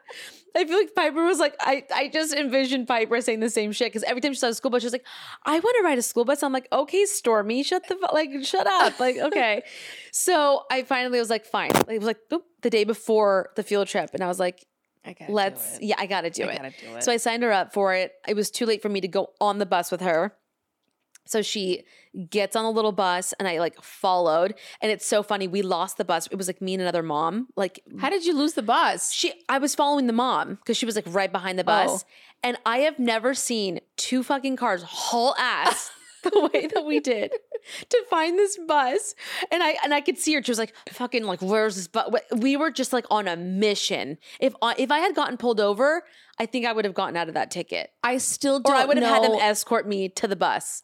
I 0.56 0.64
feel 0.64 0.76
like 0.76 0.94
Piper 0.94 1.24
was 1.24 1.38
like, 1.38 1.54
I 1.60 1.84
I 1.94 2.08
just 2.08 2.34
envisioned 2.34 2.88
Piper 2.88 3.20
saying 3.20 3.40
the 3.40 3.50
same 3.50 3.72
shit 3.72 3.88
because 3.88 4.02
every 4.04 4.20
time 4.20 4.32
she 4.32 4.38
saw 4.38 4.48
a 4.48 4.54
school 4.54 4.70
bus, 4.70 4.82
she's 4.82 4.92
like, 4.92 5.06
I 5.44 5.58
want 5.58 5.76
to 5.78 5.84
ride 5.84 5.98
a 5.98 6.02
school 6.02 6.24
bus. 6.24 6.42
I'm 6.42 6.52
like, 6.52 6.68
okay, 6.72 7.04
Stormi, 7.04 7.64
shut 7.64 7.86
the 7.88 7.96
like, 8.12 8.44
shut 8.44 8.66
up, 8.66 8.98
like, 8.98 9.16
okay. 9.16 9.62
so 10.12 10.64
I 10.70 10.82
finally 10.82 11.18
was 11.18 11.30
like, 11.30 11.44
fine. 11.46 11.70
Like, 11.72 11.90
it 11.90 11.98
was 11.98 12.06
like 12.06 12.18
boop, 12.30 12.42
the 12.62 12.70
day 12.70 12.84
before 12.84 13.50
the 13.56 13.62
field 13.62 13.88
trip, 13.88 14.10
and 14.12 14.22
I 14.22 14.26
was 14.26 14.38
like, 14.38 14.64
gotta 15.04 15.32
let's, 15.32 15.78
yeah, 15.80 15.96
I 15.98 16.06
got 16.06 16.22
to 16.22 16.30
do 16.30 16.44
I 16.44 16.52
it. 16.52 16.56
gotta 16.56 16.70
do 16.70 16.96
it. 16.96 17.02
So 17.04 17.12
I 17.12 17.16
signed 17.16 17.42
her 17.42 17.52
up 17.52 17.72
for 17.72 17.94
it. 17.94 18.12
It 18.28 18.34
was 18.34 18.50
too 18.50 18.66
late 18.66 18.82
for 18.82 18.88
me 18.88 19.00
to 19.00 19.08
go 19.08 19.30
on 19.40 19.58
the 19.58 19.66
bus 19.66 19.90
with 19.90 20.00
her. 20.00 20.34
So 21.26 21.42
she 21.42 21.84
gets 22.28 22.56
on 22.56 22.64
the 22.64 22.70
little 22.72 22.92
bus 22.92 23.32
and 23.38 23.46
I 23.46 23.58
like 23.58 23.80
followed. 23.82 24.54
And 24.82 24.90
it's 24.90 25.06
so 25.06 25.22
funny. 25.22 25.46
We 25.46 25.62
lost 25.62 25.96
the 25.96 26.04
bus. 26.04 26.26
It 26.26 26.36
was 26.36 26.46
like 26.46 26.60
me 26.60 26.74
and 26.74 26.82
another 26.82 27.02
mom. 27.02 27.48
Like 27.56 27.80
How 27.98 28.10
did 28.10 28.24
you 28.24 28.36
lose 28.36 28.54
the 28.54 28.62
bus? 28.62 29.12
she 29.12 29.32
I 29.48 29.58
was 29.58 29.74
following 29.74 30.06
the 30.06 30.12
mom 30.12 30.56
because 30.56 30.76
she 30.76 30.86
was 30.86 30.96
like 30.96 31.04
right 31.08 31.30
behind 31.30 31.58
the 31.58 31.64
bus. 31.64 32.04
Oh. 32.04 32.08
And 32.42 32.56
I 32.64 32.78
have 32.78 32.98
never 32.98 33.34
seen 33.34 33.80
two 33.96 34.22
fucking 34.22 34.56
cars 34.56 34.82
haul 34.82 35.34
ass 35.38 35.90
the 36.24 36.50
way 36.52 36.66
that 36.66 36.84
we 36.84 37.00
did 37.00 37.32
to 37.88 38.04
find 38.08 38.38
this 38.38 38.58
bus. 38.66 39.14
And 39.50 39.62
I 39.62 39.76
and 39.84 39.92
I 39.94 40.00
could 40.00 40.18
see 40.18 40.34
her. 40.34 40.42
She 40.42 40.50
was 40.50 40.58
like, 40.58 40.74
fucking 40.90 41.24
like, 41.24 41.40
where's 41.42 41.76
this 41.76 41.88
bus? 41.88 42.10
We 42.36 42.56
were 42.56 42.70
just 42.70 42.92
like 42.92 43.06
on 43.10 43.28
a 43.28 43.36
mission. 43.36 44.18
If 44.40 44.54
I, 44.62 44.74
if 44.78 44.90
I 44.90 44.98
had 45.00 45.14
gotten 45.14 45.36
pulled 45.36 45.60
over, 45.60 46.04
I 46.38 46.46
think 46.46 46.64
I 46.66 46.72
would 46.72 46.84
have 46.84 46.94
gotten 46.94 47.16
out 47.16 47.28
of 47.28 47.34
that 47.34 47.50
ticket. 47.50 47.90
I 48.02 48.16
still 48.18 48.56
Or 48.56 48.60
don't 48.62 48.76
I 48.76 48.86
would 48.86 48.96
have 48.96 49.22
had 49.22 49.22
them 49.24 49.38
escort 49.40 49.86
me 49.86 50.08
to 50.10 50.26
the 50.26 50.36
bus. 50.36 50.80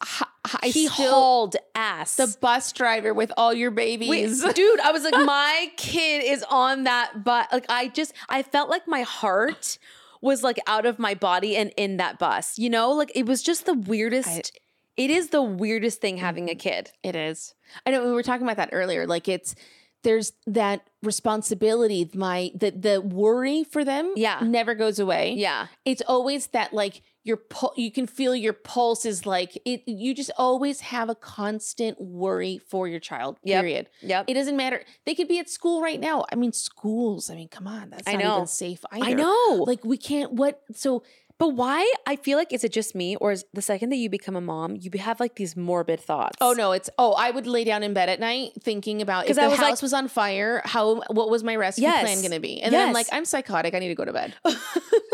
I 0.61 0.67
he 0.67 0.87
still 0.87 1.11
hauled 1.11 1.55
ass. 1.75 2.15
the 2.15 2.35
bus 2.39 2.71
driver 2.71 3.13
with 3.13 3.31
all 3.37 3.53
your 3.53 3.71
Wait, 3.71 3.99
babies. 3.99 4.43
dude, 4.53 4.79
I 4.79 4.91
was 4.91 5.03
like, 5.03 5.13
my 5.25 5.71
kid 5.75 6.23
is 6.23 6.45
on 6.49 6.83
that 6.83 7.23
bus. 7.23 7.47
Like, 7.51 7.65
I 7.69 7.87
just, 7.87 8.13
I 8.29 8.43
felt 8.43 8.69
like 8.69 8.87
my 8.87 9.01
heart 9.01 9.77
was 10.21 10.43
like 10.43 10.59
out 10.67 10.85
of 10.85 10.99
my 10.99 11.13
body 11.15 11.55
and 11.57 11.71
in 11.75 11.97
that 11.97 12.19
bus. 12.19 12.57
You 12.57 12.69
know, 12.69 12.91
like 12.91 13.11
it 13.15 13.25
was 13.25 13.41
just 13.41 13.65
the 13.65 13.73
weirdest. 13.73 14.57
It 14.97 15.09
is 15.09 15.29
the 15.29 15.41
weirdest 15.41 16.01
thing 16.01 16.17
having 16.17 16.49
a 16.49 16.53
mm-hmm. 16.53 16.59
kid. 16.59 16.91
It 17.03 17.15
is. 17.15 17.53
I 17.85 17.91
know 17.91 18.03
we 18.05 18.11
were 18.11 18.23
talking 18.23 18.45
about 18.45 18.57
that 18.57 18.69
earlier. 18.71 19.07
Like 19.07 19.27
it's 19.27 19.55
there's 20.03 20.33
that 20.45 20.89
responsibility. 21.03 22.09
My 22.13 22.51
the 22.55 22.71
the 22.71 23.01
worry 23.01 23.63
for 23.63 23.83
them, 23.85 24.13
Yeah. 24.15 24.39
never 24.41 24.75
goes 24.75 24.99
away. 24.99 25.33
Yeah, 25.33 25.67
it's 25.85 26.01
always 26.07 26.47
that 26.47 26.73
like 26.73 27.01
your 27.27 27.37
pul- 27.37 27.73
you 27.75 27.91
can 27.91 28.07
feel 28.07 28.33
your 28.33 28.53
pulse 28.53 29.05
is 29.05 29.25
like 29.25 29.59
it 29.65 29.83
you 29.85 30.15
just 30.15 30.31
always 30.37 30.79
have 30.79 31.09
a 31.09 31.15
constant 31.15 31.99
worry 31.99 32.57
for 32.57 32.87
your 32.87 33.01
child 33.01 33.37
Yep. 33.43 33.61
period 33.61 33.89
Yep. 34.01 34.25
it 34.29 34.33
doesn't 34.33 34.55
matter 34.55 34.81
they 35.05 35.13
could 35.13 35.27
be 35.27 35.37
at 35.37 35.49
school 35.49 35.81
right 35.81 35.99
now 35.99 36.23
i 36.31 36.35
mean 36.35 36.53
schools 36.53 37.29
i 37.29 37.35
mean 37.35 37.49
come 37.49 37.67
on 37.67 37.89
that's 37.89 38.07
I 38.07 38.13
not 38.13 38.23
know. 38.23 38.35
even 38.37 38.47
safe 38.47 38.79
either 38.93 39.05
I 39.05 39.13
know. 39.13 39.65
like 39.67 39.83
we 39.83 39.97
can't 39.97 40.31
what 40.33 40.63
so 40.73 41.03
But 41.39 41.49
why? 41.49 41.91
I 42.07 42.15
feel 42.15 42.37
like 42.37 42.51
is 42.51 42.63
it 42.63 42.71
just 42.71 42.95
me, 42.95 43.15
or 43.17 43.31
is 43.31 43.45
the 43.53 43.61
second 43.61 43.89
that 43.89 43.97
you 43.97 44.09
become 44.09 44.35
a 44.35 44.41
mom, 44.41 44.75
you 44.79 44.89
have 44.99 45.19
like 45.19 45.35
these 45.35 45.55
morbid 45.55 45.99
thoughts? 45.99 46.37
Oh 46.41 46.53
no, 46.53 46.71
it's 46.71 46.89
oh 46.97 47.13
I 47.13 47.29
would 47.29 47.45
lay 47.45 47.63
down 47.63 47.83
in 47.83 47.93
bed 47.93 48.09
at 48.09 48.19
night 48.19 48.53
thinking 48.61 49.01
about 49.03 49.27
if 49.29 49.35
the 49.35 49.43
was 49.43 49.53
house 49.59 49.61
like- 49.61 49.81
was 49.83 49.93
on 49.93 50.07
fire, 50.07 50.61
how 50.65 51.01
what 51.11 51.29
was 51.29 51.43
my 51.43 51.55
rescue 51.55 51.83
Yes. 51.83 52.01
plan 52.01 52.17
going 52.21 52.31
to 52.31 52.39
be? 52.39 52.61
And 52.61 52.73
then 52.73 52.87
I'm 52.87 52.93
like 52.93 53.07
I'm 53.11 53.23
psychotic, 53.25 53.75
I 53.75 53.79
need 53.79 53.89
to 53.89 53.95
go 53.95 54.05
to 54.05 54.13
bed. 54.13 54.33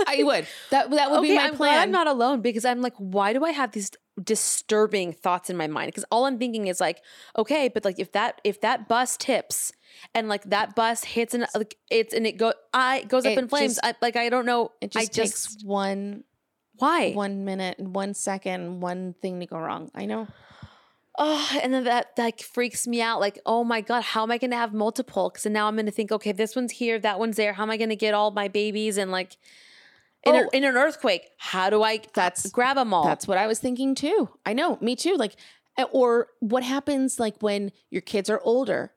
I 0.08 0.22
would. 0.24 0.48
That 0.72 0.90
that 0.92 1.12
would 1.12 1.20
okay, 1.20 1.30
be 1.30 1.36
my 1.36 1.48
I'm 1.48 1.56
plan. 1.56 1.80
I'm 1.80 1.92
not 1.92 2.08
alone 2.08 2.42
because 2.42 2.64
I'm 2.66 2.82
like, 2.82 2.94
why 2.98 3.34
do 3.34 3.44
I 3.44 3.52
have 3.52 3.72
these 3.72 3.92
disturbing 4.22 5.14
thoughts 5.14 5.50
in 5.50 5.58
my 5.58 5.68
mind? 5.68 5.88
Because 5.88 6.06
all 6.12 6.26
I'm 6.26 6.38
thinking 6.38 6.68
is 6.68 6.80
like, 6.82 7.02
okay, 7.38 7.68
but 7.68 7.86
like 7.86 8.00
if 8.00 8.12
that 8.12 8.42
if 8.44 8.62
that 8.62 8.88
bus 8.88 9.18
tips 9.18 9.72
and 10.14 10.28
like 10.28 10.44
that 10.46 10.76
bus 10.76 11.04
hits 11.04 11.34
and 11.34 11.46
like 11.56 11.78
it's 11.90 12.14
and 12.14 12.26
it 12.28 12.34
go 12.38 12.54
I 12.74 13.04
goes 13.04 13.26
up 13.26 13.38
in 13.38 13.48
flames. 13.48 13.76
just- 13.76 13.86
I, 13.86 13.96
like 14.02 14.16
I 14.16 14.30
don't 14.30 14.46
know. 14.46 14.72
it 14.82 14.92
just 14.92 15.04
I 15.04 15.06
takes 15.06 15.46
just 15.46 15.66
one 15.66 16.24
why. 16.78 17.14
one 17.14 17.46
minute, 17.46 17.80
one 17.80 18.14
second, 18.14 18.82
one 18.82 19.14
thing 19.22 19.40
to 19.40 19.46
go 19.46 19.58
wrong. 19.58 19.92
I 19.94 20.06
know. 20.06 20.28
Oh, 21.16 21.48
and 21.62 21.72
then 21.72 21.84
that 21.84 22.08
like 22.18 22.42
freaks 22.42 22.88
me 22.88 23.00
out. 23.02 23.20
Like, 23.20 23.40
oh 23.46 23.64
my 23.64 23.82
god, 23.82 24.02
how 24.02 24.24
am 24.24 24.32
I 24.32 24.40
going 24.40 24.50
to 24.52 24.58
have 24.58 24.74
multiple? 24.74 25.30
Because 25.30 25.46
now 25.52 25.68
I'm 25.68 25.76
going 25.76 25.86
to 25.86 25.92
think, 25.92 26.12
okay, 26.12 26.32
this 26.32 26.56
one's 26.56 26.72
here, 26.74 26.98
that 27.00 27.20
one's 27.20 27.38
there. 27.38 27.54
How 27.54 27.64
am 27.64 27.70
I 27.70 27.78
going 27.78 27.90
to 27.90 27.96
get 27.96 28.16
all 28.16 28.32
my 28.32 28.48
babies? 28.48 28.98
And 28.98 29.12
like, 29.12 29.38
in, 30.26 30.36
Oh. 30.36 30.50
a, 30.52 30.56
in 30.58 30.64
an 30.64 30.76
earthquake, 30.76 31.30
how 31.38 31.70
do 31.70 31.84
I 31.84 32.00
That's- 32.14 32.50
grab 32.52 32.76
them 32.78 32.94
all? 32.94 33.06
That's 33.06 33.28
what 33.28 33.38
I 33.38 33.48
was 33.48 33.60
thinking 33.60 33.96
too. 33.96 34.30
I 34.46 34.54
know, 34.54 34.78
me 34.82 34.96
too. 34.96 35.16
Like, 35.16 35.36
uh, 35.78 35.86
or 35.92 36.28
what 36.40 36.64
happens 36.64 37.20
like 37.20 37.36
when 37.42 37.72
your 37.90 38.02
kids 38.02 38.30
are 38.30 38.40
older, 38.44 38.94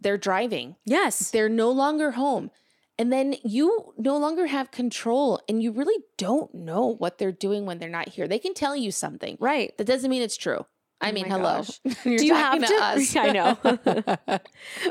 they're 0.00 0.18
driving, 0.18 0.76
yes, 0.84 1.30
they're 1.30 1.48
no 1.48 1.70
longer 1.70 2.12
home. 2.12 2.50
And 2.96 3.12
then 3.12 3.34
you 3.42 3.92
no 3.98 4.16
longer 4.16 4.46
have 4.46 4.70
control 4.70 5.40
and 5.48 5.60
you 5.60 5.72
really 5.72 6.00
don't 6.16 6.54
know 6.54 6.94
what 6.94 7.18
they're 7.18 7.32
doing 7.32 7.66
when 7.66 7.78
they're 7.78 7.88
not 7.88 8.10
here. 8.10 8.28
They 8.28 8.38
can 8.38 8.54
tell 8.54 8.76
you 8.76 8.92
something. 8.92 9.36
right. 9.40 9.76
That 9.78 9.86
doesn't 9.88 10.08
mean 10.08 10.22
it's 10.22 10.36
true. 10.36 10.64
I 11.00 11.10
Oh 11.10 11.12
mean, 11.12 11.28
my 11.28 11.36
hello. 11.36 11.62
do 12.04 12.24
you 12.24 12.34
have 12.34 12.64
to? 12.64 12.74
us? 12.82 13.16
I 13.26 13.30
know. 13.32 13.58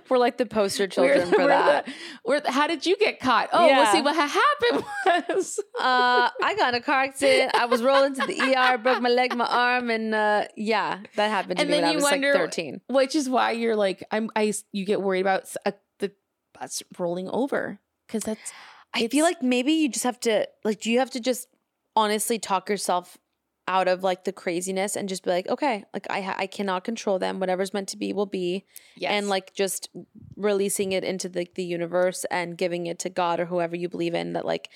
we're 0.09 0.17
like 0.17 0.37
the 0.37 0.45
poster 0.45 0.87
children 0.87 1.19
We're- 1.19 1.31
for 1.31 1.37
we're 1.43 1.47
that. 1.47 1.85
the- 1.85 1.93
we're 2.25 2.39
the- 2.39 2.51
how 2.51 2.67
did 2.67 2.85
you 2.85 2.95
get 2.97 3.19
caught? 3.19 3.49
Oh, 3.51 3.65
Yeah. 3.67 3.77
we'll 3.83 3.91
see 3.91 4.01
what 4.01 4.15
happened 4.15 4.85
was. 5.29 5.59
uh, 5.79 6.29
I 6.43 6.55
got 6.55 6.73
in 6.73 6.81
a 6.81 6.83
car 6.83 7.01
accident. 7.03 7.55
I 7.55 7.65
was 7.65 7.81
rolling 7.81 8.13
to 8.15 8.25
the 8.27 8.39
ER, 8.55 8.77
broke 8.77 9.01
my 9.01 9.09
leg, 9.09 9.35
my 9.35 9.45
arm, 9.45 9.89
and 9.89 10.13
uh, 10.13 10.45
yeah, 10.55 10.99
that 11.15 11.29
happened 11.29 11.57
to 11.57 11.61
And 11.61 11.69
me 11.69 11.75
then 11.77 11.81
when 11.83 11.89
I 11.89 11.91
you 11.91 11.95
was 11.97 12.03
wonder- 12.03 12.33
like 12.33 12.41
13. 12.41 12.81
Which 12.89 13.15
is 13.15 13.29
why 13.29 13.51
you're 13.51 13.75
like, 13.75 14.03
I'm. 14.11 14.29
I. 14.35 14.53
You 14.71 14.85
get 14.85 15.01
worried 15.01 15.21
about 15.21 15.43
s- 15.43 15.57
uh, 15.65 15.71
the 15.99 16.11
bus 16.59 16.83
rolling 16.99 17.29
over 17.29 17.79
because 18.07 18.23
that's. 18.23 18.51
I 18.93 19.07
feel 19.07 19.25
like 19.25 19.41
maybe 19.41 19.71
you 19.73 19.89
just 19.89 20.03
have 20.03 20.19
to 20.21 20.47
like 20.63 20.79
do 20.81 20.91
you 20.91 20.99
have 20.99 21.09
to 21.11 21.19
just 21.19 21.47
honestly 21.95 22.37
talk 22.37 22.69
yourself 22.69 23.17
out 23.67 23.87
of 23.87 24.03
like 24.03 24.25
the 24.25 24.33
craziness 24.33 24.95
and 24.97 25.07
just 25.07 25.23
be 25.23 25.29
like 25.29 25.47
okay 25.47 25.85
like 25.93 26.05
I 26.09 26.21
ha- 26.21 26.35
I 26.37 26.47
cannot 26.47 26.83
control 26.83 27.17
them 27.17 27.39
whatever's 27.39 27.73
meant 27.73 27.87
to 27.89 27.97
be 27.97 28.11
will 28.11 28.25
be 28.25 28.65
Yes. 28.97 29.11
and 29.11 29.29
like 29.29 29.53
just 29.53 29.89
releasing 30.35 30.91
it 30.91 31.03
into 31.03 31.29
the 31.29 31.47
the 31.55 31.63
universe 31.63 32.25
and 32.29 32.57
giving 32.57 32.87
it 32.87 32.99
to 32.99 33.09
God 33.09 33.39
or 33.39 33.45
whoever 33.45 33.75
you 33.75 33.87
believe 33.89 34.13
in 34.15 34.33
that 34.33 34.45
like 34.45 34.69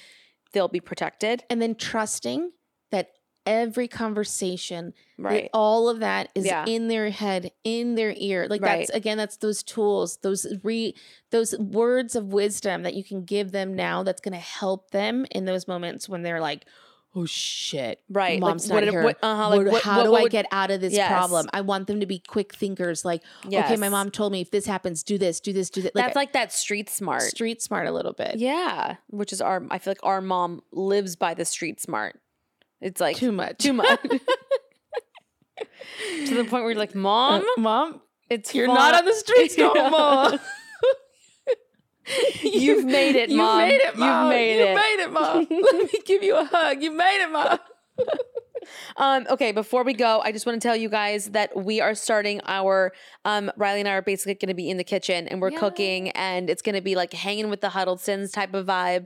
they'll 0.54 0.68
be 0.70 0.80
protected 0.80 1.44
and 1.50 1.62
then 1.62 1.76
trusting 1.76 2.52
that 2.92 3.12
every 3.46 3.88
conversation, 3.88 4.94
right 5.18 5.50
all 5.54 5.88
of 5.90 6.00
that 6.00 6.30
is 6.36 6.46
Yeah. 6.46 6.66
in 6.66 6.88
their 6.90 7.10
head, 7.10 7.52
in 7.64 7.96
their 7.96 8.14
ear. 8.18 8.48
Like 8.50 8.62
Right. 8.62 8.80
that's 8.80 8.90
again, 8.90 9.18
that's 9.18 9.38
those 9.38 9.64
tools, 9.64 10.18
those 10.18 10.46
re, 10.64 10.94
those 11.32 11.58
words 11.58 12.16
of 12.16 12.34
wisdom 12.34 12.84
that 12.84 12.94
you 12.94 13.04
can 13.06 13.24
give 13.24 13.52
them 13.52 13.74
now. 13.74 14.04
That's 14.04 14.20
going 14.22 14.34
to 14.34 14.40
help 14.40 14.92
them 14.92 15.26
in 15.32 15.46
those 15.46 15.68
moments 15.68 16.08
when 16.10 16.24
they're 16.24 16.42
like. 16.42 16.66
Oh 17.20 17.26
shit! 17.26 18.00
Right, 18.10 18.40
mom's 18.40 18.68
what 18.70 18.76
not 18.82 18.84
it- 18.84 18.92
here. 18.92 19.04
what- 19.04 19.18
uh-huh, 19.24 19.50
like, 19.50 19.58
What- 19.58 19.72
what- 19.72 19.82
how 19.82 19.98
what- 19.98 20.04
do 20.04 20.12
what 20.12 20.26
I 20.26 20.28
get 20.28 20.46
out 20.52 20.70
of 20.70 20.82
this 20.82 20.94
Yes. 20.94 21.10
problem? 21.10 21.48
I 21.52 21.62
want 21.62 21.88
them 21.88 22.00
to 22.00 22.06
be 22.06 22.20
quick 22.20 22.54
thinkers. 22.54 23.04
Like, 23.04 23.24
okay, 23.46 23.76
my 23.76 23.90
mom 23.90 24.12
told 24.12 24.32
me 24.34 24.42
if 24.42 24.52
this 24.52 24.68
happens, 24.68 25.02
do 25.02 25.18
this, 25.18 25.40
do 25.40 25.52
this, 25.52 25.72
do 25.72 25.82
that. 25.82 25.94
that's 25.96 26.16
like 26.16 26.34
that 26.34 26.54
street 26.54 26.90
smart 26.90 27.24
street 27.24 27.60
smart 27.62 27.88
a 27.88 27.92
little 27.92 28.14
bit. 28.14 28.36
yeah 28.38 28.98
which 29.10 29.34
is 29.34 29.42
our 29.42 29.66
I 29.72 29.80
feel 29.80 29.92
like 29.92 30.04
our 30.04 30.22
mom 30.22 30.62
lives 30.72 31.16
by 31.16 31.34
the 31.34 31.46
street 31.46 31.82
smart 31.82 32.20
it's 32.82 33.02
like 33.02 33.18
too 33.18 33.32
much. 33.32 33.58
too 33.58 33.74
much 33.74 34.00
to 34.02 34.20
the 36.36 36.44
point 36.44 36.64
where 36.64 36.70
you're 36.72 36.76
like 36.80 36.94
mom 36.94 37.44
mom, 37.58 38.00
it's 38.30 38.54
you're 38.54 38.68
fun." 38.68 38.76
not 38.76 38.94
on 38.96 39.06
the 39.06 39.14
streets 39.14 39.58
no 39.58 39.74
more. 39.90 40.40
You've 42.42 42.86
made 42.86 43.16
it, 43.16 43.30
mom. 43.30 43.60
You 43.62 43.68
made 43.68 43.76
it, 43.82 43.86
You've 43.88 43.98
mom. 43.98 44.30
made 44.30 44.58
you 44.58 44.66
it. 44.66 44.76
made 44.76 45.04
it, 45.04 45.12
mom. 45.12 45.48
Let 45.50 45.94
me 45.94 46.00
give 46.06 46.24
you 46.24 46.38
a 46.38 46.46
hug. 46.46 46.82
You 46.82 46.92
made 46.92 47.24
it, 47.24 47.32
mom. 47.32 47.60
Um, 48.98 49.26
okay, 49.30 49.54
before 49.54 49.84
we 49.84 49.94
go, 49.94 50.20
I 50.26 50.34
just 50.34 50.46
want 50.46 50.62
to 50.62 50.68
tell 50.68 50.76
you 50.76 50.90
guys 50.90 51.28
that 51.28 51.56
we 51.56 51.80
are 51.80 51.96
starting 51.96 52.42
our 52.46 52.92
um 53.24 53.50
Riley 53.56 53.80
and 53.80 53.88
I 53.88 53.94
are 53.94 54.02
basically 54.02 54.34
gonna 54.34 54.56
be 54.56 54.70
in 54.70 54.76
the 54.76 54.84
kitchen 54.84 55.26
and 55.30 55.40
we're 55.42 55.52
cooking 55.52 56.10
and 56.10 56.50
it's 56.50 56.62
gonna 56.62 56.82
be 56.82 56.96
like 56.96 57.14
hanging 57.14 57.50
with 57.50 57.62
the 57.62 57.70
Huddlestons 57.70 58.34
type 58.34 58.54
of 58.54 58.66
vibe. 58.66 59.06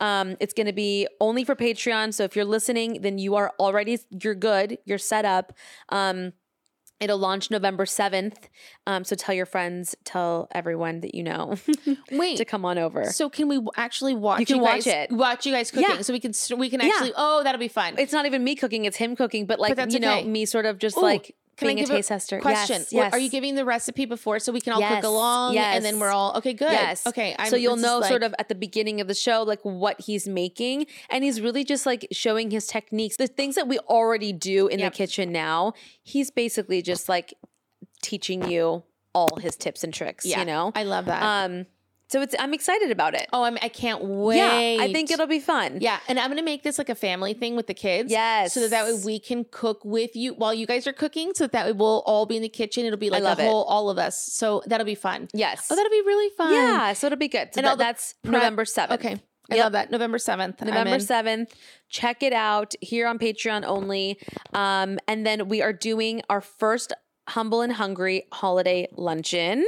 Um, 0.00 0.36
it's 0.40 0.54
gonna 0.54 0.72
be 0.72 1.06
only 1.20 1.44
for 1.44 1.54
Patreon. 1.54 2.14
So 2.14 2.24
if 2.24 2.34
you're 2.34 2.46
listening, 2.46 3.02
then 3.02 3.18
you 3.18 3.34
are 3.34 3.52
already 3.60 3.98
you're 4.08 4.34
good, 4.34 4.78
you're 4.86 4.96
set 4.96 5.26
up. 5.26 5.52
Um 5.90 6.32
It'll 7.02 7.18
launch 7.18 7.50
November 7.50 7.84
7th. 7.84 8.36
Um, 8.86 9.02
so 9.02 9.16
tell 9.16 9.34
your 9.34 9.44
friends, 9.44 9.96
tell 10.04 10.46
everyone 10.52 11.00
that 11.00 11.16
you 11.16 11.24
know 11.24 11.56
Wait. 12.12 12.36
to 12.36 12.44
come 12.44 12.64
on 12.64 12.78
over. 12.78 13.04
So 13.06 13.28
can 13.28 13.48
we 13.48 13.60
actually 13.76 14.14
watch? 14.14 14.38
You 14.40 14.46
can 14.46 14.60
watch 14.60 14.84
guys, 14.84 14.86
it. 14.86 15.10
Watch 15.12 15.44
you 15.44 15.52
guys 15.52 15.72
cooking, 15.72 15.88
Yeah. 15.96 16.02
so 16.02 16.12
we 16.12 16.20
can 16.20 16.32
we 16.56 16.70
can 16.70 16.80
Yeah. 16.80 16.88
actually. 16.94 17.12
Oh, 17.16 17.42
that'll 17.42 17.58
be 17.58 17.66
fun. 17.68 17.96
it's 17.98 18.12
not 18.12 18.24
even 18.26 18.44
me 18.44 18.54
cooking, 18.54 18.84
it's 18.84 18.96
him 18.96 19.16
cooking, 19.16 19.46
but 19.46 19.58
like, 19.58 19.74
that's 19.74 19.92
you 19.92 20.00
know, 20.00 20.18
okay. 20.18 20.28
me 20.28 20.46
sort 20.46 20.64
of 20.64 20.78
just 20.78 20.96
Ooh, 20.96 21.02
like 21.02 21.34
Can 21.62 21.70
I 21.70 21.74
being 21.74 21.78
a 21.78 21.88
give 21.88 21.96
taste 21.96 22.08
tester. 22.08 22.40
Question: 22.40 22.76
Yes, 22.90 22.92
What- 22.92 23.12
Are 23.12 23.18
you 23.18 23.30
giving 23.30 23.54
the 23.54 23.64
recipe 23.64 24.04
before 24.04 24.38
so 24.38 24.52
we 24.52 24.60
can 24.60 24.72
all 24.74 24.80
Yes, 24.80 24.96
cook 24.96 25.04
along, 25.04 25.56
and 25.56 25.84
then 25.84 25.98
we're 25.98 26.10
all 26.10 26.36
okay? 26.36 26.52
Good. 26.52 26.72
Yes. 26.72 27.06
Okay. 27.06 27.34
so 27.48 27.56
you'll 27.56 27.76
know 27.76 28.02
sort 28.02 28.22
of 28.22 28.34
at 28.38 28.48
the 28.48 28.54
beginning 28.54 29.00
of 29.00 29.08
the 29.08 29.14
show, 29.14 29.42
like 29.42 29.60
what 29.62 30.00
he's 30.00 30.28
making. 30.28 30.86
And 31.10 31.24
he's 31.24 31.40
really 31.40 31.64
just 31.64 31.86
like 31.86 32.06
showing 32.12 32.50
his 32.50 32.66
techniques. 32.66 33.16
The 33.16 33.26
things 33.26 33.54
that 33.54 33.66
we 33.68 33.78
already 33.80 34.32
do 34.32 34.66
in 34.68 34.78
Yep. 34.78 34.92
the 34.92 34.96
kitchen 34.96 35.32
now, 35.32 35.72
he's 36.02 36.30
basically 36.30 36.82
just 36.82 37.08
like 37.08 37.34
teaching 38.02 38.48
you 38.50 38.82
all 39.14 39.36
his 39.40 39.56
tips 39.56 39.84
and 39.84 39.92
tricks, 39.92 40.24
Yeah, 40.24 40.40
you 40.40 40.46
know? 40.46 40.72
I 40.74 40.84
love 40.84 41.04
that. 41.06 41.22
Um, 41.22 41.66
so 42.12 42.20
it's 42.20 42.34
I'm 42.38 42.52
excited 42.54 42.90
about 42.90 43.14
it. 43.14 43.26
oh, 43.32 43.42
I'm, 43.44 43.56
I 43.62 43.68
can't 43.68 44.04
wait. 44.04 44.36
yeah, 44.36 44.82
I 44.84 44.92
think 44.92 45.10
it'll 45.10 45.26
be 45.26 45.40
fun. 45.40 45.78
Yeah, 45.80 45.98
and 46.08 46.18
I'm 46.18 46.28
gonna 46.30 46.42
make 46.42 46.62
this 46.62 46.76
like 46.78 46.88
a 46.90 46.94
family 46.94 47.32
thing 47.34 47.56
with 47.56 47.66
the 47.66 47.74
kids. 47.74 48.12
Yes. 48.12 48.52
So 48.52 48.60
that, 48.60 48.70
that 48.70 48.84
way 48.84 49.00
we 49.04 49.18
can 49.18 49.44
cook 49.50 49.80
with 49.84 50.14
you 50.14 50.34
while 50.34 50.52
you 50.52 50.66
guys 50.66 50.86
are 50.86 50.92
cooking. 50.92 51.32
So 51.34 51.44
that, 51.44 51.52
that 51.52 51.66
way 51.66 51.72
we'll 51.72 52.02
all 52.06 52.26
be 52.26 52.36
in 52.36 52.42
the 52.42 52.48
kitchen. 52.48 52.84
It'll 52.84 52.98
be 52.98 53.10
like 53.10 53.22
a 53.24 53.32
it. 53.32 53.46
whole, 53.46 53.64
all 53.64 53.88
of 53.90 53.98
us. 53.98 54.22
So 54.32 54.62
that'll 54.66 54.84
be 54.86 54.94
fun. 54.94 55.28
Yes. 55.32 55.68
Oh, 55.70 55.76
that'll 55.76 55.90
be 55.90 56.02
really 56.04 56.30
fun. 56.36 56.52
yeah, 56.54 56.92
so 56.92 57.06
it'll 57.06 57.18
be 57.18 57.28
good. 57.28 57.54
So 57.54 57.58
And 57.60 57.66
that- 57.66 57.78
the 57.78 57.84
that's 57.84 58.14
November 58.24 58.64
7th. 58.64 58.92
Okay. 58.92 59.16
I 59.50 59.56
Yep. 59.56 59.64
love 59.64 59.72
that. 59.72 59.90
November 59.90 60.18
7th. 60.18 60.60
November 60.62 60.96
7th. 60.98 61.50
Check 61.88 62.22
it 62.22 62.32
out 62.32 62.74
here 62.80 63.06
on 63.08 63.18
Patreon 63.18 63.64
only. 63.64 64.18
Um, 64.54 64.98
and 65.08 65.26
then 65.26 65.48
we 65.48 65.60
are 65.62 65.72
doing 65.72 66.22
our 66.30 66.40
first 66.40 66.92
Humble 67.32 67.62
and 67.62 67.72
Hungry 67.72 68.26
holiday 68.30 68.88
luncheon. 68.96 69.64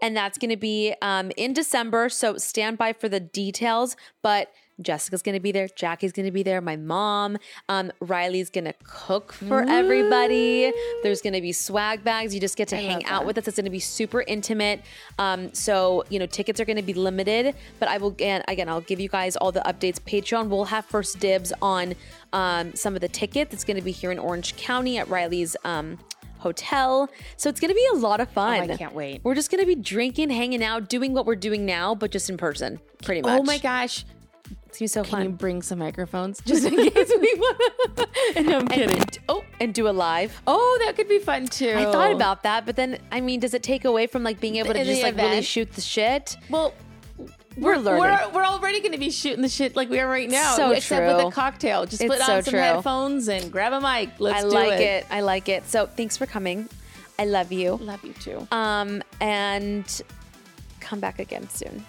And 0.00 0.16
that's 0.16 0.38
going 0.38 0.50
to 0.50 0.56
be 0.56 0.94
um, 1.02 1.30
in 1.36 1.52
December. 1.52 2.08
So 2.08 2.38
stand 2.38 2.78
by 2.78 2.92
for 2.92 3.08
the 3.08 3.20
details. 3.20 3.94
But 4.22 4.50
Jessica's 4.80 5.20
going 5.20 5.34
to 5.34 5.40
be 5.40 5.52
there. 5.52 5.68
Jackie's 5.68 6.12
going 6.12 6.24
to 6.24 6.32
be 6.32 6.42
there. 6.42 6.60
My 6.62 6.76
mom. 6.76 7.36
Um, 7.68 7.92
Riley's 8.00 8.48
going 8.48 8.64
to 8.64 8.74
cook 8.84 9.32
for 9.34 9.62
everybody. 9.68 10.72
There's 11.02 11.20
going 11.20 11.34
to 11.34 11.42
be 11.42 11.52
swag 11.52 12.02
bags. 12.02 12.34
You 12.34 12.40
just 12.40 12.56
get 12.56 12.68
to 12.68 12.76
hang 12.76 13.04
out 13.04 13.26
with 13.26 13.36
us. 13.36 13.46
It's 13.46 13.58
going 13.58 13.66
to 13.66 13.70
be 13.70 13.78
super 13.78 14.22
intimate. 14.22 14.80
Um, 15.18 15.52
so, 15.52 16.04
you 16.08 16.18
know, 16.18 16.26
tickets 16.26 16.58
are 16.58 16.64
going 16.64 16.78
to 16.78 16.82
be 16.82 16.94
limited. 16.94 17.54
But 17.78 17.90
I 17.90 17.98
will, 17.98 18.08
again, 18.08 18.42
again, 18.48 18.68
I'll 18.68 18.80
give 18.80 18.98
you 18.98 19.10
guys 19.10 19.36
all 19.36 19.52
the 19.52 19.60
updates. 19.60 20.00
Patreon 20.00 20.48
will 20.48 20.64
have 20.64 20.86
first 20.86 21.20
dibs 21.20 21.52
on 21.60 21.94
um, 22.32 22.74
some 22.74 22.94
of 22.94 23.02
the 23.02 23.08
tickets. 23.08 23.52
It's 23.52 23.64
going 23.64 23.76
to 23.76 23.82
be 23.82 23.92
here 23.92 24.10
in 24.10 24.18
Orange 24.18 24.56
County 24.56 24.96
at 24.96 25.06
Riley's. 25.08 25.54
Um, 25.64 25.98
hotel 26.42 27.08
so 27.36 27.48
it's 27.48 27.60
going 27.60 27.70
to 27.70 27.74
be 27.74 27.86
a 27.94 27.96
lot 27.96 28.20
of 28.20 28.28
fun 28.30 28.68
Oh, 28.70 28.72
I 28.74 28.76
can't 28.76 28.94
wait. 28.94 29.20
we're 29.24 29.34
just 29.34 29.50
gonna 29.50 29.64
be 29.66 29.74
drinking, 29.74 30.30
hanging 30.30 30.62
out, 30.62 30.88
doing 30.88 31.12
what 31.14 31.24
we're 31.26 31.36
doing 31.36 31.64
now, 31.64 31.94
but 31.94 32.10
just 32.10 32.28
in 32.30 32.36
person, 32.36 32.80
pretty 33.04 33.22
much. 33.22 33.40
Oh 33.40 33.42
my 33.42 33.58
gosh. 33.58 34.04
it's 34.66 34.78
gonna 34.78 34.84
be 34.84 34.86
so 34.88 35.02
Can 35.02 35.10
fun. 35.10 35.22
you 35.24 35.28
bring 35.30 35.62
some 35.62 35.78
microphones 35.78 36.40
just 36.44 36.64
in 36.64 36.74
case 36.76 37.12
we 37.20 37.34
want 37.44 37.96
to? 37.96 38.42
no, 38.42 38.56
I'm 38.56 38.60
and, 38.62 38.70
kidding. 38.70 38.98
and- 38.98 39.18
oh, 39.28 39.44
and 39.60 39.72
do 39.72 39.88
a 39.88 39.90
live. 40.08 40.40
oh, 40.46 40.80
that 40.84 40.96
could 40.96 41.08
be 41.08 41.18
fun 41.18 41.46
too. 41.46 41.74
I 41.76 41.84
thought 41.90 42.12
about 42.12 42.42
that, 42.42 42.66
but 42.66 42.76
then 42.76 42.98
I 43.10 43.20
mean, 43.20 43.40
does 43.40 43.54
it 43.54 43.62
take 43.62 43.84
away 43.84 44.06
from 44.06 44.22
like 44.24 44.40
being 44.40 44.56
able 44.56 44.72
to 44.74 44.84
just 44.84 45.02
like 45.02 45.16
really 45.16 45.42
shoot 45.42 45.72
the 45.72 45.80
shit? 45.80 46.36
Well, 46.50 46.74
we're 47.56 47.76
learning. 47.76 48.00
We're, 48.00 48.30
we're 48.32 48.44
already 48.44 48.80
going 48.80 48.92
to 48.92 48.98
be 48.98 49.10
shooting 49.10 49.42
the 49.42 49.48
shit 49.48 49.76
like 49.76 49.90
we 49.90 50.00
are 50.00 50.08
right 50.08 50.28
now. 50.30 50.56
So 50.56 50.70
except 50.72 51.06
with 51.16 51.26
a 51.26 51.30
cocktail. 51.30 51.86
Just 51.86 52.02
It's 52.02 52.10
put 52.12 52.20
on 52.20 52.26
so 52.26 52.40
some 52.42 52.52
true. 52.52 52.60
headphones 52.60 53.28
and 53.28 53.50
grab 53.52 53.72
a 53.72 53.80
mic. 53.80 54.10
Let's 54.18 54.44
I 54.44 54.48
do 54.48 54.54
like 54.54 54.72
it. 54.80 54.80
it. 54.80 55.06
I 55.10 55.20
like 55.20 55.48
it. 55.48 55.68
So 55.68 55.86
thanks 55.86 56.16
for 56.16 56.26
coming. 56.26 56.68
I 57.18 57.24
love 57.24 57.52
you. 57.52 57.76
Love 57.76 58.04
you 58.04 58.14
too. 58.14 58.46
Um, 58.50 59.02
and 59.20 60.02
come 60.80 60.98
back 61.00 61.18
again 61.18 61.48
soon. 61.48 61.84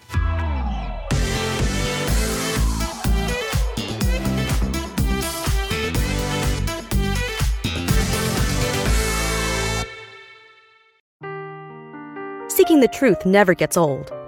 Seeking 12.49 12.79
the 12.81 12.89
truth 12.93 13.25
never 13.25 13.53
gets 13.53 13.75
old. 13.77 14.13